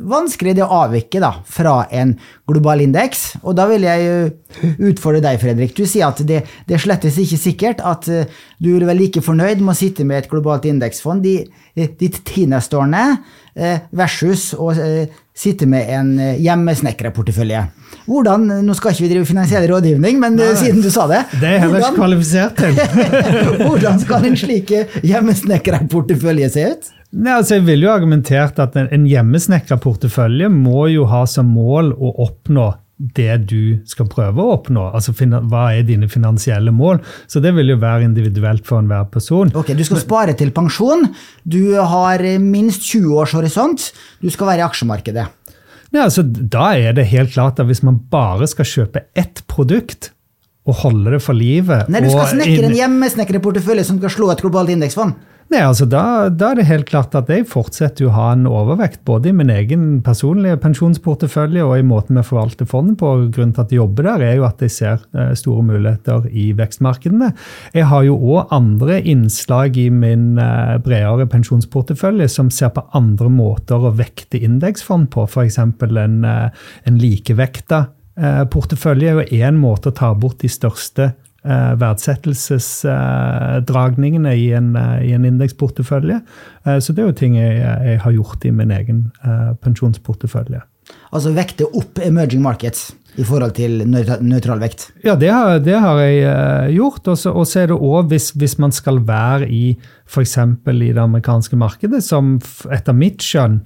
vanskelig 0.10 0.56
det 0.58 0.64
er 0.64 0.70
å 0.70 0.84
avvike 0.86 1.22
da, 1.22 1.32
fra 1.48 1.84
en 1.96 2.14
global 2.50 2.84
indeks. 2.84 3.26
Og 3.44 3.56
da 3.58 3.68
vil 3.70 3.86
jeg 3.88 4.32
utfordre 4.90 5.22
deg, 5.24 5.40
Fredrik. 5.42 5.76
Du 5.78 5.86
sier 5.86 6.10
at 6.10 6.22
det, 6.28 6.44
det 6.68 6.78
er 6.78 6.84
slettes 6.84 7.20
ikke 7.22 7.40
sikkert 7.42 7.84
at 7.86 8.10
eh, 8.12 8.40
du 8.60 8.72
er 8.76 8.88
være 8.88 9.00
like 9.00 9.24
fornøyd 9.26 9.64
med 9.64 9.76
å 9.76 9.80
sitte 9.80 10.08
med 10.08 10.24
et 10.24 10.32
globalt 10.32 10.68
indeksfond 10.70 11.24
de, 11.26 11.36
de 11.76 12.12
ti 12.18 12.48
neste 12.50 12.80
årene 12.80 13.04
eh, 13.12 13.20
versus 13.92 14.54
å 14.56 14.72
eh, 14.74 15.10
sitte 15.36 15.68
med 15.70 15.90
en 15.90 16.16
hjemmesnekkerportefølje. 16.18 16.40
hjemmesnekra-portefølje. 16.46 17.66
Hvordan, 18.10 18.48
Nå 18.66 18.76
skal 18.78 18.94
ikke 18.94 19.06
vi 19.06 19.10
drive 19.12 19.28
finansiell 19.30 19.68
rådgivning, 19.70 20.20
men 20.22 20.38
Nei, 20.40 20.54
siden 20.58 20.82
du 20.82 20.90
sa 20.94 21.06
det 21.10 21.24
Det 21.38 21.46
er 21.46 21.60
heller 21.64 21.84
ikke 21.84 22.00
kvalifisert 22.00 22.58
til. 22.58 22.80
hvordan 23.68 24.00
skal 24.02 24.26
en 24.30 24.38
slik 24.40 24.74
hjemmesnekkerportefølje 25.06 26.50
se 26.56 26.66
ut? 26.74 26.90
Nei, 27.10 27.34
altså 27.40 27.58
jeg 27.58 27.66
ville 27.66 27.88
jo 27.88 27.94
argumentert 27.94 28.60
at 28.62 28.76
en, 28.78 29.08
hjemmesnekkerportefølje 29.10 30.50
må 30.54 30.88
jo 30.94 31.08
ha 31.10 31.24
som 31.30 31.50
mål 31.50 31.96
å 31.98 32.14
oppnå 32.28 32.68
det 33.00 33.48
du 33.48 33.80
skal 33.88 34.10
prøve 34.12 34.44
å 34.44 34.58
oppnå. 34.58 34.90
Altså 34.92 35.14
Hva 35.16 35.70
er 35.72 35.86
dine 35.88 36.10
finansielle 36.12 36.72
mål? 36.76 37.00
Så 37.32 37.40
det 37.40 37.54
vil 37.56 37.72
jo 37.72 37.80
være 37.80 38.04
individuelt 38.10 38.68
for 38.68 38.84
enhver 38.84 39.08
person. 39.12 39.52
Ok, 39.56 39.72
Du 39.72 39.84
skal 39.88 40.04
spare 40.04 40.36
til 40.36 40.52
pensjon, 40.52 41.08
du 41.48 41.80
har 41.80 42.20
minst 42.44 42.84
20 42.84 43.16
års 43.16 43.36
horisont, 43.38 43.92
du 44.20 44.30
skal 44.30 44.52
være 44.52 44.66
i 44.66 44.68
aksjemarkedet. 44.68 45.28
Ja, 45.90 46.04
altså, 46.06 46.22
da 46.24 46.74
er 46.78 46.94
det 46.94 47.08
helt 47.10 47.34
klart 47.34 47.60
at 47.60 47.66
hvis 47.66 47.82
man 47.82 47.98
bare 48.12 48.46
skal 48.48 48.68
kjøpe 48.68 49.08
ett 49.18 49.42
produkt 49.50 50.12
og 50.70 50.84
holde 50.84 51.16
det 51.16 51.22
for 51.24 51.34
livet 51.34 51.88
Nei, 51.90 52.04
du 52.04 52.12
skal 52.12 52.36
snekre 52.36 52.68
en 52.68 52.76
hjemmesnekra 52.78 53.42
portefølje 53.42 53.88
som 53.88 53.98
skal 54.02 54.14
slå 54.14 54.30
et 54.34 54.44
globalt 54.44 54.70
indeksfond. 54.70 55.16
Nei, 55.50 55.64
altså 55.66 55.88
da, 55.90 56.30
da 56.30 56.52
er 56.52 56.60
det 56.60 56.68
helt 56.70 56.86
klart 56.92 57.16
at 57.18 57.30
jeg 57.34 57.48
fortsetter 57.50 58.06
å 58.06 58.12
ha 58.14 58.26
en 58.36 58.44
overvekt 58.46 59.00
både 59.10 59.32
i 59.32 59.34
min 59.34 59.50
egen 59.50 59.86
personlige 60.06 60.60
pensjonsportefølje 60.62 61.64
og 61.66 61.72
i 61.74 61.86
måten 61.90 62.20
vi 62.20 62.24
forvalter 62.28 62.68
fondet 62.70 63.00
på. 63.02 63.10
Grunnen 63.34 63.56
til 63.58 63.64
at 63.64 63.74
jeg 63.74 63.80
jobber 63.80 64.06
der, 64.12 64.26
er 64.28 64.36
jo 64.38 64.46
at 64.46 64.62
jeg 64.62 64.76
ser 64.76 65.02
eh, 65.18 65.32
store 65.40 65.64
muligheter 65.66 66.28
i 66.30 66.52
vekstmarkedene. 66.54 67.32
Jeg 67.74 67.88
har 67.90 68.06
jo 68.06 68.20
òg 68.36 68.54
andre 68.54 69.00
innslag 69.02 69.80
i 69.82 69.88
min 69.90 70.38
eh, 70.38 70.76
bredere 70.86 71.26
pensjonsportefølje 71.34 72.30
som 72.30 72.52
ser 72.54 72.70
på 72.76 72.86
andre 73.00 73.32
måter 73.34 73.82
å 73.82 73.96
vekte 73.98 74.44
indeksfond 74.46 75.10
på, 75.16 75.26
f.eks. 75.26 75.58
en, 75.64 76.20
eh, 76.30 76.70
en 76.86 77.02
likevekta 77.02 77.88
portefølje 78.52 79.08
er 79.08 79.16
jo 79.16 79.46
én 79.48 79.56
måte 79.56 79.94
å 79.94 79.96
ta 79.96 80.10
bort 80.12 80.42
de 80.44 80.50
største 80.52 81.06
eh, 81.44 81.76
verdsettelsesdragningene 81.80 84.36
i 84.36 84.52
en, 84.58 84.76
eh, 84.76 85.14
en 85.14 85.26
indeksportefølje. 85.26 86.22
Eh, 86.66 86.80
så 86.80 86.94
det 86.94 87.02
er 87.04 87.08
jo 87.10 87.22
ting 87.22 87.36
jeg, 87.40 87.54
jeg 87.62 88.00
har 88.04 88.12
gjort 88.16 88.46
i 88.46 88.52
min 88.56 88.72
egen 88.76 89.00
eh, 89.24 89.52
pensjonsportefølje. 89.64 90.62
Altså 91.14 91.30
vekte 91.36 91.66
opp 91.78 92.00
emerging 92.02 92.42
markets 92.42 92.92
i 93.20 93.24
forhold 93.26 93.52
til 93.58 93.72
nøytral 93.86 94.60
vekt. 94.62 94.92
Ja, 95.06 95.16
det 95.20 95.30
har, 95.30 95.60
det 95.62 95.80
har 95.82 96.00
jeg 96.02 96.74
gjort. 96.78 97.08
Og 97.12 97.18
så 97.20 97.60
er 97.62 97.68
det 97.70 97.78
òg 97.78 98.08
hvis, 98.10 98.32
hvis 98.38 98.58
man 98.62 98.72
skal 98.74 99.00
være 99.06 99.48
i 99.50 99.78
f.eks. 100.10 100.38
i 100.38 100.94
det 100.94 101.02
amerikanske 101.02 101.56
markedet, 101.60 102.04
som 102.06 102.40
etter 102.74 102.94
mitt 102.98 103.22
skjønn 103.26 103.60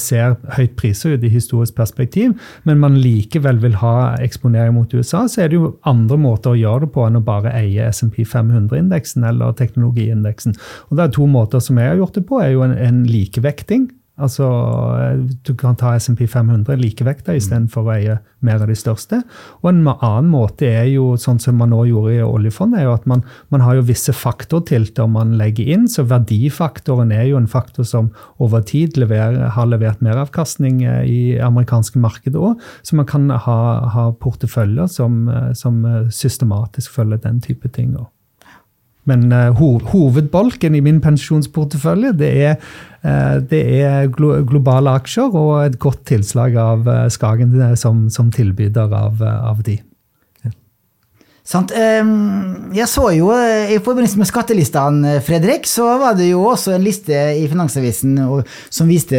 ser 0.00 0.36
høyt 0.56 0.74
priser 0.78 1.16
ut 1.16 1.24
i 1.26 1.32
historisk 1.32 1.76
perspektiv, 1.78 2.34
men 2.64 2.80
man 2.82 2.98
likevel 3.00 3.60
vil 3.62 3.76
ha 3.82 4.16
eksponering 4.22 4.74
mot 4.76 4.94
USA, 4.94 5.26
så 5.28 5.44
er 5.44 5.52
det 5.52 5.60
jo 5.60 5.74
andre 5.88 6.18
måter 6.20 6.54
å 6.54 6.58
gjøre 6.58 6.86
det 6.86 6.92
på 6.96 7.06
enn 7.06 7.20
å 7.20 7.24
bare 7.24 7.54
eie 7.58 7.90
SMP 7.92 8.24
500-indeksen 8.28 9.26
eller 9.28 9.56
teknologiindeksen. 9.58 10.56
Og 10.88 10.98
det 10.98 11.06
er 11.06 11.16
to 11.16 11.28
måter 11.30 11.62
som 11.64 11.80
jeg 11.80 11.92
har 11.92 12.00
gjort 12.00 12.18
det 12.18 12.26
på, 12.28 12.42
er 12.42 12.54
jo 12.54 12.66
en, 12.66 12.76
en 12.76 13.02
likevekting. 13.08 13.88
Altså, 14.20 14.46
eh, 15.00 15.22
Du 15.42 15.54
kan 15.54 15.76
ta 15.76 15.94
SMP 15.96 16.26
500 16.28 16.76
likevekta 16.76 17.34
istedenfor 17.36 17.86
å 17.86 17.94
eie 17.94 18.18
mer 18.40 18.60
av 18.60 18.68
de 18.68 18.76
største. 18.78 19.22
Og 19.62 19.70
En 19.70 19.86
annen 19.86 20.30
måte 20.30 20.66
er 20.68 20.86
jo, 20.92 21.16
sånn 21.16 21.40
som 21.40 21.56
man 21.56 21.70
nå 21.70 21.84
gjorde 21.88 22.14
i 22.18 22.22
oljefondet, 22.24 22.80
er 22.80 22.84
jo 22.84 22.94
at 22.94 23.06
man, 23.06 23.24
man 23.50 23.60
har 23.60 23.74
jo 23.78 23.88
visse 23.88 24.12
faktortilter 24.12 25.08
man 25.08 25.36
legger 25.38 25.72
inn. 25.74 25.88
Så 25.88 26.06
verdifaktoren 26.08 27.12
er 27.12 27.28
jo 27.30 27.40
en 27.40 27.50
faktor 27.50 27.84
som 27.84 28.12
over 28.38 28.62
tid 28.62 28.96
leverer, 29.00 29.50
har 29.56 29.66
levert 29.66 30.00
meravkastning 30.04 30.84
eh, 30.84 31.02
i 31.08 31.20
amerikanske 31.40 32.00
markedet 32.00 32.40
òg. 32.40 32.60
Så 32.82 32.96
man 32.96 33.08
kan 33.08 33.28
ha, 33.30 33.58
ha 33.96 34.10
porteføljer 34.12 34.88
som, 34.88 35.28
eh, 35.28 35.52
som 35.52 35.82
systematisk 36.10 36.92
følger 36.92 37.22
den 37.24 37.40
type 37.40 37.68
ting. 37.68 37.96
også. 37.96 38.19
Men 39.08 39.32
eh, 39.32 39.62
hovedbolken 39.90 40.76
i 40.76 40.82
min 40.84 41.00
pensjonsportefølje 41.00 42.12
det 42.20 42.30
er, 42.44 42.56
eh, 43.02 43.36
det 43.40 43.62
er 43.80 44.10
glo 44.12 44.34
globale 44.46 44.92
aksjer 45.00 45.36
og 45.36 45.52
et 45.64 45.78
godt 45.80 46.04
tilslag 46.12 46.58
av 46.60 46.88
eh, 46.88 47.06
Skagen 47.12 47.56
som, 47.80 48.08
som 48.12 48.32
tilbyder 48.34 48.92
av, 48.92 49.22
av 49.24 49.62
de. 49.66 49.80
Sant? 51.50 51.72
Ehm, 51.74 52.70
Jeg 52.70 52.86
så 52.86 53.08
jo 53.16 53.32
eh, 53.34 53.72
i 53.74 53.78
forbindelse 53.82 54.20
med 54.20 54.28
skattelistene, 54.28 55.16
eh, 55.16 55.22
Fredrik, 55.26 55.66
så 55.66 55.96
var 55.98 56.14
det 56.14 56.28
jo 56.28 56.44
også 56.46 56.76
en 56.76 56.84
liste 56.86 57.10
i 57.10 57.48
Finansavisen 57.50 58.14
som 58.70 58.90
viste 58.90 59.18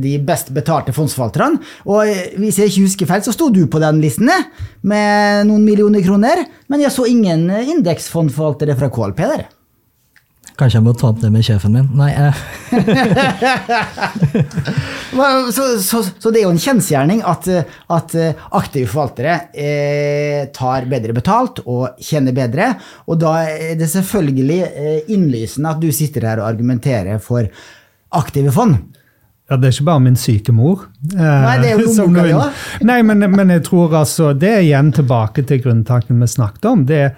de 0.00 0.14
best 0.24 0.54
betalte 0.56 0.94
fondsforvalterne. 0.96 1.60
Og 1.84 2.08
eh, 2.08 2.32
hvis 2.40 2.62
jeg 2.62 2.72
ikke 2.72 2.86
husker 2.86 3.10
feil, 3.10 3.26
så 3.26 3.34
sto 3.36 3.50
du 3.52 3.66
på 3.68 3.82
den 3.82 4.00
listen 4.00 4.32
med 4.80 5.44
noen 5.50 5.66
millioner 5.66 6.00
kroner, 6.06 6.46
men 6.72 6.80
jeg 6.86 6.94
så 6.94 7.04
ingen 7.10 7.50
indeksfondforvaltere 7.76 8.78
fra 8.80 8.88
KLP 8.88 9.22
der. 9.26 9.44
Kanskje 10.56 10.78
jeg 10.78 10.84
må 10.86 10.94
ta 10.96 11.10
opp 11.10 11.18
det 11.20 11.28
med 11.34 11.44
sjefen 11.44 11.74
min. 11.76 11.88
Nei, 11.98 12.08
eh, 12.16 12.32
Så, 15.52 15.78
så, 15.82 16.04
så 16.18 16.30
det 16.32 16.40
er 16.40 16.44
jo 16.46 16.50
en 16.54 16.58
kjensgjerning 16.60 17.20
at, 17.26 17.46
at 17.92 18.14
eh, 18.18 18.34
aktive 18.58 18.88
forvaltere 18.90 19.34
eh, 19.56 20.46
tar 20.56 20.86
bedre 20.90 21.12
betalt 21.16 21.60
og 21.64 21.88
tjener 22.02 22.32
bedre. 22.36 22.66
Og 23.08 23.14
da 23.22 23.32
er 23.46 23.74
det 23.80 23.88
selvfølgelig 23.92 24.60
eh, 24.66 25.00
innlysende 25.14 25.70
at 25.74 25.80
du 25.82 25.88
sitter 25.94 26.22
her 26.28 26.38
og 26.42 26.48
argumenterer 26.50 27.18
for 27.22 27.42
aktive 28.16 28.52
fond. 28.54 28.76
Ja, 29.46 29.54
Det 29.56 29.66
er 29.68 29.72
ikke 29.76 29.86
bare 29.86 30.02
min 30.02 30.16
syke 30.18 30.52
mor. 30.56 30.78
eh, 31.14 31.22
Nei, 31.22 31.56
det 31.62 31.68
er 31.70 31.74
jo 31.84 31.92
som. 32.00 32.10
Nei, 32.88 33.00
men, 33.06 33.18
men 33.36 33.48
jeg 33.54 33.62
tror 33.68 33.94
altså, 34.02 34.24
det 34.34 34.50
er 34.56 34.62
igjen 34.66 34.90
tilbake 34.96 35.40
til 35.46 35.58
grunntanken 35.64 36.20
vi 36.20 36.26
snakket 36.32 36.64
om. 36.72 36.78
det 36.88 36.98
er 37.04 37.10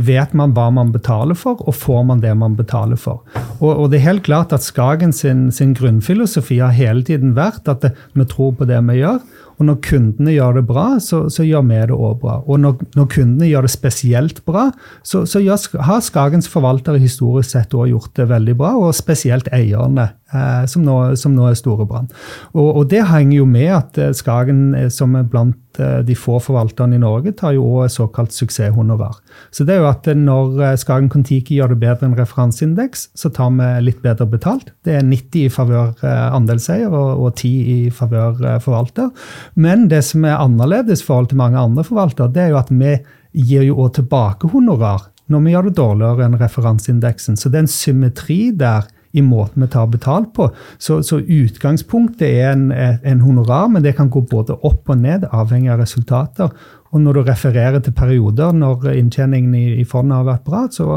Vet 0.00 0.32
man 0.32 0.54
hva 0.56 0.70
man 0.72 0.92
betaler 0.94 1.36
for, 1.36 1.60
og 1.68 1.74
får 1.76 2.02
man 2.08 2.22
det 2.22 2.32
man 2.38 2.56
betaler 2.56 2.96
for? 2.96 3.20
Og, 3.60 3.70
og 3.74 3.90
det 3.92 4.00
er 4.00 4.08
helt 4.08 4.24
klart 4.28 4.54
at 4.56 4.64
Skagen 4.64 5.12
sin, 5.12 5.50
sin 5.52 5.74
grunnfilosofi 5.76 6.60
har 6.62 6.72
hele 6.76 7.04
tiden 7.04 7.34
vært 7.36 7.68
at 7.68 7.84
det, 7.84 7.92
vi 8.16 8.24
tror 8.28 8.54
på 8.56 8.68
det 8.68 8.80
vi 8.88 9.00
gjør. 9.02 9.20
Og 9.58 9.66
når 9.68 9.80
kundene 9.84 10.34
gjør 10.34 10.58
det 10.58 10.64
bra, 10.68 10.86
så, 11.02 11.24
så 11.32 11.46
gjør 11.46 11.66
vi 11.68 11.80
det 11.90 11.96
òg 11.96 12.18
bra. 12.22 12.38
Og 12.46 12.60
når, 12.62 12.80
når 12.98 13.10
kundene 13.12 13.50
gjør 13.50 13.66
det 13.66 13.74
spesielt 13.74 14.42
bra, 14.48 14.68
så, 15.06 15.24
så 15.28 15.42
gjør, 15.42 15.82
har 15.86 16.02
Skagens 16.04 16.50
forvaltere 16.50 17.02
historisk 17.02 17.52
sett 17.52 17.76
òg 17.76 17.92
gjort 17.92 18.16
det 18.18 18.28
veldig 18.30 18.56
bra, 18.58 18.74
og 18.80 18.94
spesielt 18.96 19.50
eierne, 19.54 20.10
eh, 20.32 20.64
som, 20.70 20.84
nå, 20.86 20.98
som 21.20 21.36
nå 21.36 21.48
er 21.50 21.58
Storebrand. 21.58 22.12
Og, 22.54 22.68
og 22.68 22.86
det 22.92 23.04
henger 23.10 23.38
jo 23.40 23.48
med 23.48 23.70
at 23.76 24.00
eh, 24.00 24.14
Skagen, 24.16 24.72
eh, 24.78 24.88
som 24.92 25.16
er 25.18 25.28
blant 25.28 25.80
eh, 25.80 26.00
de 26.06 26.16
få 26.18 26.38
forvalterne 26.42 26.96
i 26.96 27.02
Norge, 27.02 27.34
tar 27.38 27.56
jo 27.56 27.66
også 27.82 28.02
såkalt 28.02 28.34
suksesshonorar. 28.36 29.18
Så 29.54 29.66
det 29.68 29.76
er 29.76 29.82
jo 29.82 29.90
at 29.90 30.08
når 30.16 30.76
Skagen 30.80 31.10
Kon-Tiki 31.12 31.58
gjør 31.58 31.74
det 31.74 31.80
bedre 31.84 32.08
enn 32.08 32.16
referanseindeks, 32.18 33.10
så 33.18 33.32
tar 33.34 33.52
vi 33.56 33.70
litt 33.88 34.02
bedre 34.04 34.28
betalt. 34.28 34.72
Det 34.86 34.96
er 34.98 35.06
90 35.06 35.46
i 35.46 35.52
favør 35.52 35.94
andelseier 36.02 36.92
og, 36.92 37.26
og 37.26 37.36
10 37.36 37.52
i 37.76 37.78
favør 37.94 38.60
forvalter. 38.64 39.12
Men 39.54 39.88
det 39.90 40.02
som 40.08 40.24
er 40.24 40.40
annerledes 40.40 41.02
i 41.02 41.08
forhold 41.08 41.30
til 41.32 41.40
mange 41.40 41.60
andre 41.60 41.84
forvaltere, 41.84 42.32
det 42.32 42.46
er 42.46 42.54
jo 42.54 42.60
at 42.62 42.72
vi 42.72 42.96
gir 43.32 43.66
jo 43.66 43.78
også 43.80 44.02
tilbake 44.02 44.48
honorar 44.52 45.08
når 45.32 45.44
vi 45.44 45.52
gjør 45.54 45.68
det 45.68 45.78
dårligere 45.78 46.26
enn 46.26 46.40
referanseindeksen. 46.40 47.38
Så 47.38 47.48
det 47.48 47.60
er 47.60 47.64
en 47.66 47.70
symmetri 47.70 48.40
der 48.58 48.88
i 49.12 49.22
måten 49.24 49.64
vi 49.64 49.68
tar 49.68 49.90
betalt 49.92 50.30
på. 50.36 50.48
Så, 50.80 51.02
så 51.04 51.18
utgangspunktet 51.20 52.28
er 52.28 52.54
en, 52.54 52.70
en, 52.72 53.20
honorar, 53.20 53.68
men 53.68 53.84
det 53.84 53.94
kan 53.98 54.08
gå 54.12 54.22
både 54.28 54.56
opp 54.64 54.88
og 54.92 55.02
ned, 55.02 55.26
avhengig 55.28 55.72
av 55.72 55.82
resultater. 55.82 56.52
Og 56.92 57.00
når 57.00 57.18
du 57.18 57.22
refererer 57.28 57.80
til 57.84 57.94
perioder 57.96 58.56
når 58.56 58.88
inntjeningen 58.94 59.54
i, 59.56 59.66
i 59.80 59.86
fondet 59.88 60.18
har 60.18 60.28
vært 60.28 60.48
bra, 60.48 60.64
så 60.72 60.88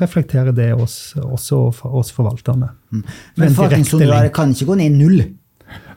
reflekterer 0.00 0.52
det 0.56 0.70
oss, 0.76 1.16
også 1.20 1.62
oss 1.88 2.12
forvalterne. 2.16 2.70
Mm. 2.92 3.02
Men 3.40 3.56
forvaltningshonoraret 3.56 4.36
kan 4.36 4.52
ikke 4.52 4.70
gå 4.70 4.78
ned 4.80 4.92
i 4.92 4.96
null? 4.96 5.20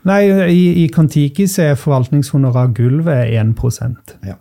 Nei, 0.07 0.21
i, 0.53 0.61
i 0.83 0.87
Kon-Tiki 0.93 1.47
er 1.59 1.75
forvaltningshonorargulvet 1.79 3.33
1% 3.35 4.13
ja. 4.23 4.37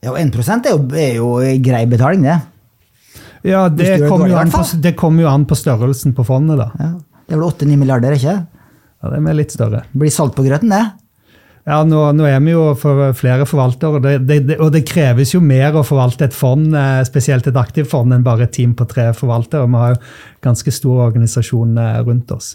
ja, 0.00 0.12
og 0.12 0.16
1 0.20 0.38
er 0.54 0.70
jo, 0.70 0.78
er 0.96 1.18
jo 1.18 1.28
grei 1.64 1.84
betaling, 1.90 2.24
det. 2.24 2.38
Ja, 3.44 3.66
det 3.68 3.98
kommer 4.08 4.30
jo, 4.30 4.94
kom 4.96 5.20
jo, 5.20 5.28
an 5.28 5.44
på 5.44 5.58
størrelsen 5.58 6.16
på 6.16 6.24
fondet, 6.24 6.62
da. 6.62 6.70
Ja. 6.80 6.92
Det 7.24 7.36
er 7.36 7.40
vel 7.40 7.48
8-9 7.50 7.80
milliarder, 7.80 8.16
ikke 8.16 8.34
Ja, 8.40 9.10
det 9.10 9.20
er 9.20 9.36
litt 9.36 9.52
større. 9.52 9.84
Blir 9.92 10.12
salt 10.12 10.36
på 10.36 10.44
grøten, 10.46 10.72
det? 10.72 10.84
Ja, 11.64 11.78
nå, 11.88 12.00
nå, 12.12 12.26
er 12.28 12.42
vi 12.44 12.52
jo 12.52 12.64
for 12.76 13.14
flere 13.16 13.46
forvaltere, 13.48 13.96
og 13.96 14.04
det, 14.04 14.40
det, 14.48 14.58
og 14.58 14.68
det, 14.74 14.82
kreves 14.88 15.32
jo 15.32 15.40
mer 15.40 15.76
å 15.76 15.84
forvalte 15.84 16.26
et 16.28 16.36
fond, 16.36 16.66
eh, 16.76 17.00
spesielt 17.08 17.46
et 17.48 17.56
aktivt 17.56 17.88
fond, 17.88 18.12
enn 18.12 18.24
bare 18.24 18.44
et 18.44 18.52
team 18.52 18.74
på 18.76 18.84
tre 18.88 19.10
forvaltere. 19.16 19.68
Vi 19.72 19.80
har 19.80 19.94
jo 19.94 20.02
ganske 20.44 20.74
stor 20.76 21.06
organisasjon 21.06 21.78
eh, 21.80 22.02
rundt 22.04 22.34
oss. 22.36 22.54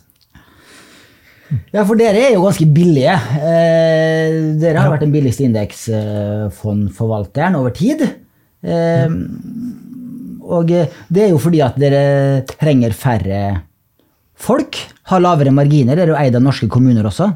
Ja, 1.74 1.82
for 1.86 1.96
dere 1.98 2.18
er 2.28 2.34
jo 2.36 2.46
ganske 2.46 2.66
billige. 2.70 3.16
Eh, 3.40 4.30
dere 4.62 4.78
har 4.78 4.88
ja. 4.88 4.92
vært 4.94 5.06
den 5.06 5.16
billigste 5.16 5.44
indeksfondforvalteren 5.48 7.56
over 7.60 7.72
tid. 7.76 8.00
Eh, 8.62 9.10
og 10.50 10.62
det 10.70 11.22
er 11.24 11.30
jo 11.32 11.40
fordi 11.42 11.60
at 11.66 11.76
dere 11.82 12.04
trenger 12.50 12.92
færre 12.98 13.40
folk, 14.40 14.78
har 15.10 15.20
lavere 15.22 15.52
marginer. 15.54 15.96
Dere 15.98 16.08
er 16.08 16.14
jo 16.14 16.22
eid 16.22 16.36
av 16.38 16.44
norske 16.46 16.68
kommuner 16.72 17.06
også. 17.10 17.28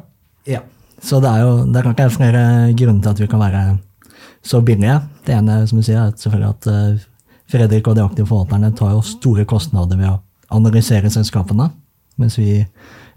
Ja, 0.49 0.61
så 1.03 1.15
det 1.23 1.29
er 1.31 1.39
jo 1.43 1.51
det 1.67 1.77
er 1.79 1.85
klart 1.87 1.99
det 1.99 2.05
er 2.05 2.17
flere 2.17 2.43
grunner 2.79 3.01
til 3.03 3.11
at 3.11 3.21
vi 3.21 3.31
kan 3.31 3.43
være 3.43 3.61
så 4.43 4.57
billige. 4.65 4.97
Det 5.25 5.33
ene 5.35 5.67
som 5.67 5.77
du 5.79 5.83
sier, 5.85 5.99
er 5.99 6.11
selvfølgelig 6.19 6.51
at 6.51 6.63
eh, 6.71 7.03
Fredrik 7.53 7.87
og 7.87 7.95
de 7.97 8.03
aktive 8.03 8.29
forvalterne 8.29 8.69
tar 8.75 8.91
jo 8.95 9.01
store 9.05 9.45
kostnader 9.47 9.97
ved 9.99 10.09
å 10.09 10.21
analysere 10.53 11.11
selskapene, 11.11 11.65
mens 12.21 12.35
vi 12.39 12.63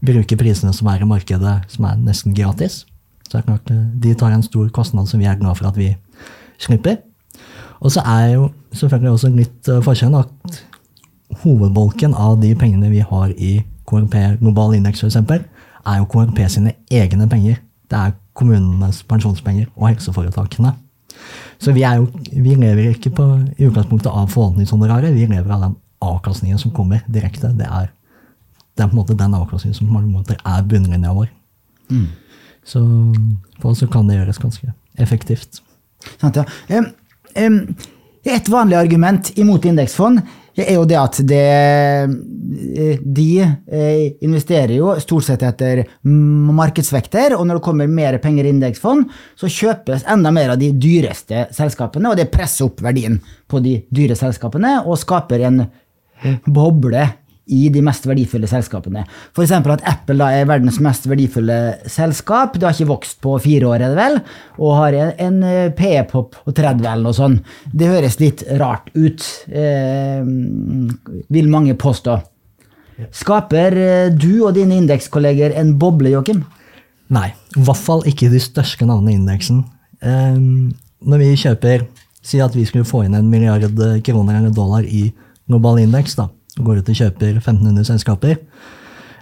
bruker 0.04 0.38
prisene 0.40 0.72
som 0.76 0.88
er 0.92 1.02
i 1.02 1.08
markedet, 1.08 1.56
som 1.72 1.88
er 1.88 1.98
nesten 2.00 2.34
gratis. 2.36 2.84
Så 3.26 3.32
det 3.32 3.42
er 3.42 3.46
klart, 3.50 3.70
eh, 3.70 3.84
De 4.02 4.14
tar 4.14 4.32
en 4.32 4.42
stor 4.42 4.68
kostnad 4.68 5.08
som 5.08 5.20
vi 5.20 5.26
er 5.26 5.38
glad 5.38 5.56
for 5.56 5.66
at 5.68 5.76
vi 5.76 5.96
slipper. 6.58 6.96
Og 7.80 7.92
så 7.92 8.00
er 8.00 8.34
jo 8.34 8.50
selvfølgelig 8.72 9.10
også 9.10 9.28
litt 9.28 9.68
uh, 9.68 9.82
forskjell 9.84 10.14
at 10.16 10.62
hovedbolken 11.42 12.14
av 12.14 12.40
de 12.40 12.54
pengene 12.54 12.90
vi 12.90 13.02
har 13.04 13.28
i 13.36 13.64
KRP 13.86 14.40
global 14.40 14.74
indeks 14.74 15.04
f.eks., 15.04 15.16
er 15.86 15.98
jo 15.98 16.08
KRP 16.10 16.40
sine 16.50 16.72
egne 16.90 17.28
penger. 17.28 17.60
Det 17.90 17.98
er 17.98 18.16
kommunenes 18.34 19.02
pensjonspenger 19.02 19.68
og 19.76 19.88
helseforetakene. 19.88 20.72
Så 21.62 21.72
vi, 21.72 21.84
jo, 21.84 22.08
vi 22.32 22.54
lever 22.54 22.90
ikke 22.92 23.12
på, 23.16 23.26
i 23.56 23.68
utgangspunktet 23.68 24.10
av 24.10 24.28
forvaltningshonoraret, 24.32 25.14
vi 25.14 25.28
lever 25.28 25.52
av 25.52 25.62
den 25.62 25.76
avkastningen 26.04 26.58
som 26.60 26.74
kommer 26.76 27.04
direkte. 27.08 27.52
Det 27.56 27.68
er 27.68 27.92
det 28.76 28.84
er 28.84 28.90
på 28.90 28.96
en 28.96 29.00
måte 29.00 29.16
den 29.18 29.34
avkastningen 29.36 29.76
som 29.78 29.88
på 29.88 29.96
mange 29.96 30.12
måter 30.12 30.38
er 30.44 30.64
bunnlinja 30.68 31.14
vår. 31.16 31.30
Mm. 31.90 32.08
Så 32.66 32.82
for 33.60 33.72
oss 33.72 33.80
så 33.80 33.88
kan 33.90 34.08
det 34.08 34.18
gjøres 34.18 34.42
ganske 34.42 34.72
effektivt. 35.00 35.62
Sant, 36.20 36.36
ja. 36.36 36.44
Um, 36.76 36.90
um, 37.40 37.60
et 38.26 38.48
vanlig 38.50 38.76
argument 38.78 39.30
imot 39.38 39.64
indeksfond 39.68 40.20
er 40.56 40.72
jo 40.74 40.86
det 40.88 40.96
at 40.98 41.18
det, 41.28 41.42
de 43.04 43.26
eh, 43.44 44.06
investerer 44.24 44.72
jo 44.78 44.94
stort 45.02 45.26
sett 45.26 45.44
etter 45.44 45.82
markedsvekter, 46.02 47.36
og 47.36 47.44
når 47.46 47.58
det 47.58 47.64
kommer 47.66 47.90
mer 47.92 48.16
penger 48.22 48.48
i 48.48 48.54
indeksfond, 48.54 49.04
så 49.36 49.50
kjøpes 49.52 50.06
enda 50.10 50.32
mer 50.34 50.54
av 50.54 50.60
de 50.60 50.72
dyreste 50.72 51.44
selskapene, 51.54 52.08
og 52.08 52.16
det 52.18 52.30
presser 52.32 52.70
opp 52.70 52.80
verdien 52.84 53.20
på 53.46 53.60
de 53.64 53.76
dyre 53.92 54.16
selskapene 54.18 54.78
og 54.86 54.98
skaper 55.02 55.44
en 55.46 55.62
boble 56.48 57.04
i 57.46 57.68
de 57.70 57.82
mest 57.84 58.06
verdifulle 58.08 58.48
selskapene. 58.50 59.04
F.eks. 59.30 59.52
at 59.54 59.84
Apple 59.86 60.18
da 60.18 60.32
er 60.34 60.48
verdens 60.50 60.80
mest 60.82 61.06
verdifulle 61.06 61.58
selskap. 61.90 62.56
Det 62.56 62.66
har 62.66 62.74
ikke 62.74 62.90
vokst 62.90 63.20
på 63.22 63.36
fire 63.42 63.68
år, 63.70 63.84
er 63.84 63.92
det 63.94 64.00
vel, 64.00 64.18
og 64.58 64.78
har 64.80 64.96
en, 64.98 65.12
en 65.44 65.74
PE-pop 65.78 66.40
på 66.42 66.54
30 66.56 66.82
eller 66.82 67.06
noe 67.06 67.16
sånt. 67.16 67.52
Det 67.70 67.90
høres 67.90 68.18
litt 68.22 68.42
rart 68.58 68.90
ut, 68.96 69.22
eh, 69.46 70.26
vil 71.36 71.52
mange 71.52 71.76
påstå. 71.78 72.18
Skaper 73.14 73.78
eh, 73.78 74.08
du 74.10 74.40
og 74.40 74.56
dine 74.56 74.80
indekskolleger 74.80 75.54
en 75.60 75.76
boble, 75.78 76.10
Joakim? 76.16 76.42
Nei, 77.14 77.28
i 77.54 77.62
hvert 77.62 77.78
fall 77.78 78.02
ikke 78.10 78.32
de 78.32 78.42
største 78.42 78.88
navnene 78.88 79.14
i 79.14 79.20
indeksen. 79.20 79.62
Eh, 80.02 80.42
når 81.06 81.22
vi 81.22 81.36
kjøper 81.46 81.86
Si 82.26 82.40
at 82.42 82.56
vi 82.58 82.64
skulle 82.66 82.82
få 82.82 83.04
inn 83.06 83.12
en 83.14 83.28
milliard 83.30 83.62
kroner 84.02 84.40
eller 84.40 84.50
dollar 84.50 84.82
i 84.82 85.04
global 85.46 85.76
indeks, 85.78 86.16
da 86.18 86.24
går 86.58 86.80
ut 86.80 86.90
og 86.90 86.98
kjøper 86.98 87.38
1500 87.38 87.84
selskaper. 87.90 88.36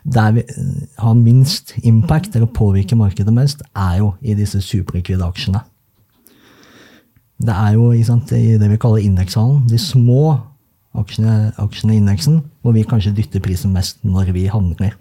Der 0.05 0.33
vi 0.37 0.43
eh, 0.45 0.73
har 1.01 1.15
minst 1.15 1.75
impact, 1.83 2.35
eller 2.37 2.47
påvirker 2.47 2.97
markedet 2.97 3.35
mest, 3.35 3.63
er 3.77 3.99
jo 4.03 4.13
i 4.21 4.35
disse 4.35 4.61
superlikvide 4.61 5.25
aksjene. 5.25 5.63
Det 7.45 7.55
er 7.55 7.75
jo 7.75 7.91
sant, 8.07 8.33
i 8.33 8.59
det 8.61 8.71
vi 8.71 8.81
kaller 8.81 9.03
indekshallen, 9.03 9.65
de 9.69 9.79
små 9.79 10.37
aksjene, 10.95 11.53
aksjene 11.59 11.97
i 11.97 12.03
indeksen, 12.03 12.43
hvor 12.63 12.77
vi 12.77 12.85
kanskje 12.87 13.15
dytter 13.17 13.43
prisen 13.43 13.73
mest 13.75 13.99
når 14.07 14.31
vi 14.33 14.47
handler. 14.47 14.95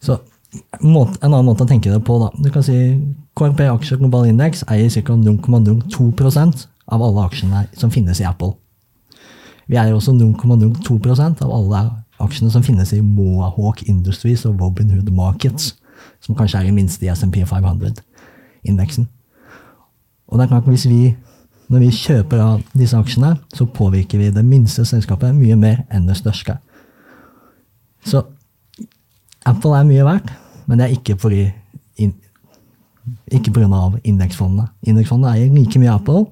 Så 0.00 0.20
en 0.52 0.94
annen 1.26 1.46
måte 1.46 1.64
å 1.64 1.68
tenke 1.68 1.90
det 1.92 2.02
på, 2.06 2.18
da. 2.22 2.30
Du 2.38 2.50
kan 2.52 2.64
si 2.66 2.76
KRP 3.38 3.66
aksjer 3.70 4.00
global 4.00 4.28
indeks 4.30 4.64
eier 4.70 4.90
ca. 4.90 5.14
0,02% 5.14 6.66
av 6.90 7.04
alle 7.06 7.26
aksjene 7.26 7.66
som 7.78 7.92
finnes 7.94 8.20
i 8.22 8.26
Apple. 8.26 8.54
Vi 9.70 9.78
eier 9.78 9.94
også 9.94 10.12
0,02% 10.18 11.44
av 11.46 11.52
alle 11.54 11.82
aksjene 12.20 12.50
som 12.50 12.64
finnes 12.66 12.90
i 12.92 13.00
Mohawk 13.04 13.84
Industries 13.88 14.42
og 14.48 14.58
Robinhood 14.60 15.12
Markets, 15.14 15.76
som 16.20 16.34
kanskje 16.34 16.58
er 16.58 16.68
i 16.68 16.74
minste 16.74 17.06
i 17.06 17.12
SMP 17.14 17.44
500-indeksen. 17.46 19.06
Og 20.28 20.38
det 20.38 20.44
er 20.44 20.54
klart 20.54 20.70
hvis 20.70 20.88
vi, 20.90 21.16
Når 21.70 21.78
vi 21.78 21.88
kjøper 21.94 22.40
av 22.42 22.62
disse 22.74 22.98
aksjene, 22.98 23.36
så 23.54 23.62
påvirker 23.62 24.18
vi 24.18 24.32
det 24.34 24.42
minste 24.42 24.82
selskapet 24.82 25.30
mye 25.30 25.54
mer 25.54 25.84
enn 25.94 26.08
det 26.08 26.16
største. 26.18 26.56
Så 28.02 28.24
Apple 29.46 29.78
er 29.78 29.86
mye 29.86 30.02
verdt, 30.02 30.32
men 30.66 30.80
det 30.80 30.88
er 30.88 30.96
ikke 30.96 31.14
fordi 31.22 31.44
ikke 33.30 33.52
pga. 33.52 34.00
indeksfondene. 34.02 34.66
Indeksfondene 34.82 35.36
eier 35.36 35.54
like 35.54 35.78
mye 35.78 35.94
Apple, 35.94 36.26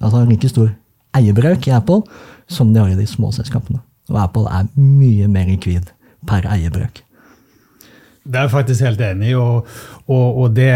altså 0.00 0.24
like 0.28 0.48
stor 0.48 0.70
eierbrøk 1.14 1.66
i 1.66 1.74
Apple, 1.74 2.02
som 2.48 2.72
de 2.72 2.80
har 2.82 2.92
i 2.92 2.98
de 2.98 3.06
små 3.08 3.32
selskapene. 3.34 3.80
Og 4.12 4.20
Apple 4.20 4.48
er 4.52 4.68
mye 4.76 5.28
mer 5.32 5.48
likvid 5.48 5.90
per 6.28 6.46
eierbrøk. 6.48 7.04
Det 8.24 8.38
er 8.40 8.46
jeg 8.46 8.54
faktisk 8.54 8.84
helt 8.86 9.00
enig 9.04 9.34
i. 9.34 9.36
Og, 9.36 9.66
og, 10.08 10.38
og 10.42 10.54
det, 10.56 10.70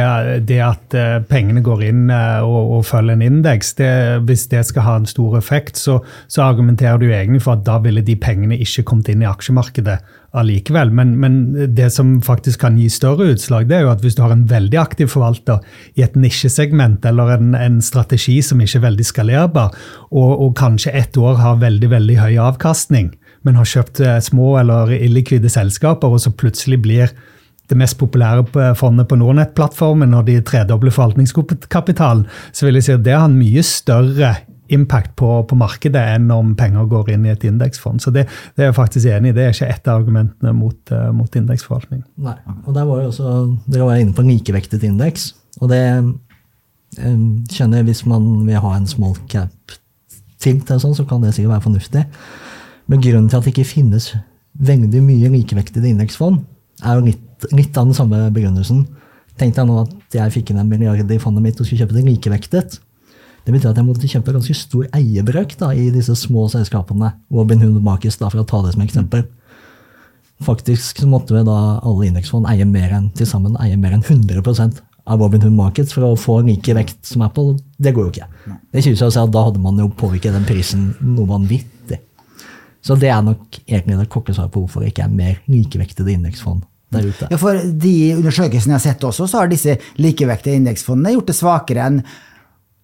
det, 0.49 0.59
at 0.65 0.97
eh, 0.97 1.15
pengene 1.31 1.63
går 1.65 1.87
inn 1.87 2.11
eh, 2.13 2.45
og, 2.45 2.75
og 2.77 2.85
følger 2.85 3.17
en 3.17 3.25
indeks, 3.25 3.73
hvis 4.29 4.47
det 4.53 4.67
skal 4.69 4.85
ha 4.85 4.97
en 5.01 5.09
stor 5.09 5.39
effekt, 5.39 5.81
så, 5.81 5.99
så, 6.29 6.43
argumenterer 6.45 7.01
du 7.01 7.09
egentlig 7.09 7.43
for 7.45 7.57
at 7.57 7.65
da 7.65 7.79
ville 7.85 8.05
de 8.05 8.17
pengene 8.21 8.59
ikke 8.61 8.85
kommet 8.91 9.09
inn 9.13 9.25
i 9.25 9.31
aksjemarkedet 9.31 9.97
allikevel. 10.37 10.91
Men, 10.91 11.15
men, 11.21 11.37
det 11.75 11.91
som 11.95 12.19
faktisk 12.25 12.61
kan 12.61 12.79
gi 12.79 12.89
større 12.93 13.31
utslag, 13.33 13.69
det 13.69 13.79
er 13.79 13.87
jo 13.87 13.93
at 13.93 14.03
hvis 14.05 14.19
du 14.19 14.23
har 14.25 14.35
en 14.35 14.47
veldig 14.51 14.81
aktiv 14.81 15.11
forvalter 15.13 15.63
i 15.97 16.05
et 16.05 16.19
nisjesegment 16.19 17.07
eller 17.09 17.37
en, 17.39 17.55
en 17.57 17.81
strategi 17.85 18.39
som 18.45 18.61
ikke 18.61 18.81
er 18.81 18.87
veldig 18.89 19.09
skalerbar, 19.09 19.73
og, 20.11 20.35
og 20.35 20.53
kanskje 20.59 20.95
ett 20.99 21.17
år 21.17 21.41
har 21.41 21.63
veldig, 21.63 21.91
veldig 21.95 22.21
høy 22.21 22.37
avkastning, 22.51 23.15
men 23.47 23.59
har 23.59 23.69
kjøpt 23.69 24.03
eh, 24.05 24.21
små 24.25 24.57
eller 24.61 24.93
illikvide 24.99 25.51
selskaper, 25.53 26.13
og 26.13 26.23
så 26.25 26.35
plutselig 26.35 26.83
blir 26.85 27.17
det 27.69 27.77
mest 27.77 27.99
populære 28.01 28.73
fondet 28.81 29.11
på 29.11 29.17
Nordnett-plattformen 29.21 30.15
og 30.17 30.25
de 30.29 30.39
tredobler 30.41 30.93
forvaltningskapitalen, 30.95 32.25
så 32.53 32.65
vil 32.65 32.79
jeg 32.79 32.87
si 32.87 32.95
at 32.95 33.05
det 33.05 33.13
har 33.13 33.29
en 33.29 33.37
mye 33.37 33.65
større 33.67 34.31
impact 34.75 35.15
på, 35.19 35.31
på, 35.49 35.59
markedet 35.59 36.03
enn 36.15 36.31
om 36.35 36.55
penger 36.59 36.89
går 36.91 37.13
inn 37.15 37.27
i 37.27 37.33
et 37.33 37.45
indeksfond. 37.49 38.03
Så 38.05 38.13
det, 38.15 38.27
det, 38.55 38.63
er 38.63 38.71
jeg 38.71 38.79
faktisk 38.79 39.11
enig 39.11 39.33
i. 39.33 39.37
Det 39.37 39.45
er 39.45 39.57
ikke 39.57 39.71
ett 39.75 39.91
av 39.91 40.03
argumentene 40.03 40.55
mot, 40.57 40.79
uh, 40.93 41.11
mot 41.17 41.39
indeksforvaltning. 41.41 42.05
Nei, 42.25 42.37
og 42.65 42.73
der 42.77 42.89
var 42.89 43.03
jo 43.03 43.13
også, 43.13 43.35
Dere 43.69 43.89
var 43.89 44.01
inne 44.03 44.17
på 44.17 44.25
en 44.25 44.33
likevektet 44.33 44.87
indeks. 44.89 45.33
og 45.61 45.73
det 45.73 45.83
um, 45.99 47.45
kjenner 47.53 47.87
Hvis 47.87 48.05
man 48.07 48.47
vil 48.47 48.61
ha 48.65 48.75
en 48.77 48.91
small 48.91 49.17
cap-tilt, 49.29 50.69
sånn, 50.69 50.97
så 50.97 51.07
kan 51.09 51.25
det 51.25 51.35
sikkert 51.37 51.57
være 51.57 51.67
fornuftig. 51.69 52.05
Men 52.89 53.05
grunnen 53.05 53.29
til 53.29 53.41
at 53.41 53.45
det 53.49 53.57
ikke 53.57 53.73
finnes 53.77 54.13
veldig 54.59 55.01
mye 55.05 55.33
likevektede 55.33 55.91
indeksfond, 55.93 56.45
er 56.83 56.99
jo 56.99 57.09
litt 57.11 57.25
litt 57.55 57.77
av 57.79 57.89
den 57.89 57.97
samme 57.97 58.29
begrunnelsen. 58.35 58.85
Tenk 59.39 59.55
deg 59.57 59.69
nå 59.69 59.83
at 59.85 60.17
jeg 60.17 60.35
fikk 60.35 60.53
inn 60.53 60.63
en 60.63 60.71
milliard 60.71 61.11
i 61.11 61.21
fondet 61.23 61.45
mitt 61.45 61.61
og 61.61 61.69
skulle 61.69 61.85
kjøpe 61.85 61.99
det 61.99 62.07
likevektet. 62.09 62.79
Det 63.49 63.55
betyr 63.55 63.71
at 63.71 63.79
jeg 63.81 63.87
måtte 63.89 64.09
kjempe 64.13 64.33
ganske 64.35 64.53
stor 64.53 64.89
eierbrøk 64.93 65.55
da, 65.57 65.71
i 65.73 65.87
disse 65.89 66.13
små 66.21 66.43
selskapene. 66.53 67.15
Robin 67.33 67.63
Hood 67.65 67.79
Markets, 67.81 68.19
da, 68.21 68.29
for 68.29 68.43
å 68.43 68.45
ta 68.45 68.61
det 68.67 68.75
som 68.75 68.83
eksempel. 68.85 69.23
Faktisk 70.45 71.01
så 71.01 71.09
måtte 71.09 71.33
vi 71.33 71.41
da 71.49 71.57
alle 71.81 72.11
indeksfond 72.11 72.45
eie 72.53 72.67
mer 72.69 72.93
enn 72.99 73.09
til 73.17 73.27
sammen 73.31 73.57
eie 73.65 73.79
mer 73.81 73.97
enn 73.97 74.05
100% 74.05 74.83
av 75.09 75.25
Robinhood 75.25 75.57
Markets 75.57 75.97
for 75.97 76.11
å 76.11 76.13
få 76.21 76.43
like 76.45 76.77
vekt 76.77 77.01
som 77.09 77.25
Apple. 77.25 77.57
Det 77.81 77.95
går 77.97 78.11
jo 78.11 78.13
ikke. 78.13 78.29
Det 78.69 78.85
synes 78.85 79.01
jeg 79.01 79.17
at 79.17 79.33
Da 79.33 79.49
hadde 79.49 79.65
man 79.65 79.81
jo 79.81 79.89
påvirket 79.97 80.37
den 80.37 80.45
prisen 80.45 80.91
noe 81.01 81.33
vanvittig. 81.33 82.03
Så 82.85 83.01
det 83.01 83.09
er 83.17 83.25
nok 83.25 83.63
egentlig 83.65 83.97
det 83.97 84.11
korte 84.13 84.37
svaret 84.37 84.53
på 84.53 84.67
hvorfor 84.67 84.85
det 84.85 84.93
ikke 84.93 85.09
er 85.09 85.17
mer 85.25 85.41
likevektede 85.49 86.13
indeksfond 86.13 86.69
der 86.93 87.09
ute. 87.09 87.33
Ja, 87.33 87.41
for 87.41 87.57
de 87.57 87.97
undersøkelsene 88.15 88.77
jeg 88.77 88.79
har 88.79 88.87
sett 88.93 89.05
også, 89.05 89.27
så 89.29 89.43
har 89.43 89.51
disse 89.51 89.81
likevektige 90.01 90.61
indeksfondene 90.61 91.17
gjort 91.17 91.33
det 91.33 91.37
svakere 91.41 91.89
enn 91.89 92.03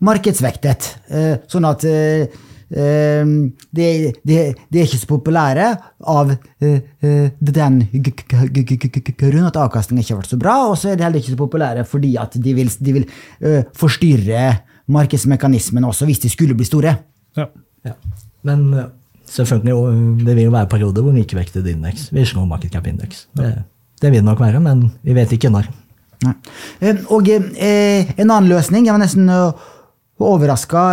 markedsvektet. 0.04 0.90
Eh, 1.10 1.36
Sånn 1.50 1.66
at 1.68 1.84
eh, 1.88 2.26
eh, 2.74 3.32
de, 3.74 3.86
er 4.34 4.82
ikke 4.84 5.00
så 5.00 5.10
populære 5.10 5.68
av 6.10 6.34
den 6.60 7.80
grunn 7.90 9.48
at 9.48 9.60
avkastningen 9.60 10.02
ikke 10.02 10.14
har 10.14 10.22
vært 10.22 10.34
så 10.34 10.40
bra, 10.40 10.56
og 10.70 10.76
så 10.80 10.92
er 10.92 10.98
de 10.98 11.06
heller 11.06 11.22
ikke 11.22 11.34
så 11.34 11.40
populære 11.40 11.86
fordi 11.88 12.14
at 12.20 12.36
de 12.40 12.56
vil, 12.56 12.72
de 12.80 12.96
vil 12.98 13.06
eh, 13.40 13.62
forstyrre 13.78 14.46
markedsmekanismene 14.94 15.88
også 15.88 16.08
hvis 16.08 16.24
de 16.24 16.32
skulle 16.32 16.56
bli 16.56 16.66
store. 16.68 16.98
Ja. 17.38 17.48
Ja. 17.84 17.94
Men 18.44 18.66
selvfølgelig, 19.28 20.24
det 20.26 20.34
vil 20.36 20.48
jo 20.48 20.56
være 20.56 20.68
perioder 20.72 21.04
hvor 21.04 21.14
likevektet 21.16 21.68
indeks 21.70 22.10
vil 22.12 22.26
slå 22.28 22.44
market 22.48 22.74
cap 22.74 22.86
indeks. 22.88 23.26
Det, 23.36 23.54
det 24.02 24.12
vil 24.12 24.20
det 24.20 24.28
nok 24.28 24.42
være, 24.44 24.60
men 24.60 24.90
vi 25.04 25.16
vet 25.16 25.32
ikke 25.32 25.52
når. 25.52 25.70
Nei. 26.24 26.34
Og 27.12 27.28
eh, 27.28 28.12
en 28.16 28.30
annen 28.30 28.48
løsning 28.48 28.86
Jeg 28.86 28.94
var 28.94 29.02
nesten 29.02 29.28
overraska 30.22 30.84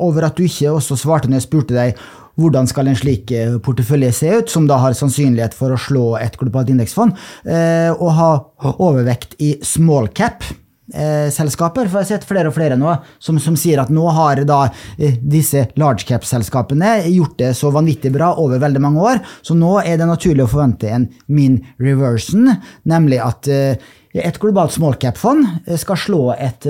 over 0.00 0.28
at 0.28 0.38
du 0.38 0.46
ikke 0.46 0.72
også 0.72 0.96
svarte 0.96 1.28
når 1.28 1.40
jeg 1.40 1.48
spurte 1.50 1.76
deg 1.76 2.02
hvordan 2.40 2.68
skal 2.70 2.88
en 2.88 2.98
slik 2.98 3.32
eh, 3.36 3.58
portefølje 3.62 4.12
se 4.16 4.32
ut, 4.40 4.50
som 4.52 4.66
da 4.68 4.78
har 4.82 4.96
sannsynlighet 4.96 5.56
for 5.56 5.74
å 5.74 5.80
slå 5.80 6.06
et 6.20 6.38
globalt 6.40 6.72
indeksfond, 6.72 7.16
eh, 7.44 7.92
og 7.92 8.12
ha 8.16 8.32
overvekt 8.78 9.36
i 9.42 9.54
small 9.66 10.08
cap. 10.16 10.46
Eh, 10.92 11.30
selskaper, 11.32 11.86
for 11.88 12.02
Jeg 12.02 12.04
har 12.04 12.08
sett 12.18 12.26
flere 12.28 12.50
og 12.50 12.56
flere 12.56 12.76
nå 12.76 12.90
som, 13.22 13.38
som 13.40 13.54
sier 13.56 13.80
at 13.80 13.88
nå 13.88 14.02
har 14.12 14.42
da 14.44 14.66
eh, 14.98 15.14
disse 15.16 15.62
large 15.80 16.04
cap-selskapene 16.04 17.06
gjort 17.06 17.38
det 17.38 17.52
så 17.56 17.70
vanvittig 17.72 18.10
bra 18.12 18.34
over 18.42 18.60
veldig 18.60 18.82
mange 18.82 19.00
år, 19.00 19.22
så 19.46 19.56
nå 19.56 19.78
er 19.80 19.96
det 19.96 20.10
naturlig 20.10 20.44
å 20.44 20.50
forvente 20.52 20.90
en 20.92 21.06
min 21.32 21.62
reversion, 21.80 22.50
nemlig 22.84 23.22
at 23.24 23.48
eh, 23.48 23.92
et 24.14 24.38
globalt 24.38 24.74
small 24.74 24.98
cap-fond 25.00 25.44
eh, 25.66 25.78
skal 25.80 25.96
slå 25.98 26.22
et 26.36 26.66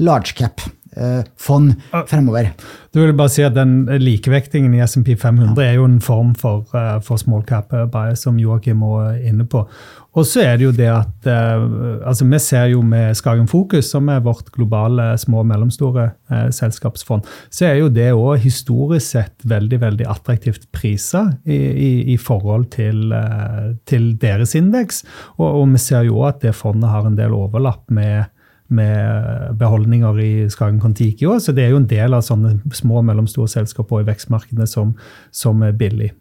large 0.00 0.34
eh, 0.36 0.72
large 0.96 1.24
cap-fond 1.32 1.74
fremover. 2.08 2.50
Du 2.92 3.00
vil 3.00 3.14
bare 3.14 3.28
si 3.32 3.42
at 3.42 3.54
den 3.54 3.86
Likevektingen 3.86 4.74
i 4.74 4.82
SMP 4.84 5.16
500 5.16 5.64
er 5.64 5.74
jo 5.74 5.84
en 5.84 6.00
form 6.00 6.34
for, 6.34 6.64
eh, 6.74 7.00
for 7.00 7.16
small 7.16 7.42
cap 7.42 7.72
eh, 7.72 7.86
bias, 7.86 8.22
som 8.22 8.38
Joakim 8.38 8.80
var 8.80 9.16
inne 9.16 9.44
på. 9.44 9.66
Og 10.14 10.26
så 10.26 10.42
er 10.44 10.58
det 10.58 10.66
jo 10.66 10.72
det 10.72 10.90
at 10.92 11.26
eh, 11.26 11.62
altså 12.04 12.26
Vi 12.28 12.38
ser 12.38 12.66
jo 12.66 12.82
med 12.82 13.16
Skagen 13.16 13.48
Fokus, 13.48 13.90
som 13.90 14.08
er 14.08 14.20
vårt 14.20 14.52
globale 14.52 15.16
små 15.16 15.40
og 15.40 15.46
mellomstore 15.46 16.10
eh, 16.30 16.50
selskapsfond, 16.50 17.24
så 17.50 17.66
er 17.70 17.74
jo 17.80 17.88
det 17.88 18.12
òg 18.12 18.42
historisk 18.42 19.06
sett 19.06 19.40
veldig 19.44 19.80
veldig 19.80 20.06
attraktivt 20.06 20.68
priser 20.72 21.32
i, 21.46 21.56
i, 21.56 22.12
i 22.12 22.16
forhold 22.20 22.68
til, 22.76 23.12
eh, 23.12 23.72
til 23.86 24.12
deres 24.20 24.54
indeks. 24.54 25.02
Og, 25.38 25.62
og 25.62 25.66
vi 25.72 25.78
ser 25.78 26.04
jo 26.04 26.20
òg 26.20 26.28
at 26.34 26.42
det 26.44 26.54
fondet 26.54 26.92
har 26.92 27.08
en 27.08 27.16
del 27.16 27.32
overlapp 27.32 27.88
med 27.88 28.28
med 28.74 29.58
beholdninger 29.60 30.18
i 30.24 30.32
Skagen 30.52 30.80
Kon-Tiki 30.82 31.28
òg. 31.28 31.42
Så 31.44 31.54
det 31.56 31.66
er 31.66 31.74
jo 31.74 31.82
en 31.82 31.90
del 31.90 32.16
av 32.16 32.24
sånne 32.26 32.56
små 32.74 33.00
og 33.02 33.06
mellomstore 33.10 33.50
selskaper 33.52 34.02
i 34.02 34.08
vekstmarkedene 34.08 34.68
som, 34.70 34.96
som 35.34 35.62
er 35.66 35.76
billig. 35.76 36.12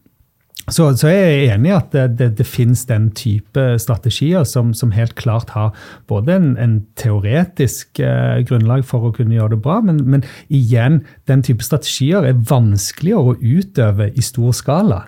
Så, 0.69 0.85
så 0.95 1.09
jeg 1.09 1.21
er 1.25 1.55
enig 1.55 1.71
i 1.71 1.73
at 1.73 1.89
det, 1.95 2.03
det, 2.19 2.27
det 2.37 2.45
finnes 2.45 2.83
den 2.87 3.09
type 3.17 3.63
strategier 3.81 4.45
som, 4.47 4.75
som 4.77 4.93
helt 4.93 5.15
klart 5.17 5.49
har 5.55 5.71
både 6.11 6.35
en, 6.37 6.51
en 6.61 6.75
teoretisk 6.99 7.99
eh, 7.99 8.43
grunnlag 8.47 8.85
for 8.87 9.09
å 9.09 9.13
kunne 9.15 9.35
gjøre 9.35 9.55
det 9.55 9.61
bra, 9.65 9.79
men, 9.83 10.03
men 10.05 10.25
igjen, 10.53 11.01
den 11.27 11.41
type 11.47 11.65
strategier 11.65 12.27
er 12.29 12.43
vanskeligere 12.51 13.33
å 13.33 13.39
utøve 13.41 14.11
i 14.13 14.23
stor 14.25 14.53
skala. 14.55 15.01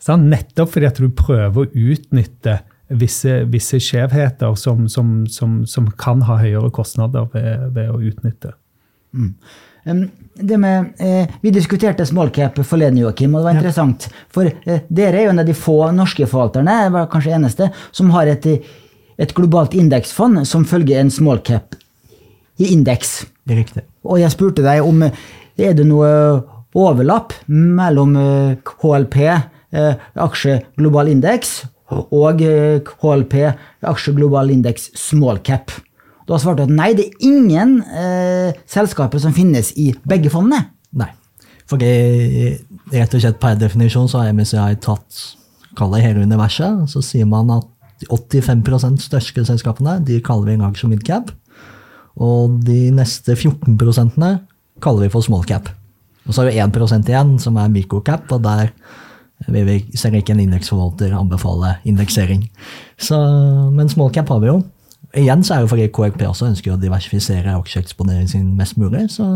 Sant? 0.00 0.30
Nettopp 0.30 0.76
fordi 0.76 0.88
at 0.88 1.02
du 1.02 1.10
prøver 1.12 1.66
å 1.66 1.90
utnytte 1.90 2.60
visse, 2.90 3.42
visse 3.50 3.80
skjevheter 3.82 4.54
som, 4.58 4.88
som, 4.88 5.24
som, 5.30 5.60
som 5.66 5.90
kan 6.00 6.24
ha 6.28 6.38
høyere 6.40 6.70
kostnader 6.74 7.28
ved, 7.34 7.70
ved 7.76 7.90
å 7.92 8.00
utnytte. 8.10 8.54
Mm. 9.10 10.04
det 10.34 10.58
med, 10.62 10.92
eh, 11.02 11.30
vi 11.42 11.50
diskuterte 11.50 12.06
small 12.06 12.30
cap 12.30 12.58
forleden, 12.62 13.00
Joakim, 13.02 13.34
og 13.34 13.40
det 13.40 13.48
var 13.48 13.58
interessant. 13.58 14.08
For 14.30 14.46
eh, 14.46 14.84
dere 14.88 15.18
er 15.18 15.28
jo 15.28 15.34
en 15.34 15.42
av 15.42 15.48
de 15.48 15.56
få 15.56 15.78
norske 15.96 16.28
forvalterne, 16.30 16.78
var 16.94 17.10
kanskje 17.10 17.34
eneste, 17.38 17.70
som 17.90 18.12
har 18.14 18.30
et, 18.30 18.46
et 19.18 19.34
globalt 19.34 19.74
indeksfond 19.74 20.44
som 20.46 20.66
følger 20.68 21.02
en 21.02 21.12
small 21.12 21.42
cap 21.46 21.78
i 22.60 22.72
indeks. 22.74 23.20
Det 23.44 23.56
er 23.56 23.62
riktig. 23.62 23.84
Og 24.06 24.20
jeg 24.20 24.32
spurte 24.34 24.64
deg 24.64 24.84
om 24.86 25.02
eh, 25.06 25.26
er 25.60 25.76
det 25.76 25.86
noe 25.88 26.10
overlapp 26.78 27.34
mellom 27.50 28.16
eh, 28.20 28.72
HLP, 28.82 29.18
eh, 29.26 30.08
aksje 30.26 30.60
global 30.78 31.10
indeks, 31.12 31.60
og 31.90 32.42
KLP, 32.42 33.00
HLP, 33.02 33.36
aksje 33.90 34.14
global 34.16 34.52
indeks 34.54 34.90
small 34.98 35.40
cap. 35.46 35.72
Da 36.28 36.38
svarte 36.38 36.62
du 36.62 36.70
at 36.70 36.76
nei, 36.76 36.92
det 36.94 37.08
er 37.08 37.26
ingen 37.26 37.80
eh, 37.90 38.54
selskaper 38.70 39.22
som 39.22 39.34
finnes 39.34 39.72
i 39.80 39.90
begge 40.06 40.30
fondene. 40.30 40.68
Nei. 40.94 41.10
For 41.70 41.80
det, 41.80 42.60
rett 42.94 43.14
og 43.14 43.22
slett 43.22 43.40
per 43.42 43.58
definisjon 43.58 44.08
så 44.10 44.22
har 44.22 44.34
MSCI 44.34 44.78
tatt 44.82 45.24
kall 45.78 45.94
det 45.94 46.04
hele 46.04 46.26
universet. 46.26 46.86
Så 46.90 47.02
sier 47.06 47.26
man 47.30 47.50
at 47.54 47.66
de 48.00 48.08
85% 48.10 49.02
største 49.04 49.44
selskapene 49.48 49.98
de 50.06 50.20
kaller 50.24 50.48
vi 50.48 50.56
en 50.56 50.64
gang 50.66 50.78
som 50.78 50.92
midcap. 50.94 51.34
Og 52.20 52.58
de 52.66 52.88
neste 52.94 53.36
14% 53.36 54.16
kaller 54.82 55.06
vi 55.06 55.12
for 55.12 55.26
small 55.26 55.46
cap. 55.48 55.70
Og 56.26 56.34
så 56.34 56.42
har 56.42 56.50
vi 56.50 56.60
1% 56.62 57.10
igjen 57.10 57.36
som 57.42 57.56
er 57.58 57.70
microcap, 57.72 58.28
og 58.30 58.42
der 58.44 58.70
vil 59.48 59.66
vi 59.66 59.78
selv 59.96 60.20
ikke 60.20 60.34
en 60.34 60.42
indeksforvalter 60.44 61.14
anbefale 61.16 61.76
indeksering. 61.88 62.44
Så, 63.00 63.16
men 63.72 63.88
small 63.88 64.12
cap 64.14 64.28
har 64.28 64.42
vi 64.42 64.50
jo. 64.50 64.60
Igjen 65.16 65.42
så 65.42 65.56
er 65.56 65.64
jo 65.64 65.70
fordi 65.72 65.88
KRP 65.90 66.22
også 66.28 66.50
ønsker 66.50 66.74
å 66.74 66.80
diversifisere 66.80 67.56
aksjeeksponeringen 67.56 68.30
sin 68.30 68.52
mest 68.58 68.76
mulig. 68.78 69.08
Så 69.10 69.26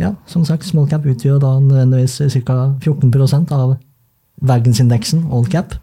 ja, 0.00 0.14
som 0.30 0.46
sagt, 0.48 0.66
small 0.66 0.88
cap 0.90 1.06
utgjør 1.06 1.38
da 1.42 1.54
nødvendigvis 1.60 2.40
ca. 2.46 2.58
14% 2.80 3.54
av 3.54 3.76
verdensindeksen 4.40 5.26
all 5.30 5.46
cap. 5.52 5.76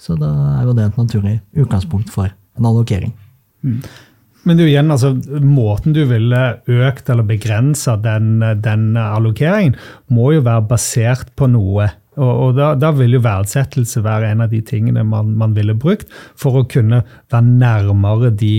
Så 0.00 0.16
da 0.18 0.30
er 0.56 0.68
jo 0.68 0.76
det 0.76 0.88
et 0.88 1.00
naturlig 1.00 1.38
utgangspunkt 1.52 2.10
for 2.12 2.32
en 2.32 2.70
allokering. 2.70 3.12
Men 4.48 4.56
du 4.56 4.64
igjen, 4.64 4.88
altså, 4.88 5.12
måten 5.44 5.92
du 5.92 6.00
ville 6.08 6.40
økt 6.64 7.10
eller 7.12 7.26
begrensa 7.28 7.98
den, 8.00 8.40
den 8.64 8.94
allokeringen, 8.96 9.76
må 10.08 10.30
jo 10.32 10.44
være 10.46 10.64
basert 10.70 11.34
på 11.36 11.50
noe. 11.52 11.90
Og, 12.18 12.30
og 12.30 12.58
da, 12.58 12.72
da, 12.78 12.90
vil 12.96 13.14
jo 13.14 13.22
verdsettelse 13.22 14.02
være 14.02 14.32
en 14.32 14.44
av 14.44 14.50
de 14.50 14.60
tingene 14.66 15.04
man, 15.06 15.34
man 15.38 15.54
ville 15.54 15.76
brukt 15.78 16.10
for 16.38 16.58
å 16.58 16.66
kunne 16.70 17.04
være 17.30 17.46
nærmere 17.46 18.32
de 18.34 18.54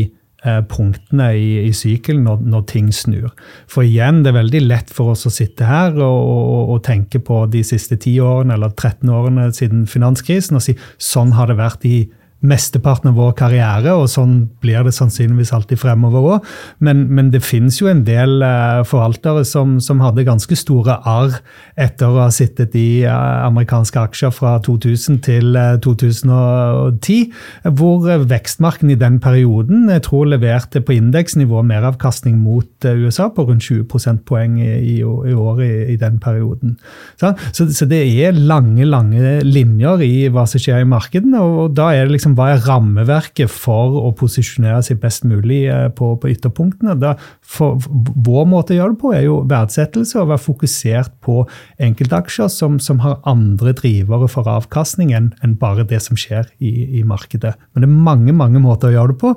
eh, 0.46 0.62
punktene 0.72 1.28
i, 1.36 1.50
i 1.66 1.74
sykelen 1.76 2.24
når, 2.30 2.46
når, 2.54 2.64
ting 2.72 2.88
snur. 2.96 3.30
For 3.72 3.84
igjen, 3.84 4.24
det 4.24 4.32
er 4.32 4.40
veldig 4.40 4.64
lett 4.70 4.94
for 4.96 5.16
oss 5.16 5.28
å 5.28 5.34
sitte 5.34 5.68
her 5.68 5.98
og, 6.00 6.22
og, 6.22 6.74
og 6.78 6.82
tenke 6.88 7.20
på 7.20 7.44
de 7.52 7.66
siste 7.68 8.00
10 8.00 8.24
årene 8.24 8.56
eller 8.56 8.72
13 8.72 9.12
årene 9.12 9.52
siden 9.58 9.86
finanskrisen 9.90 10.60
og 10.60 10.66
si 10.66 10.78
sånn 11.02 11.36
har 11.36 11.52
det 11.52 11.60
vært 11.60 11.88
i 11.90 11.98
mesteparten 12.42 13.12
av 13.12 13.18
vår 13.20 13.34
karriere, 13.38 13.94
og 13.94 14.10
sånn 14.10 14.36
blir 14.64 14.82
det 14.86 14.94
sannsynligvis 14.96 15.54
alltid 15.54 15.80
fremover 15.82 16.28
òg. 16.36 16.48
Men, 16.82 17.06
men, 17.14 17.30
det 17.32 17.44
finnes 17.46 17.78
jo 17.80 17.90
en 17.92 18.04
del 18.08 18.42
uh, 18.42 18.82
forvaltere 18.88 19.44
som, 19.48 19.78
som, 19.84 20.02
hadde 20.02 20.26
ganske 20.26 20.56
store 20.58 20.98
arr 21.08 21.38
etter 21.80 22.10
å 22.10 22.24
ha 22.24 22.30
sittet 22.34 22.74
i 22.78 23.04
uh, 23.06 23.46
amerikanske 23.46 24.02
aksjer 24.02 24.34
fra 24.34 24.56
2000 24.66 25.22
til 25.28 25.54
uh, 25.56 25.78
2010, 25.86 27.30
hvor 27.78 28.10
vekstmarken 28.32 28.92
i 28.92 28.98
den 29.00 29.20
perioden 29.22 29.88
jeg 29.92 30.06
tror 30.10 30.32
leverte 30.32 30.82
på 30.82 30.98
indeksnivå 30.98 31.62
meravkastning 31.68 32.40
mot 32.42 32.90
USA 32.90 33.30
på 33.30 33.46
rundt 33.48 33.68
20 33.68 33.86
prosentpoeng 33.92 34.58
i, 34.62 34.72
i, 34.96 34.98
i 35.02 35.36
året 35.38 35.68
i, 35.68 35.94
i, 35.94 36.00
den 36.02 36.18
perioden. 36.22 36.78
Så, 37.22 37.36
så, 37.54 37.68
så, 37.70 37.86
det 37.86 38.02
er 38.26 38.34
lange, 38.34 38.86
lange 38.90 39.38
linjer 39.46 40.02
i 40.06 40.14
hva 40.34 40.48
som 40.50 40.62
skjer 40.62 40.82
i 40.82 40.90
markedene, 40.90 41.42
og, 41.42 41.60
og 41.68 41.76
da 41.78 41.92
er 41.94 42.08
det 42.08 42.18
liksom 42.18 42.31
hva 42.38 42.52
er 42.54 42.64
rammeverket 42.66 43.52
for 43.52 43.98
å 44.02 44.12
posisjonere 44.18 44.82
seg 44.86 45.00
best 45.02 45.26
mulig 45.28 45.64
på, 45.98 46.14
på 46.22 46.32
ytterpunktene. 46.32 46.96
Da, 47.02 47.16
for, 47.42 47.80
vår 47.90 48.48
måte 48.50 48.76
å 48.76 48.80
gjøre 48.80 48.96
det 48.96 49.02
på 49.02 49.14
er 49.16 49.26
jo 49.26 49.40
verdsettelse 49.50 50.22
og 50.22 50.32
være 50.34 50.46
fokusert 50.46 51.16
på 51.26 51.42
enkeltaksjer 51.82 52.52
som, 52.52 52.80
som 52.84 53.02
har 53.06 53.20
andre 53.30 53.76
drivere 53.78 54.30
for 54.32 54.50
avkastning 54.50 55.14
enn, 55.18 55.32
en 55.46 55.58
bare 55.62 55.88
det 55.88 56.02
som 56.04 56.20
skjer 56.20 56.50
i, 56.60 57.02
i, 57.02 57.04
markedet. 57.08 57.56
Men 57.74 57.84
det 57.84 57.90
er 57.90 58.06
mange 58.12 58.36
mange 58.36 58.62
måter 58.64 58.92
å 58.92 58.96
gjøre 58.96 59.14
det 59.14 59.20
på. 59.22 59.36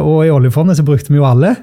Og 0.00 0.24
i 0.26 0.32
oljefondet 0.32 0.78
så 0.78 0.86
brukte 0.86 1.12
vi 1.12 1.20
jo 1.20 1.28
alle. 1.28 1.54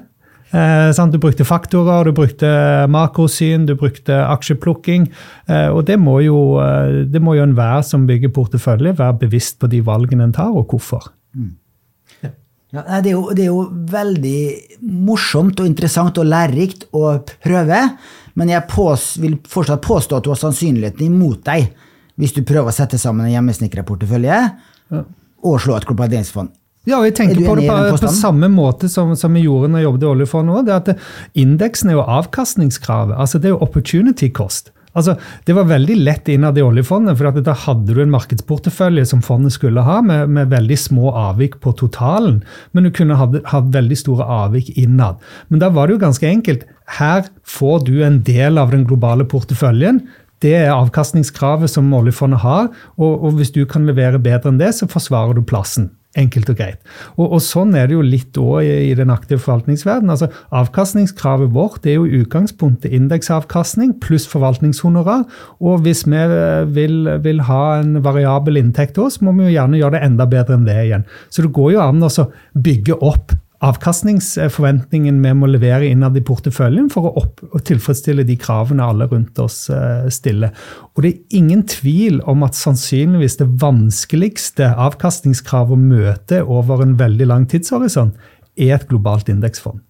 Eh, 0.48 0.90
sant? 0.96 1.12
Du 1.12 1.20
brukte 1.20 1.44
faktorer, 1.44 2.08
du 2.08 2.14
brukte 2.16 2.48
makrosyn, 2.88 3.66
du 3.68 3.74
brukte 3.76 4.16
aksjeplukking. 4.24 5.08
Eh, 5.48 5.68
og 5.68 5.84
det 5.88 5.98
må 6.00 6.18
jo 6.24 6.38
eh, 6.62 7.04
det 7.10 7.20
må 7.24 7.36
jo 7.36 7.44
enhver 7.44 7.84
som 7.84 8.06
bygger 8.08 8.32
portefølje, 8.34 8.96
være 8.98 9.18
bevisst 9.26 9.58
på 9.60 9.68
de 9.68 9.82
valgene 9.84 10.28
en 10.28 10.36
tar, 10.36 10.54
og 10.54 10.72
hvorfor. 10.72 11.10
Ja, 12.22 12.32
Ja, 12.68 13.00
det, 13.00 13.14
er 13.14 13.14
jo, 13.14 13.30
det 13.32 13.46
er 13.46 13.48
jo 13.48 13.62
veldig 13.88 14.40
morsomt 14.84 15.60
og 15.60 15.68
interessant 15.68 16.18
og 16.20 16.28
lærerikt 16.28 16.82
å 16.92 17.14
prøve, 17.40 17.78
men 18.36 18.50
jeg 18.52 18.68
pås, 18.68 19.14
vil 19.22 19.38
fortsatt 19.48 19.80
påstå 19.86 20.18
at 20.18 20.26
du 20.26 20.28
har 20.34 20.40
sannsynligheten 20.40 21.06
imot 21.06 21.46
deg 21.48 21.70
hvis 22.20 22.34
du 22.36 22.42
prøver 22.44 22.68
å 22.68 22.76
sette 22.76 23.00
sammen 23.00 23.24
en 23.24 23.32
hjemmesnekra 23.32 23.86
portefølje 23.88 24.36
og 24.92 25.56
slå 25.64 25.78
et 25.78 25.88
globaliseringsfond. 25.88 26.52
Ja, 26.86 26.98
og 27.00 27.04
jeg 27.04 27.12
Er 27.12 27.16
tenker 27.16 27.42
på 27.44 27.56
det 27.58 27.68
på, 27.68 27.98
på 28.06 28.12
samme 28.14 28.48
måte 28.48 28.88
som, 28.88 29.14
som 29.16 29.34
vi 29.34 29.42
gjorde 29.44 29.68
når 29.72 29.78
jeg 29.82 29.84
jobbet 29.88 30.02
i 30.02 30.10
oljefondet 30.12 30.54
òg. 30.56 30.66
Det 30.66 30.74
at 30.74 30.84
det- 30.86 30.98
indeksen 31.34 31.90
er 31.90 31.98
jo 31.98 32.04
avkastningskravet. 32.06 33.16
altså 33.18 33.38
Det 33.38 33.44
er 33.50 33.56
jo 33.56 33.62
opportunity 33.66 34.30
cost. 34.32 34.70
Altså, 34.96 35.16
Det 35.44 35.54
var 35.54 35.64
veldig 35.64 35.96
lett 36.02 36.28
innad 36.28 36.56
i 36.58 36.62
oljefondet, 36.62 37.16
for 37.18 37.28
at 37.28 37.42
da 37.44 37.52
hadde 37.52 37.94
du 37.94 38.00
en 38.02 38.10
markedsportefølje 38.10 39.04
som 39.06 39.20
fondet 39.22 39.52
skulle 39.52 39.82
ha, 39.82 40.00
med, 40.00 40.28
med 40.28 40.48
veldig 40.50 40.78
små 40.78 41.12
avvik 41.12 41.60
på 41.60 41.72
totalen. 41.76 42.42
Men 42.72 42.84
du 42.84 42.90
kunne 42.90 43.14
ha 43.14 43.60
veldig 43.60 43.96
store 43.98 44.24
avvik 44.24 44.72
innad. 44.78 45.16
Men 45.50 45.60
da 45.60 45.68
var 45.68 45.86
det 45.86 45.98
jo 45.98 46.06
ganske 46.06 46.26
enkelt. 46.26 46.64
Her 46.98 47.28
får 47.44 47.84
du 47.84 48.02
en 48.02 48.22
del 48.22 48.58
av 48.58 48.70
den 48.70 48.86
globale 48.86 49.24
porteføljen. 49.24 50.02
Det 50.40 50.54
er 50.54 50.72
avkastningskravet 50.72 51.68
som 51.70 51.92
oljefondet 51.92 52.40
har, 52.40 52.68
og, 52.96 53.24
og 53.24 53.32
hvis 53.38 53.52
du 53.52 53.64
kan 53.66 53.86
levere 53.86 54.18
bedre 54.22 54.48
enn 54.52 54.58
det, 54.58 54.72
så 54.74 54.86
forsvarer 54.88 55.34
du 55.34 55.42
plassen. 55.42 55.90
Enkelt 56.18 56.50
og 56.52 56.58
greit. 56.58 56.80
Og, 57.16 57.26
og 57.26 57.42
Sånn 57.44 57.74
er 57.78 57.88
det 57.88 57.96
jo 57.96 58.04
litt 58.04 58.36
også 58.38 58.62
i, 58.66 58.90
i 58.90 58.94
den 58.98 59.12
aktive 59.14 59.40
forvaltningsverdenen. 59.42 60.12
Altså, 60.14 60.28
avkastningskravet 60.54 61.52
vårt 61.54 61.86
er 61.86 61.98
jo 61.98 62.06
i 62.08 62.22
utgangspunktet 62.22 62.94
indeksavkastning 62.96 63.94
pluss 64.02 64.26
forvaltningshonorar. 64.30 65.26
Og 65.62 65.84
hvis 65.86 66.04
vi 66.08 66.20
eh, 66.20 66.64
vil, 66.74 67.12
vil 67.24 67.44
ha 67.48 67.62
en 67.80 68.00
variabel 68.04 68.60
inntekt 68.60 68.96
til 68.98 69.08
så 69.12 69.24
må 69.24 69.36
vi 69.38 69.48
jo 69.48 69.56
gjerne 69.56 69.80
gjøre 69.80 69.96
det 69.96 70.06
enda 70.08 70.28
bedre 70.30 70.58
enn 70.58 70.66
det 70.68 70.78
igjen. 70.84 71.06
Så 71.30 71.44
det 71.44 71.54
går 71.56 71.76
jo 71.76 71.84
an 71.84 72.08
å 72.08 72.30
bygge 72.58 72.98
opp 73.04 73.36
avkastningsforventningen 73.64 75.18
vi 75.22 75.32
må 75.34 75.48
levere 75.50 75.88
innad 75.90 76.16
i 76.16 76.22
porteføljen 76.22 76.86
for 76.92 77.10
å, 77.10 77.24
å 77.26 77.62
tilfredsstille 77.66 78.22
de 78.28 78.36
kravene 78.38 78.86
alle 78.86 79.08
rundt 79.10 79.38
oss 79.42 79.64
eh, 79.74 80.06
stiller. 80.14 80.54
Og 80.94 81.02
det 81.02 81.10
er 81.10 81.40
ingen 81.40 81.64
tvil 81.66 82.20
om 82.30 82.46
at 82.46 82.58
sannsynligvis 82.58 83.40
det 83.40 83.50
vanskeligste 83.62 84.70
avkastningskravet 84.78 85.74
å 85.74 85.82
møte 85.88 86.42
over 86.46 86.84
en 86.84 86.96
veldig 87.00 87.30
lang 87.32 87.48
tidshorisont 87.50 88.14
er 88.58 88.76
et 88.78 88.88
globalt 88.90 89.30
indeksfond. 89.32 89.82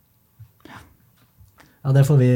Ja, 1.84 1.92
Det 1.94 2.02
får 2.04 2.16
vi 2.18 2.26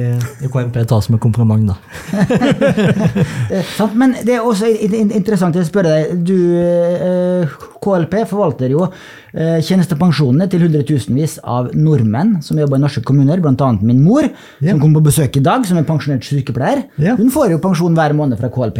i 0.46 0.48
KMP 0.48 0.76
ta 0.88 1.00
som 1.02 1.16
et 1.16 1.20
kompliment, 1.20 1.66
da. 1.66 1.74
Eh, 3.52 3.64
sant? 3.76 3.92
Men 3.98 4.14
det 4.24 4.36
er 4.38 4.44
også 4.46 4.68
in- 4.70 4.94
in- 4.94 5.10
interessant 5.18 5.56
å 5.58 5.64
spørre 5.66 5.90
deg. 5.92 6.22
Du, 6.24 6.36
eh, 6.56 7.50
KLP 7.82 8.14
forvalter 8.30 8.70
jo 8.72 8.86
eh, 8.86 9.58
tjenestepensjonene 9.60 10.46
til 10.48 10.62
hundretusenvis 10.64 11.38
av 11.44 11.72
nordmenn 11.74 12.38
som 12.42 12.56
jobber 12.62 12.78
i 12.78 12.84
norske 12.86 13.02
kommuner, 13.04 13.42
bl.a. 13.44 13.72
min 13.82 14.00
mor, 14.04 14.22
Ja. 14.60 14.70
som 14.70 14.80
kommer 14.80 15.00
på 15.02 15.10
besøk 15.10 15.36
i 15.36 15.44
dag, 15.44 15.66
som 15.66 15.76
er 15.76 15.84
pensjonert 15.88 16.24
sykepleier. 16.24 16.84
Ja. 17.02 17.16
Hun 17.18 17.30
får 17.34 17.50
jo 17.50 17.58
pensjon 17.58 17.94
hver 17.98 18.14
måned 18.16 18.38
fra 18.40 18.48
KLP. 18.48 18.78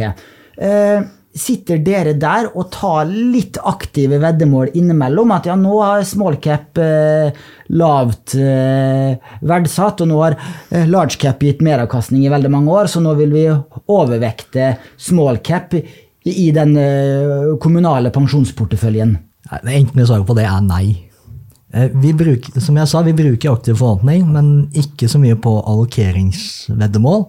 Sitter 1.33 1.79
dere 1.81 2.11
der 2.13 2.45
og 2.53 2.67
tar 2.75 3.07
litt 3.09 3.57
aktive 3.57 4.19
veddemål 4.21 4.69
innimellom? 4.77 5.31
At 5.33 5.47
ja, 5.49 5.55
nå 5.57 5.79
har 5.81 6.03
small 6.05 6.35
cap 6.43 6.77
eh, 6.77 7.33
lavt 7.73 8.35
eh, 8.37 9.15
verdsatt, 9.41 10.03
og 10.05 10.11
nå 10.11 10.19
har 10.21 10.35
eh, 10.69 10.85
large 10.85 11.17
cap 11.17 11.41
gitt 11.41 11.63
meravkastning 11.65 12.27
i 12.27 12.29
veldig 12.29 12.51
mange 12.53 12.75
år, 12.77 12.91
så 12.91 13.01
nå 13.01 13.15
vil 13.17 13.33
vi 13.33 13.47
overvekte 13.89 14.75
small 15.01 15.41
cap 15.41 15.73
i, 15.73 15.81
i 16.29 16.51
den 16.53 16.77
eh, 16.77 17.49
kommunale 17.63 18.13
pensjonsporteføljen. 18.13 19.17
Enten 19.63 20.05
svaret 20.05 20.29
på 20.29 20.37
det 20.37 20.45
er 20.45 20.61
nei. 20.69 20.85
Eh, 21.73 21.89
Vi 21.97 22.13
bruker, 22.13 22.61
som 22.61 22.77
jeg 22.77 22.93
sa, 22.93 23.01
vi 23.01 23.17
bruker 23.17 23.55
aktiv 23.57 23.81
forvaltning, 23.81 24.29
men 24.29 24.53
ikke 24.77 25.09
så 25.09 25.17
mye 25.17 25.35
på 25.41 25.57
allokeringsveddemål. 25.65 27.25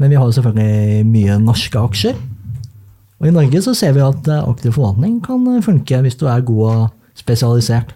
Men 0.00 0.10
vi 0.10 0.16
har 0.18 0.32
selvfølgelig 0.32 1.04
mye 1.12 1.36
norske 1.44 1.78
aksjer. 1.78 2.16
Og 3.22 3.28
i 3.28 3.34
Norge 3.34 3.62
så 3.62 3.74
ser 3.76 3.94
vi 3.96 4.02
at 4.04 4.28
eh, 4.28 4.46
aktiv 4.48 4.74
forvaltning 4.74 5.20
kan 5.24 5.44
eh, 5.52 5.62
funke 5.64 6.00
hvis 6.04 6.18
du 6.20 6.26
er 6.30 6.44
god 6.46 6.64
og 6.70 7.18
spesialisert. 7.18 7.94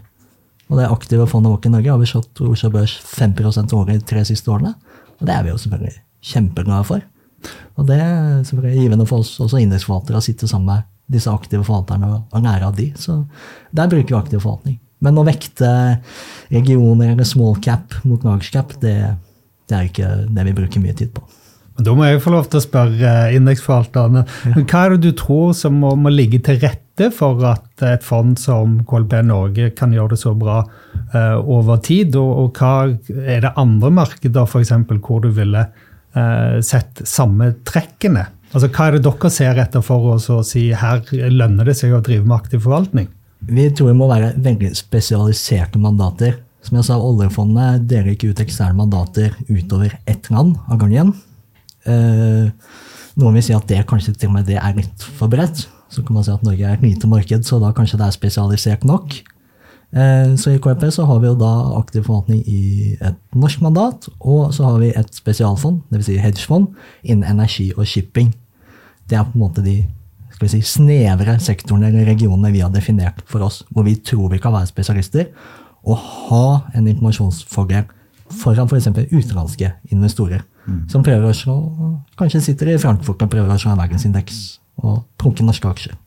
Og 0.69 0.77
det 0.77 0.89
aktive 0.89 1.25
fondet 1.27 1.51
vårt 1.51 1.65
i 1.65 1.71
Norge 1.73 1.91
har 1.91 1.99
vi 2.01 2.09
slått 2.09 2.41
Oslo 2.45 2.69
Børs 2.73 2.95
5 3.09 3.33
året 3.73 3.95
de 3.95 4.05
tre 4.05 4.23
siste 4.25 4.51
årene. 4.51 4.75
Og 5.19 5.25
det 5.27 5.35
er 5.35 5.43
vi 5.43 5.51
jo 5.51 5.57
selvfølgelig 5.57 5.95
kjempeglade 6.31 6.87
for. 6.87 7.01
Og 7.79 7.87
det 7.87 7.97
er 8.03 8.43
selvfølgelig 8.45 8.83
givende 8.83 9.07
for 9.09 9.23
oss 9.23 9.39
også 9.41 9.61
indeksforvaltere 9.63 10.19
å 10.19 10.23
sitte 10.23 10.47
sammen 10.47 10.69
med 10.75 10.87
disse 11.09 11.31
aktive 11.31 11.65
forvalterne 11.65 12.11
og, 12.19 12.37
lære 12.43 12.67
av 12.67 12.77
de. 12.77 12.91
Så 12.99 13.23
der 13.75 13.89
bruker 13.89 14.13
vi 14.13 14.19
aktiv 14.19 14.43
forvaltning. 14.43 14.77
Men 14.99 15.17
å 15.17 15.25
vekte 15.25 15.69
regioner 16.51 17.13
eller 17.13 17.27
small 17.27 17.57
cap 17.63 17.95
mot 18.03 18.23
large 18.27 18.51
cap, 18.53 18.75
det, 18.83 18.95
det 19.71 19.77
er 19.77 19.87
ikke 19.87 20.09
det 20.27 20.45
vi 20.49 20.55
bruker 20.57 20.83
mye 20.83 20.97
tid 20.97 21.13
på. 21.15 21.23
Da 21.79 21.95
må 21.95 22.07
jeg 22.07 22.21
få 22.23 22.33
lov 22.33 22.49
til 22.51 22.59
å 22.59 22.65
spørre 22.65 23.11
eh, 23.29 23.35
indeksforvalterne. 23.37 24.25
Hva 24.59 24.81
er 24.83 24.95
det 24.95 25.01
du 25.05 25.11
tror 25.17 25.53
som 25.57 25.77
må, 25.79 25.93
må 25.95 26.11
ligge 26.11 26.41
til 26.43 26.59
rette 26.59 27.09
for 27.15 27.39
at 27.47 27.83
et 27.87 28.03
fond 28.03 28.33
som 28.39 28.81
KLP 28.87 29.21
Norge 29.29 29.69
kan 29.77 29.93
gjøre 29.95 30.13
det 30.13 30.19
så 30.19 30.33
bra 30.35 30.57
uh, 30.65 31.37
over 31.39 31.79
tid? 31.85 32.17
Og, 32.19 32.31
og 32.43 32.59
hva 32.59 32.73
er 33.23 33.45
det 33.45 33.53
andre 33.59 33.91
markeder 33.95 34.49
for 34.49 34.65
eksempel, 34.65 34.99
hvor 34.99 35.23
du 35.23 35.29
ville 35.37 35.63
uh, 35.69 36.57
sett 36.65 36.99
samme 37.07 37.53
trekkene? 37.67 38.25
Altså, 38.49 38.67
Hva 38.67 38.89
er 38.89 38.97
det 38.97 39.05
dere 39.05 39.31
ser 39.31 39.63
etter 39.63 39.85
for 39.85 40.11
oss 40.17 40.27
å 40.33 40.41
si 40.43 40.67
her 40.75 41.05
lønner 41.31 41.69
det 41.69 41.77
seg 41.79 41.95
å 41.95 42.03
drive 42.03 42.25
med 42.25 42.35
aktiv 42.41 42.65
forvaltning? 42.65 43.07
Vi 43.47 43.69
tror 43.71 43.93
det 43.93 43.99
må 44.01 44.09
være 44.09 44.33
veldig 44.35 44.73
spesialiserte 44.75 45.79
mandater. 45.79 46.41
Som 46.65 46.75
jeg 46.75 46.89
sa, 46.89 46.99
oljefondet 46.99 47.87
deler 47.87 48.11
ikke 48.11 48.33
ut 48.33 48.43
eksterne 48.43 48.75
mandater 48.75 49.31
utover 49.47 49.95
ett 50.09 50.27
land 50.33 50.57
av 50.67 50.81
gangen. 50.81 51.13
Eh, 51.89 52.77
noen 53.19 53.35
vil 53.35 53.45
si 53.45 53.55
at 53.55 53.67
det 53.69 53.81
kanskje 53.89 54.15
til 54.15 54.31
og 54.31 54.37
med 54.37 54.47
det 54.49 54.59
er 54.61 54.77
litt 54.77 55.09
for 55.17 55.31
bredt. 55.31 55.65
Så 55.89 56.05
kan 56.05 56.15
man 56.15 56.25
si 56.25 56.33
at 56.33 56.45
Norge 56.45 56.63
er 56.63 56.77
et 56.77 56.85
lite 56.85 57.09
marked, 57.09 57.45
så 57.47 57.59
da 57.61 57.73
kanskje 57.75 57.97
det 57.99 58.07
er 58.07 58.15
spesialisert 58.15 58.85
nok. 58.87 59.15
Eh, 59.89 60.35
så 60.37 60.53
i 60.53 60.59
KRP 60.61 60.85
så 60.93 61.05
har 61.09 61.21
vi 61.21 61.31
jo 61.31 61.37
da 61.39 61.51
aktiv 61.79 62.05
forvaltning 62.05 62.43
i 62.45 62.95
et 63.01 63.17
norsk 63.33 63.63
mandat, 63.65 64.09
og 64.19 64.53
så 64.53 64.67
har 64.67 64.81
vi 64.83 64.91
et 64.93 65.15
spesialfond, 65.17 65.81
dvs. 65.89 66.11
Si 66.11 66.19
hedgefond, 66.21 66.69
innen 67.03 67.25
energi 67.25 67.71
og 67.75 67.87
shipping. 67.89 68.35
Det 69.09 69.17
er 69.17 69.25
på 69.25 69.33
en 69.33 69.47
måte 69.47 69.65
de 69.65 69.81
si, 70.47 70.61
snevre 70.61 71.39
sektorene 71.41 71.89
eller 71.89 72.05
regionene 72.07 72.53
vi 72.53 72.61
har 72.61 72.69
definert 72.71 73.23
for 73.27 73.43
oss, 73.47 73.63
hvor 73.73 73.87
vi 73.87 73.97
tror 73.97 74.29
vi 74.31 74.39
kan 74.41 74.53
være 74.53 74.69
spesialister 74.69 75.31
og 75.87 75.97
ha 75.97 76.45
en 76.75 76.87
informasjonsfordel 76.87 77.87
foran 78.29 78.69
f.eks. 78.69 78.87
utenlandske 79.09 79.71
investorer. 79.89 80.43
Som 80.91 81.05
prøver 81.05 81.31
å 81.31 81.89
kanskje 82.19 82.43
sitter 82.49 82.73
i 82.73 82.81
Frankfurt 82.81 83.21
og 83.25 83.31
prøver 83.31 83.55
å 83.55 83.59
slå 83.61 83.73
en 83.73 83.81
verdensindeks 83.81 84.43
og 84.83 85.03
prunker 85.19 85.47
norske 85.47 85.69
aksjer. 85.69 85.97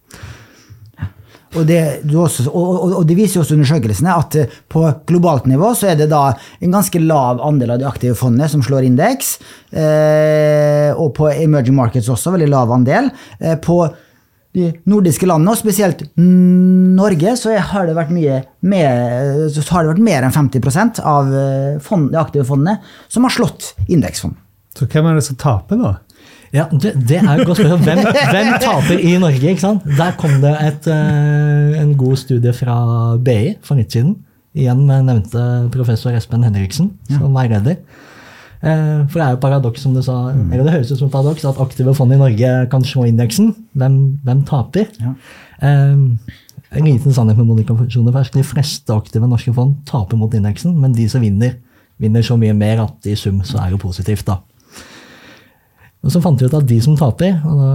Og 1.53 1.67
det, 1.69 1.81
også, 2.17 2.47
og, 2.49 2.95
og, 2.97 3.03
det 3.05 3.17
viser 3.19 3.37
jo 3.37 3.43
også 3.43 3.57
undersøkelsene 3.59 4.13
at 4.17 4.37
eh, 4.41 4.55
på 4.73 4.87
globalt 5.09 5.45
nivå 5.51 5.75
så 5.77 5.91
er 5.91 5.99
det 6.01 6.07
da 6.09 6.31
en 6.65 6.73
ganske 6.73 7.03
lav 7.03 7.43
andel 7.45 7.75
av 7.75 7.83
de 7.83 7.89
aktive 7.91 8.17
fondene 8.17 8.49
som 8.49 8.63
slår 8.65 8.87
indeks. 8.89 9.35
Eh, 9.69 10.97
og 10.97 11.13
på 11.19 11.29
emerging 11.35 11.77
markets 11.77 12.09
også 12.13 12.33
veldig 12.33 12.49
lav 12.55 12.73
andel. 12.73 13.11
Eh, 13.37 13.59
på 13.61 13.83
de 14.53 14.69
nordiske 14.89 15.29
landene, 15.29 15.55
og 15.55 15.61
spesielt 15.61 16.03
Norge, 16.21 17.37
så 17.41 17.55
har 17.57 17.87
det 17.89 17.97
vært 17.97 18.13
mye 18.13 18.43
mer, 18.69 19.47
det 19.49 19.65
vært 19.65 20.03
mer 20.05 20.27
enn 20.27 20.35
50% 20.35 21.01
av 21.09 21.33
eh, 21.33 21.79
fond, 21.85 22.11
de 22.13 22.21
aktive 22.21 22.45
fondene 22.49 22.79
som 23.13 23.25
har 23.29 23.33
slått 23.33 23.73
indeksfond. 23.89 24.37
Så 24.83 24.89
hvem 24.91 25.07
er 25.07 25.15
det 25.21 25.23
som 25.29 25.37
taper, 25.39 25.79
da? 25.79 25.93
Ja, 26.53 26.67
Det, 26.69 26.91
det 27.09 27.17
er 27.23 27.39
jo 27.39 27.47
godt 27.49 27.63
spørsmål. 27.63 27.85
Hvem, 27.87 28.01
hvem 28.35 28.49
taper 28.61 28.99
i 29.01 29.13
Norge? 29.23 29.41
ikke 29.55 29.63
sant? 29.63 29.85
Der 29.97 30.13
kom 30.21 30.35
det 30.43 30.51
et, 30.67 30.89
eh, 30.91 31.79
en 31.81 31.95
god 31.97 32.19
studie 32.21 32.53
fra 32.53 32.75
BI 33.17 33.55
for 33.65 33.79
litt 33.81 33.95
siden. 33.95 34.17
Igjen 34.53 34.83
med 34.85 35.07
nevnte 35.09 35.45
professor 35.73 36.13
Espen 36.13 36.43
Henriksen 36.45 36.91
som 37.09 37.33
veileder. 37.33 37.79
Eh, 38.63 39.07
For 39.09 39.17
det 39.17 39.25
er 39.25 39.31
jo 39.33 39.41
paradoks, 39.47 39.81
som 39.87 39.95
du 39.97 40.03
sa, 40.05 40.19
eller 40.35 40.67
det 40.67 40.75
høres 40.77 40.93
ut 40.93 40.99
som 41.01 41.09
et 41.09 41.15
paradoks, 41.17 41.45
at 41.49 41.59
aktive 41.65 41.95
fond 41.97 42.13
i 42.13 42.21
Norge 42.21 42.53
kan 42.71 42.85
slå 42.85 43.07
indeksen. 43.09 43.55
Hvem, 43.75 43.97
hvem 44.23 44.45
taper? 44.45 44.93
Ja. 45.01 45.15
Um, 45.63 46.19
en 46.73 46.85
liten 46.85 47.13
sannhet 47.17 47.37
med 47.41 47.47
modifikasjoner 47.49 48.13
først. 48.13 48.35
De 48.37 48.45
fleste 48.45 48.93
aktive 48.95 49.27
norske 49.29 49.55
fond 49.57 49.75
taper 49.89 50.21
mot 50.21 50.33
indeksen, 50.37 50.77
men 50.81 50.93
de 50.93 51.09
som 51.09 51.21
vinner, 51.25 51.57
vinner 52.01 52.23
så 52.25 52.37
mye 52.37 52.53
mer 52.57 52.85
at 52.85 53.09
i 53.09 53.17
sum 53.17 53.41
så 53.47 53.59
er 53.65 53.71
det 53.75 53.81
positivt. 53.81 54.27
da. 54.29 54.39
Og 56.03 56.11
så 56.11 56.23
fant 56.23 56.39
de 56.39 56.49
ut 56.49 56.57
at 56.59 56.67
de 56.67 56.79
som 56.83 56.97
taper, 56.99 57.39
og 57.47 57.61
da 57.61 57.71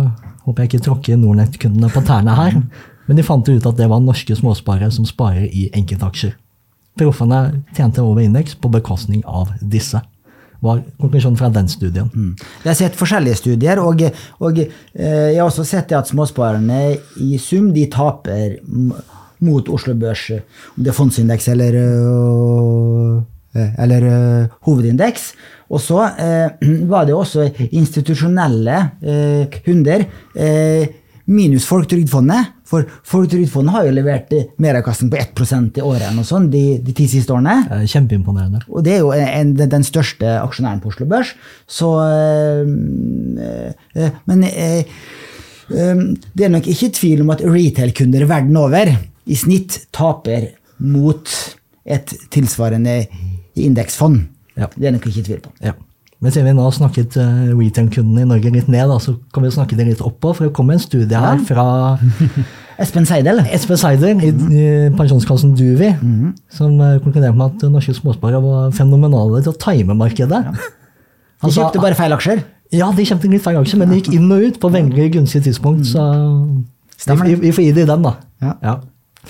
håper 0.47 0.63
jeg 0.63 0.71
ikke 0.71 0.83
tråkker 0.87 1.19
Nordnett-kundene 1.19 1.91
på 1.91 2.03
tærne 2.07 2.35
her, 2.35 2.59
men 3.07 3.19
de 3.19 3.23
fant 3.23 3.47
ut 3.47 3.69
at 3.69 3.79
det 3.79 3.87
var 3.87 4.03
norske 4.03 4.35
småsparere 4.35 4.91
som 4.91 5.07
sparer 5.07 5.47
i 5.47 5.69
enkeltaksjer. 5.75 6.35
proffene 6.97 7.63
tjente 7.77 8.01
over 8.01 8.23
indeks 8.23 8.55
på 8.55 8.71
bekostning 8.73 9.21
av 9.25 9.51
disse. 9.61 9.99
Var 10.59 10.79
konklusjonen 10.97 11.37
fra 11.37 11.49
den 11.53 11.67
studien. 11.69 12.09
Jeg 12.63 12.71
har 12.71 12.77
sett 12.79 12.97
forskjellige 12.97 13.37
studier, 13.37 13.77
og, 13.77 14.01
og 14.41 14.57
eh, 14.57 15.29
jeg 15.29 15.37
har 15.37 15.45
også 15.45 15.63
sett 15.63 15.93
at 15.93 16.09
småsparerne 16.09 16.97
i 17.21 17.37
sum 17.37 17.69
de 17.75 17.85
taper 17.93 18.57
mot 19.37 19.69
Oslo 19.69 19.93
Børs, 19.93 20.31
om 20.73 20.81
det 20.83 20.89
er 20.89 20.97
fondsindeks 20.97 21.47
eller, 21.53 21.77
øh, 21.77 23.21
eller 23.77 24.09
øh, 24.09 24.47
hovedindeks. 24.65 25.33
Og 25.69 25.81
så 25.83 25.99
eh, 26.15 26.69
var 26.87 27.05
det 27.09 27.15
også 27.17 27.49
institusjonelle 27.71 28.77
eh, 29.03 29.59
kunder, 29.65 30.05
eh, 30.35 30.87
minus 31.27 31.65
Folketrygdfondet. 31.67 32.53
For 32.67 32.85
Folketrygdfondet 33.07 33.73
har 33.75 33.87
jo 33.87 33.95
levert 33.97 34.31
eh, 34.35 34.45
meravkastning 34.63 35.11
på 35.11 35.19
1% 35.19 35.79
i 35.79 35.83
året 35.83 36.13
noe 36.15 36.27
sånt, 36.27 36.47
de, 36.53 36.77
de 36.83 36.93
ti 36.95 37.07
siste 37.11 37.35
årene. 37.35 37.57
Eh, 37.71 37.83
Kjempeimponerende. 37.91 38.61
Og 38.71 38.85
det 38.87 38.93
er 38.95 39.03
jo 39.03 39.11
en, 39.11 39.51
den- 39.59 39.83
største 39.87 40.37
aksjonæren 40.39 40.79
på 40.83 40.93
Oslo 40.93 41.07
Børs. 41.11 41.33
Så 41.67 41.89
øh, 41.99 42.63
øh, 43.95 44.09
Men 44.31 44.43
øh, 44.47 45.03
det 46.37 46.45
er 46.47 46.53
nok 46.53 46.67
ikke 46.71 46.89
tvil 46.95 47.21
om 47.25 47.29
at 47.35 47.43
retail-kunder 47.43 48.23
verden 48.29 48.55
over 48.57 48.93
i 49.27 49.35
snitt 49.35 49.81
taper 49.91 50.47
mot 50.79 51.27
et 51.87 52.13
tilsvarende 52.31 53.01
indeksfond. 53.59 54.21
Ja. 54.57 54.67
Det 54.75 54.87
er 54.89 54.95
nok 54.97 55.05
ikke 55.09 55.23
tvil 55.27 55.41
på. 55.45 55.51
Ja. 55.63 55.73
Men 56.19 56.33
siden 56.33 56.47
vi 56.49 56.53
nå 56.57 56.63
har 56.65 56.73
snakket 56.73 57.13
uh, 57.21 57.51
retail-kundene 57.59 58.23
i 58.25 58.29
Norge 58.31 58.49
litt 58.55 58.69
ned, 58.73 58.87
da, 58.89 58.95
så 59.03 59.13
kan 59.35 59.43
vi 59.45 59.51
snakke 59.53 59.77
det 59.77 59.85
litt 59.91 60.01
opp 60.01 60.15
på. 60.23 60.31
For 60.33 60.47
det 60.47 60.53
kommer 60.57 60.73
en 60.73 60.81
studie 60.81 61.13
her 61.21 61.37
fra 61.45 61.65
Espen 62.81 63.05
Seidel. 63.05 63.43
Espen 63.53 63.77
Seidel 63.77 64.23
i, 64.25 64.31
i 64.33 64.65
pensjonskassen 64.97 65.53
Duvi, 65.57 65.91
som 66.57 66.73
uh, 66.81 66.95
konkluderte 67.03 67.37
med 67.37 67.45
at 67.61 67.67
norske 67.73 67.93
småsparere 67.99 68.41
var 68.41 68.73
fenomenale 68.77 69.43
til 69.45 69.53
å 69.53 69.59
time 69.61 69.93
markedet. 69.97 70.41
De 71.37 71.45
Han 71.45 71.53
sa- 71.53 71.67
kjøpte 71.67 71.83
bare 71.85 71.97
feil 71.99 72.15
aksjer. 72.17 72.41
Ja, 72.73 72.89
de 72.97 73.03
kjøpte 73.05 73.29
litt 73.31 73.43
feil 73.45 73.59
aksjer, 73.61 73.77
men 73.79 73.93
de 73.93 73.99
gikk 74.01 74.09
inn 74.17 74.31
og 74.33 74.41
ut 74.41 74.57
på 74.59 74.71
veldig 74.73 75.05
gunstige 75.13 75.45
tidspunkt. 75.45 75.85
Så 75.87 76.01
Stemmer 76.97 77.29
vi, 77.37 77.51
får 77.53 77.63
gi 77.67 77.75
det 77.77 77.85
den, 77.87 78.01
da. 78.09 78.15
Ja. 78.41 78.55
Ja. 78.65 78.73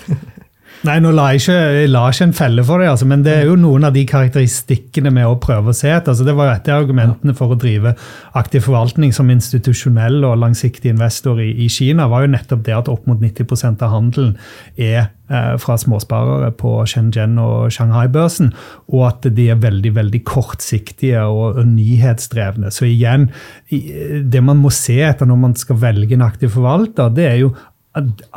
Nei, 0.86 1.00
nå 1.02 1.10
la 1.10 1.24
jeg 1.32 1.40
ikke, 1.40 1.54
jeg 1.74 1.90
la 1.90 2.04
ikke 2.12 2.26
en 2.28 2.34
felle 2.38 2.62
for 2.62 2.78
det, 2.78 2.86
altså, 2.92 3.06
men 3.10 3.24
det 3.26 3.32
er 3.34 3.48
jo 3.48 3.56
noen 3.58 3.88
av 3.88 3.96
de 3.96 4.04
karakteristikkene 4.06 5.10
med 5.10 5.26
å 5.26 5.38
prøve 5.42 5.72
å 5.72 5.76
se 5.76 5.88
etter. 5.90 6.12
Altså, 6.12 6.26
det 6.26 6.34
var 6.38 6.46
jo 6.46 6.54
et 6.54 6.68
av 6.70 6.82
argumentene 6.84 7.34
for 7.34 7.50
å 7.50 7.58
drive 7.58 7.96
aktiv 8.38 8.62
forvaltning 8.62 9.10
som 9.14 9.32
institusjonell 9.32 10.22
og 10.28 10.38
langsiktig 10.44 10.92
investor 10.92 11.40
i, 11.42 11.48
i 11.64 11.66
Kina, 11.72 12.06
var 12.10 12.22
jo 12.22 12.30
nettopp 12.30 12.62
det 12.68 12.76
at 12.76 12.90
opp 12.92 13.08
mot 13.10 13.18
90% 13.18 13.82
av 13.82 13.90
handelen 13.90 14.36
er 14.76 15.00
eh, 15.00 15.56
fra 15.58 15.74
småsparere 15.82 16.52
på 16.60 16.76
Shenzhen 16.86 17.34
og 17.42 17.72
Shanghai-børsen, 17.74 18.52
og 18.92 19.02
at 19.08 19.26
de 19.34 19.48
er 19.50 19.58
veldig 19.64 19.92
veldig 19.96 20.20
kortsiktige 20.30 21.24
og, 21.26 21.58
og 21.58 21.72
nyhetsdrevne. 21.72 22.70
Så 22.74 22.86
igjen, 22.86 23.26
det 23.66 24.44
man 24.46 24.62
må 24.62 24.70
se 24.74 25.00
etter 25.08 25.26
når 25.26 25.42
man 25.42 25.58
skal 25.58 25.82
velge 25.82 26.14
en 26.14 26.28
aktiv 26.28 26.54
forvalter, 26.54 27.10
det 27.18 27.26
er 27.32 27.42
jo 27.42 27.50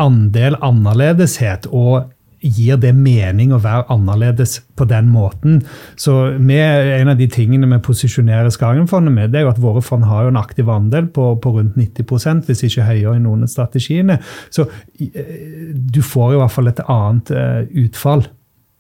andel 0.02 0.56
annerledeshet 0.66 1.68
og 1.70 2.10
gir 2.42 2.78
det 2.82 2.92
mening 2.98 3.52
å 3.54 3.60
være 3.62 3.86
annerledes 3.94 4.58
på 4.78 4.86
den 4.90 5.10
måten. 5.14 5.62
Så 6.00 6.38
med, 6.40 6.90
En 7.02 7.12
av 7.14 7.18
de 7.18 7.28
tingene 7.30 7.70
vi 7.70 7.78
posisjonerer 7.86 8.50
Skagenfondet 8.50 9.14
med, 9.14 9.32
det 9.32 9.42
er 9.42 9.46
jo 9.46 9.54
at 9.54 9.62
våre 9.62 9.82
fond 9.86 10.06
har 10.10 10.26
jo 10.26 10.32
en 10.34 10.42
aktiv 10.42 10.70
andel 10.70 11.08
på, 11.14 11.36
på 11.42 11.54
rundt 11.58 11.78
90% 11.78 12.50
hvis 12.50 12.64
ikke 12.68 12.88
høyere 12.88 13.16
i 13.20 13.24
noen 13.24 13.46
av 13.46 13.52
strategiene. 13.52 14.18
Så 14.50 14.66
eh, 15.00 15.70
du 15.74 16.02
får 16.02 16.34
i 16.34 16.42
hvert 16.42 16.56
fall 16.56 16.72
et 16.72 16.82
annet 16.88 17.32
eh, 17.36 17.62
utfall. 17.86 18.26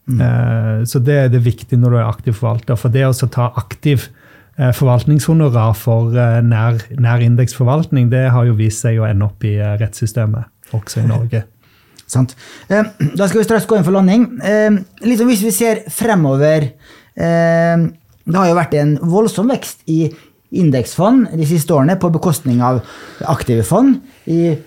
Eh, 0.09 0.81
Så 0.89 0.99
det, 0.99 1.19
det 1.31 1.39
er 1.39 1.45
viktig 1.51 1.77
når 1.77 1.93
du 1.93 1.97
er 2.01 2.09
aktiv 2.09 2.33
forvalter. 2.33 2.75
For 2.75 2.89
det 2.89 3.05
å 3.05 3.13
ta 3.29 3.51
aktiv 3.55 4.09
forvaltningshonorar 4.61 5.71
for 5.79 6.11
nær, 6.43 6.81
nær 6.99 7.21
indeksforvaltning, 7.23 8.09
det 8.11 8.27
har 8.35 8.45
jo 8.45 8.57
vist 8.59 8.83
seg 8.83 8.99
å 8.99 9.07
ende 9.07 9.25
opp 9.25 9.45
i 9.47 9.55
rettssystemet, 9.57 10.51
også 10.75 11.01
i 11.01 11.07
Norge. 11.07 11.45
Sant. 12.11 12.35
Eh, 12.69 12.83
Da 13.15 13.27
skal 13.27 13.41
vi 13.41 13.47
straks 13.47 13.67
gå 13.69 13.77
inn 13.79 13.87
for 13.87 13.95
landing. 13.95 14.27
Liksom 15.05 15.31
hvis 15.31 15.45
vi 15.45 15.53
ser 15.55 15.83
fremover 15.91 16.67
eh, 17.15 17.85
Det 18.21 18.37
har 18.37 18.49
jo 18.51 18.57
vært 18.59 18.75
en 18.81 18.97
voldsom 19.01 19.49
vekst 19.51 19.81
i 19.91 20.03
indeksfond 20.51 21.31
de 21.39 21.47
siste 21.47 21.71
årene 21.73 21.95
på 21.99 22.11
bekostning 22.11 22.59
av 22.61 22.81
aktive 23.31 23.63
fond. 23.63 24.01
I 24.27 24.57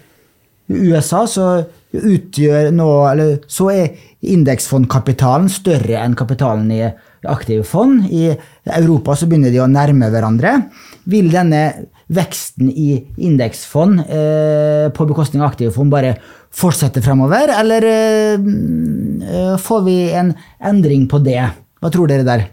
USA 0.73 1.27
så 1.29 1.49
utgjør 1.95 2.71
nå 2.75 2.89
eller 3.11 3.35
så 3.53 3.69
er 3.71 3.91
indeksfondkapitalen 4.25 5.51
større 5.53 6.01
enn 6.01 6.17
kapitalen 6.19 6.71
i 6.73 6.81
aktive 7.29 7.67
fond. 7.69 8.09
I 8.09 8.33
Europa 8.65 9.15
så 9.17 9.29
begynner 9.29 9.53
de 9.53 9.61
å 9.61 9.69
nærme 9.71 10.09
hverandre. 10.13 10.57
Vil 11.05 11.29
denne 11.33 11.67
veksten 12.09 12.73
i 12.73 12.97
indeksfond 13.29 14.03
på 14.97 15.07
bekostning 15.13 15.45
av 15.45 15.53
aktive 15.53 15.73
fond 15.77 15.93
bare 15.93 16.17
fortsette 16.55 17.03
fremover, 17.03 17.51
eller 17.61 17.87
eh, 17.89 18.35
eh, 19.29 19.55
får 19.61 19.83
vi 19.87 19.99
en 20.15 20.35
endring 20.63 21.09
på 21.11 21.19
det? 21.25 21.43
Hva 21.83 21.91
tror 21.93 22.11
dere 22.11 22.27
der? 22.27 22.47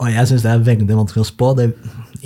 Og 0.00 0.10
jeg 0.12 0.28
syns 0.28 0.44
det 0.44 0.52
er 0.52 0.64
veldig 0.64 0.96
vanskelig 0.98 1.24
å 1.24 1.28
spå. 1.30 1.52
Det 1.56 1.70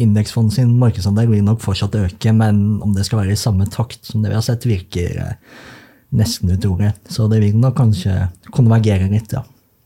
Indeksfond 0.01 0.53
sin 0.55 0.73
markedsandel 0.81 1.29
vil 1.31 1.43
nok 1.45 1.61
fortsatt 1.63 1.97
øke, 1.99 2.33
men 2.35 2.81
om 2.83 2.95
det 2.95 3.05
skal 3.07 3.23
være 3.23 3.35
i 3.35 3.39
samme 3.39 3.67
takt 3.71 4.07
som 4.07 4.23
det 4.23 4.31
vi 4.31 4.39
har 4.39 4.47
sett, 4.47 4.67
virker 4.67 5.19
eh, 5.27 5.35
nesten 6.17 6.51
utrolig. 6.55 6.93
Så 7.11 7.29
det 7.31 7.43
vil 7.43 7.59
nok 7.59 7.77
kanskje 7.79 8.31
konvergere 8.55 9.11
litt, 9.11 9.35
ja. 9.35 9.45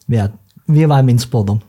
Vi 0.09 0.20
er, 0.20 0.32
vil 0.68 0.89
være 0.93 1.09
min 1.09 1.20
spådom. 1.20 1.61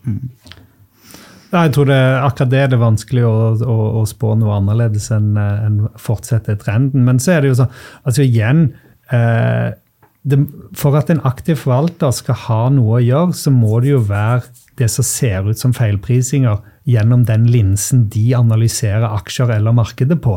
Ja, 1.51 1.63
jeg 1.63 1.75
tror 1.75 1.87
det, 1.87 1.99
akkurat 2.19 2.51
det 2.51 2.61
er 2.63 2.71
det 2.73 2.81
vanskelig 2.81 3.23
å, 3.27 3.35
å, 3.63 3.75
å 4.01 4.05
spå 4.07 4.33
noe 4.39 4.57
annerledes 4.57 5.07
enn 5.15 5.37
enn 5.39 5.77
fortsette 6.01 6.57
trenden. 6.59 7.05
Men 7.07 7.21
så 7.23 7.37
er 7.37 7.43
det 7.43 7.53
jo 7.53 7.59
sånn 7.61 7.71
altså 8.03 8.25
igjen 8.25 8.67
For 9.11 10.97
at 10.97 11.11
en 11.13 11.21
aktiv 11.27 11.59
forvalter 11.61 12.13
skal 12.15 12.39
ha 12.47 12.61
noe 12.73 12.99
å 12.99 13.03
gjøre, 13.03 13.35
så 13.37 13.53
må 13.53 13.79
det 13.83 13.93
jo 13.93 14.01
være 14.07 14.49
det 14.79 14.89
som 14.91 15.05
ser 15.07 15.49
ut 15.49 15.59
som 15.59 15.73
feilprisinger 15.75 16.63
gjennom 16.85 17.23
den 17.25 17.47
linsen 17.49 18.03
de 18.13 18.23
analyserer 18.37 19.07
aksjer 19.09 19.49
eller 19.55 19.73
markedet 19.73 20.19
på. 20.21 20.35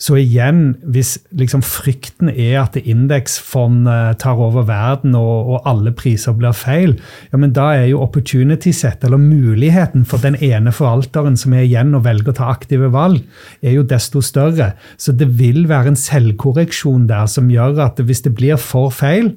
Så 0.00 0.16
igjen, 0.16 0.62
hvis 0.88 1.18
liksom 1.36 1.64
frykten 1.66 2.30
er 2.32 2.62
at 2.62 2.78
indeksfond 2.80 3.90
eh, 3.92 4.14
tar 4.22 4.40
over 4.40 4.64
verden 4.68 5.16
og, 5.18 5.52
og 5.52 5.68
alle 5.68 5.92
priser 5.96 6.36
blir 6.38 6.56
feil, 6.56 6.96
ja, 7.28 7.40
men 7.40 7.52
da 7.56 7.68
er 7.76 7.90
jo 7.90 8.00
opportunity 8.04 8.72
set, 8.76 9.04
eller 9.04 9.20
muligheten 9.20 10.08
for 10.08 10.24
den 10.24 10.38
ene 10.40 10.72
forvalteren 10.72 11.36
som 11.36 11.52
er 11.52 11.68
igjen 11.68 11.92
og 11.98 12.06
velger 12.08 12.32
å 12.32 12.38
ta 12.40 12.48
aktive 12.54 12.88
valg, 12.94 13.20
er 13.60 13.76
jo 13.76 13.84
desto 13.84 14.24
større. 14.24 14.72
Så 14.96 15.12
det 15.12 15.28
vil 15.36 15.66
være 15.68 15.92
en 15.92 16.00
selvkorreksjon 16.00 17.04
der 17.10 17.28
som 17.28 17.52
gjør 17.52 17.84
at 17.90 18.00
hvis 18.00 18.24
det 18.24 18.32
blir 18.38 18.56
for 18.60 18.88
feil, 18.96 19.34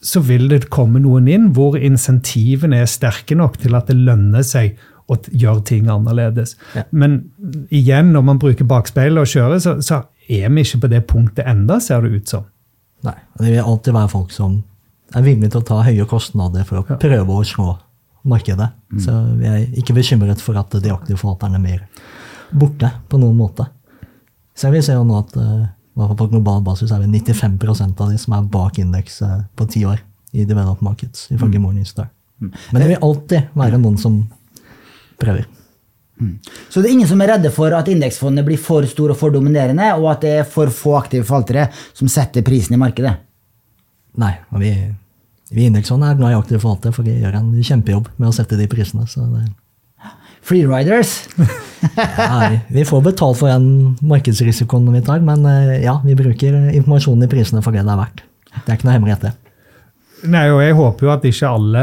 så 0.00 0.22
vil 0.24 0.48
det 0.48 0.70
komme 0.72 1.02
noen 1.02 1.28
inn 1.28 1.50
hvor 1.56 1.76
insentivene 1.76 2.80
er 2.80 2.88
sterke 2.88 3.36
nok 3.36 3.58
til 3.60 3.76
at 3.76 3.90
det 3.90 3.98
lønner 4.00 4.44
seg 4.46 4.78
å 5.10 5.18
gjøre 5.28 5.64
ting 5.66 5.90
annerledes. 5.90 6.54
Ja. 6.76 6.86
Men 6.94 7.18
igjen, 7.74 8.12
når 8.14 8.24
man 8.28 8.40
bruker 8.40 8.68
bakspeilet 8.68 9.20
og 9.20 9.28
kjører, 9.28 9.60
så, 9.62 9.76
så 9.84 10.04
er 10.30 10.48
vi 10.54 10.64
ikke 10.64 10.84
på 10.84 10.90
det 10.92 11.02
punktet 11.10 11.48
enda, 11.50 11.80
ser 11.82 12.06
det 12.06 12.14
ut 12.14 12.32
som. 12.32 12.46
Nei, 13.06 13.16
Det 13.40 13.48
vil 13.48 13.62
alltid 13.64 13.96
være 13.96 14.12
folk 14.12 14.32
som 14.34 14.60
er 15.16 15.24
villige 15.26 15.50
til 15.50 15.62
å 15.62 15.66
ta 15.66 15.80
høye 15.82 16.06
kostnader 16.08 16.66
for 16.68 16.82
å 16.82 16.98
prøve 17.00 17.36
å 17.36 17.46
slå 17.46 17.74
markedet. 18.30 18.68
Så 19.00 19.14
vi 19.40 19.48
er 19.48 19.66
ikke 19.80 19.96
bekymret 19.96 20.42
for 20.44 20.58
at 20.60 20.74
de 20.76 20.92
aktive 20.92 21.18
forvalterne 21.18 21.58
er 21.58 21.64
mer 21.64 21.84
borte 22.50 22.92
på 23.08 23.18
noen 23.20 23.38
måte. 23.38 23.66
Så 24.54 24.68
jeg 24.68 24.76
vil 24.76 24.84
si 24.86 24.94
jo 24.94 25.06
nå 25.08 25.18
at 25.22 25.36
på 26.08 26.28
global 26.32 26.62
basis 26.64 26.92
er 26.94 27.02
det 27.02 27.22
95% 27.28 28.00
av 28.00 28.10
de 28.12 28.18
som 28.20 28.36
er 28.36 28.48
bak 28.52 28.78
indeks 28.82 29.20
eh, 29.26 29.38
på 29.56 29.66
ti 29.70 29.84
år 29.88 30.00
i 30.32 30.46
developed 30.46 30.84
markets, 30.86 31.26
ifølge 31.34 31.58
Morningstar. 31.58 32.10
Men 32.40 32.78
det 32.78 32.88
vil 32.88 33.02
alltid 33.04 33.56
være 33.58 33.80
noen 33.80 33.98
som 34.00 34.22
prøver. 35.20 35.48
Så 36.68 36.80
det 36.80 36.90
er 36.90 36.92
ingen 36.92 37.08
som 37.08 37.20
er 37.24 37.32
redde 37.34 37.50
for 37.54 37.72
at 37.72 37.88
indeksfondet 37.88 38.44
blir 38.44 38.60
for 38.60 38.84
stor 38.88 39.14
og 39.14 39.18
for 39.18 39.32
dominerende, 39.32 39.86
og 39.96 40.10
at 40.12 40.24
det 40.24 40.32
er 40.42 40.48
for 40.48 40.72
få 40.74 40.98
aktive 40.98 41.24
forvaltere 41.28 41.68
som 41.96 42.10
setter 42.12 42.44
prisen 42.46 42.76
i 42.76 42.80
markedet? 42.80 43.14
Nei, 44.20 44.34
og 44.52 44.60
vi, 44.60 44.74
vi 45.54 45.64
i 45.64 45.70
indeksfondet 45.70 46.12
er 46.12 46.20
glad 46.20 46.34
i 46.34 46.38
aktive 46.38 46.60
forvaltere, 46.60 46.94
for 46.96 47.08
de 47.08 47.16
gjør 47.22 47.40
en 47.40 47.50
kjempejobb 47.56 48.12
med 48.18 48.28
å 48.28 48.34
sette 48.36 48.58
de 48.60 48.68
prisene. 48.70 49.08
så 49.08 49.24
det 49.24 49.46
Freeriders? 50.42 51.28
Ja, 52.16 52.58
vi 52.68 52.84
får 52.84 53.04
betalt 53.06 53.38
for 53.40 53.48
den 53.48 53.96
markedsrisikoen 54.04 54.88
vi 54.92 55.00
tar, 55.04 55.22
men 55.24 55.46
eh, 55.48 55.78
ja, 55.84 55.98
vi 56.04 56.16
bruker 56.18 56.58
informasjonen 56.74 57.24
i 57.24 57.30
prisene 57.30 57.62
for 57.64 57.72
det 57.72 57.86
det 57.86 57.94
er 57.94 58.02
verdt. 58.02 58.26
Det 58.50 58.66
er 58.66 58.76
ikke 58.76 58.88
noe 58.88 58.98
hemmelighet, 58.98 59.28
det. 59.28 59.36
Nei, 60.28 60.42
og 60.52 60.60
Jeg 60.60 60.74
håper 60.76 61.06
jo 61.06 61.10
at 61.14 61.22
ikke 61.24 61.48
alle 61.48 61.82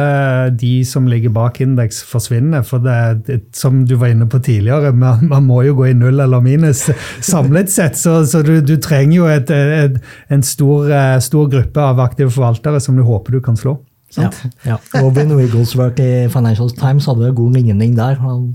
de 0.61 0.71
som 0.85 1.07
ligger 1.09 1.33
bak 1.33 1.57
indeks, 1.63 2.03
forsvinner. 2.05 2.61
For 2.67 2.83
det, 2.83 2.97
det, 3.25 3.37
som 3.57 3.81
du 3.89 3.95
var 3.97 4.13
inne 4.13 4.27
på 4.29 4.39
tidligere, 4.45 4.91
man, 4.93 5.25
man 5.31 5.47
må 5.47 5.63
jo 5.65 5.73
gå 5.79 5.89
i 5.89 5.95
null 5.97 6.21
eller 6.21 6.43
minus 6.45 6.85
samlet 7.25 7.71
sett. 7.73 7.97
Så, 7.97 8.19
så 8.29 8.43
du, 8.45 8.59
du 8.61 8.75
trenger 8.83 9.15
jo 9.17 9.29
et, 9.31 9.49
et, 9.49 9.97
en 10.29 10.45
stor, 10.45 10.85
eh, 10.91 11.17
stor 11.23 11.49
gruppe 11.53 11.81
av 11.81 12.03
aktive 12.03 12.33
forvaltere 12.35 12.81
som 12.83 12.99
du 12.99 13.05
håper 13.07 13.37
du 13.37 13.41
kan 13.41 13.57
slå. 13.57 13.79
Sant? 14.09 14.37
Ja, 14.63 14.77
ja. 14.77 15.01
Robin 15.01 15.35
Wigglesworth 15.35 15.99
i 15.99 16.27
Financial 16.31 16.69
Times 16.71 17.07
hadde 17.09 17.27
en 17.27 17.35
god 17.35 17.57
ligning 17.57 17.95
der. 17.97 18.19
Han 18.23 18.53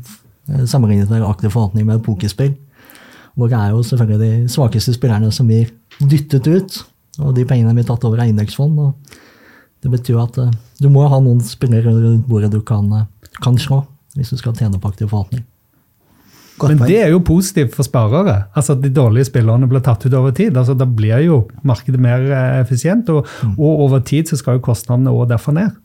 eh, 0.48 0.64
sammenlignet 0.64 1.12
en 1.12 1.26
aktiv 1.28 1.53
forvaltning 1.53 1.86
med 1.86 2.00
et 2.00 2.07
pokerspill. 2.07 2.55
Hvor 3.34 3.48
det 3.48 3.59
er 3.59 3.70
jo 3.72 3.82
selvfølgelig 3.82 4.20
de 4.20 4.48
svakeste 4.53 4.94
spillerne 4.96 5.32
som 5.32 5.48
blir 5.48 5.70
dyttet 6.00 6.48
ut. 6.48 6.80
Og 7.20 7.36
de 7.36 7.44
pengene 7.48 7.74
blir 7.76 7.86
tatt 7.88 8.05
over 8.09 8.24
av 8.24 8.32
indeksfond. 8.32 8.78
og 8.78 9.18
Det 9.84 9.92
betyr 9.92 10.20
at 10.24 10.38
eh, 10.40 10.53
du 10.80 10.88
må 10.92 11.05
ha 11.09 11.20
noen 11.20 11.40
spillere 11.44 11.92
rundt 11.92 12.28
bordet 12.28 12.53
du 12.53 12.61
kan, 12.61 12.88
eh, 12.92 13.09
kan 13.42 13.59
slå 13.59 13.84
hvis 14.16 14.32
du 14.32 14.36
skal 14.36 14.57
tjene 14.57 14.80
på 14.80 14.88
aktiv 14.88 15.09
forvaltning. 15.09 15.44
Godt 16.62 16.76
Men 16.76 16.86
det 16.86 16.98
er 17.02 17.10
jo 17.10 17.22
positivt 17.26 17.74
for 17.74 17.86
sparere. 17.86 18.44
Altså 18.54 18.76
at 18.76 18.82
De 18.84 18.90
dårlige 18.94 19.26
spillerne 19.28 19.68
blir 19.70 19.82
tatt 19.84 20.06
ut 20.06 20.14
over 20.14 20.34
tid. 20.36 20.56
Altså 20.56 20.76
Da 20.78 20.86
blir 20.86 21.24
jo 21.26 21.44
markedet 21.66 22.00
mer 22.00 22.22
eh, 22.22 22.60
effisient, 22.62 23.10
og, 23.10 23.26
og 23.56 23.86
over 23.88 24.02
tid 24.06 24.30
så 24.30 24.38
skal 24.38 24.60
jo 24.60 24.66
kostnadene 24.70 25.10
også 25.10 25.32
derfor 25.34 25.58
ned. 25.58 25.80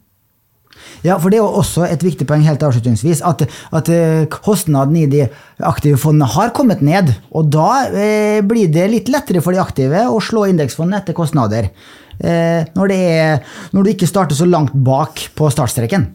Ja, 1.05 1.17
for 1.17 1.31
det 1.31 1.39
er 1.39 1.43
jo 1.43 1.59
også 1.59 1.87
et 1.87 2.03
viktig 2.05 2.27
poeng 2.29 2.43
helt 2.45 2.63
avslutningsvis, 2.63 3.23
at, 3.25 3.43
at 3.47 3.89
kostnadene 3.89 4.37
kostnaden 4.47 4.97
i 4.99 5.05
de 5.09 5.23
aktive 5.65 5.97
fondene 6.01 6.29
har 6.29 6.53
kommet 6.55 6.83
ned. 6.85 7.09
Og 7.33 7.49
da 7.53 7.87
eh, 7.89 8.39
blir 8.45 8.69
det 8.73 8.87
litt 8.91 9.11
lettere 9.13 9.41
for 9.43 9.55
de 9.55 9.61
aktive 9.61 10.05
å 10.09 10.21
slå 10.23 10.47
indeksfondene 10.51 11.01
etter 11.01 11.17
kostnader. 11.17 11.71
Eh, 12.17 12.65
når, 12.77 12.93
det 12.93 13.01
er, 13.17 13.43
når 13.73 13.83
du 13.83 13.93
ikke 13.93 14.09
starter 14.09 14.37
så 14.37 14.47
langt 14.49 14.73
bak 14.73 15.27
på 15.37 15.49
startstreken. 15.53 16.09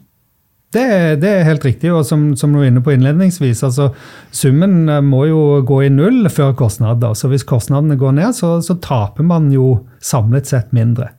Det, 0.72 0.84
det 1.20 1.28
er 1.28 1.44
helt 1.44 1.64
riktig, 1.66 1.90
og 1.92 2.06
som, 2.08 2.30
som 2.38 2.52
du 2.52 2.62
var 2.62 2.70
inne 2.70 2.80
på 2.84 2.94
innledningsvis, 2.94 3.60
altså 3.66 3.90
summen 4.32 4.88
eh, 4.88 5.02
må 5.04 5.26
jo 5.28 5.42
gå 5.68 5.82
i 5.84 5.90
null 5.92 6.24
før 6.32 6.54
kostnader. 6.56 7.12
Så 7.18 7.28
hvis 7.32 7.44
kostnadene 7.48 7.98
går 8.00 8.16
ned, 8.16 8.32
så, 8.38 8.54
så 8.64 8.78
taper 8.80 9.26
man 9.28 9.50
jo 9.52 9.82
samlet 10.00 10.48
sett 10.48 10.72
mindre. 10.72 11.10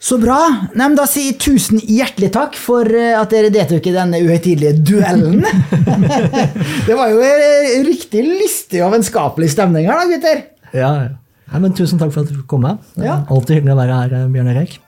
Så 0.00 0.16
bra. 0.16 0.38
Nei, 0.72 0.86
men 0.86 0.94
da 0.96 1.04
sier 1.10 1.28
jeg 1.28 1.40
tusen 1.42 1.80
hjertelig 1.82 2.30
takk 2.32 2.54
for 2.56 2.88
eh, 2.88 3.12
at 3.18 3.34
dere 3.34 3.50
deltok 3.52 3.90
i 3.90 3.96
denne 3.96 4.22
uhøytidelige 4.22 4.78
duellen. 4.86 5.42
det 6.88 6.96
var 6.96 7.10
jo 7.12 7.20
en 7.26 7.84
riktig 7.88 8.22
lystig 8.24 8.80
og 8.86 8.94
vennskapelig 8.94 9.50
stemning 9.52 9.90
her, 9.90 10.00
da, 10.00 10.06
gutter. 10.14 10.46
Ja, 10.72 10.92
ja. 11.02 11.10
Nei, 11.50 11.64
men 11.66 11.74
Tusen 11.74 11.98
takk 11.98 12.14
for 12.14 12.22
at 12.22 12.30
du 12.30 12.44
kom. 12.46 12.62
Med. 12.62 12.78
Ja. 13.02 13.24
Alltid 13.26 13.58
hyggelig 13.58 13.74
å 13.74 13.80
være 13.82 13.98
her, 13.98 14.16
eh, 14.20 14.30
Bjørn 14.30 14.54
Erik. 14.54 14.78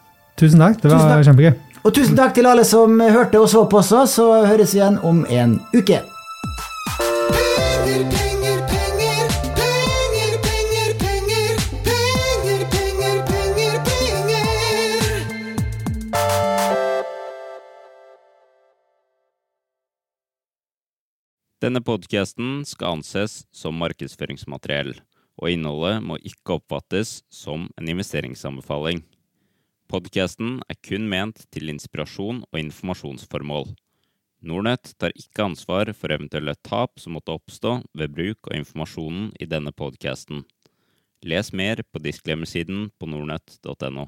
Tusen 0.41 0.63
takk, 0.63 0.81
det 0.81 0.95
var 0.95 1.05
takk. 1.11 1.27
kjempegøy. 1.29 1.72
Og 1.83 1.91
tusen 1.91 2.15
takk 2.15 2.37
til 2.37 2.47
alle 2.47 2.63
som 2.63 3.01
hørte 3.03 3.41
og 3.43 3.49
så 3.51 3.65
på 3.67 3.81
oss, 3.81 4.15
så 4.15 4.27
høres 4.47 4.71
vi 4.71 4.79
igjen 4.79 5.01
om 5.03 5.25
en 5.27 5.57
uke. 5.75 5.99
Denne 21.63 21.79
podkasten 21.83 22.63
skal 22.67 22.97
anses 22.97 23.45
som 23.55 23.75
markedsføringsmateriell, 23.79 24.97
og 25.39 25.51
innholdet 25.51 25.99
må 26.03 26.19
ikke 26.23 26.61
oppfattes 26.61 27.25
som 27.31 27.69
en 27.79 27.91
investeringsanbefaling. 27.91 29.03
Podkasten 29.93 30.63
er 30.73 30.77
kun 30.81 31.05
ment 31.05 31.43
til 31.53 31.69
inspirasjon 31.69 32.39
og 32.47 32.57
informasjonsformål. 32.57 33.67
Nornett 34.49 34.95
tar 34.97 35.13
ikke 35.21 35.45
ansvar 35.45 35.91
for 35.93 36.15
eventuelle 36.15 36.55
tap 36.65 36.97
som 37.03 37.13
måtte 37.13 37.35
oppstå 37.37 37.75
ved 38.01 38.15
bruk 38.17 38.49
av 38.49 38.57
informasjonen 38.57 39.27
i 39.37 39.51
denne 39.51 39.75
podkasten. 39.77 40.47
Les 41.29 41.53
mer 41.53 41.85
på 41.85 42.01
disclaimer-siden 42.01 42.87
på 42.97 43.11
nordnett.no. 43.13 44.07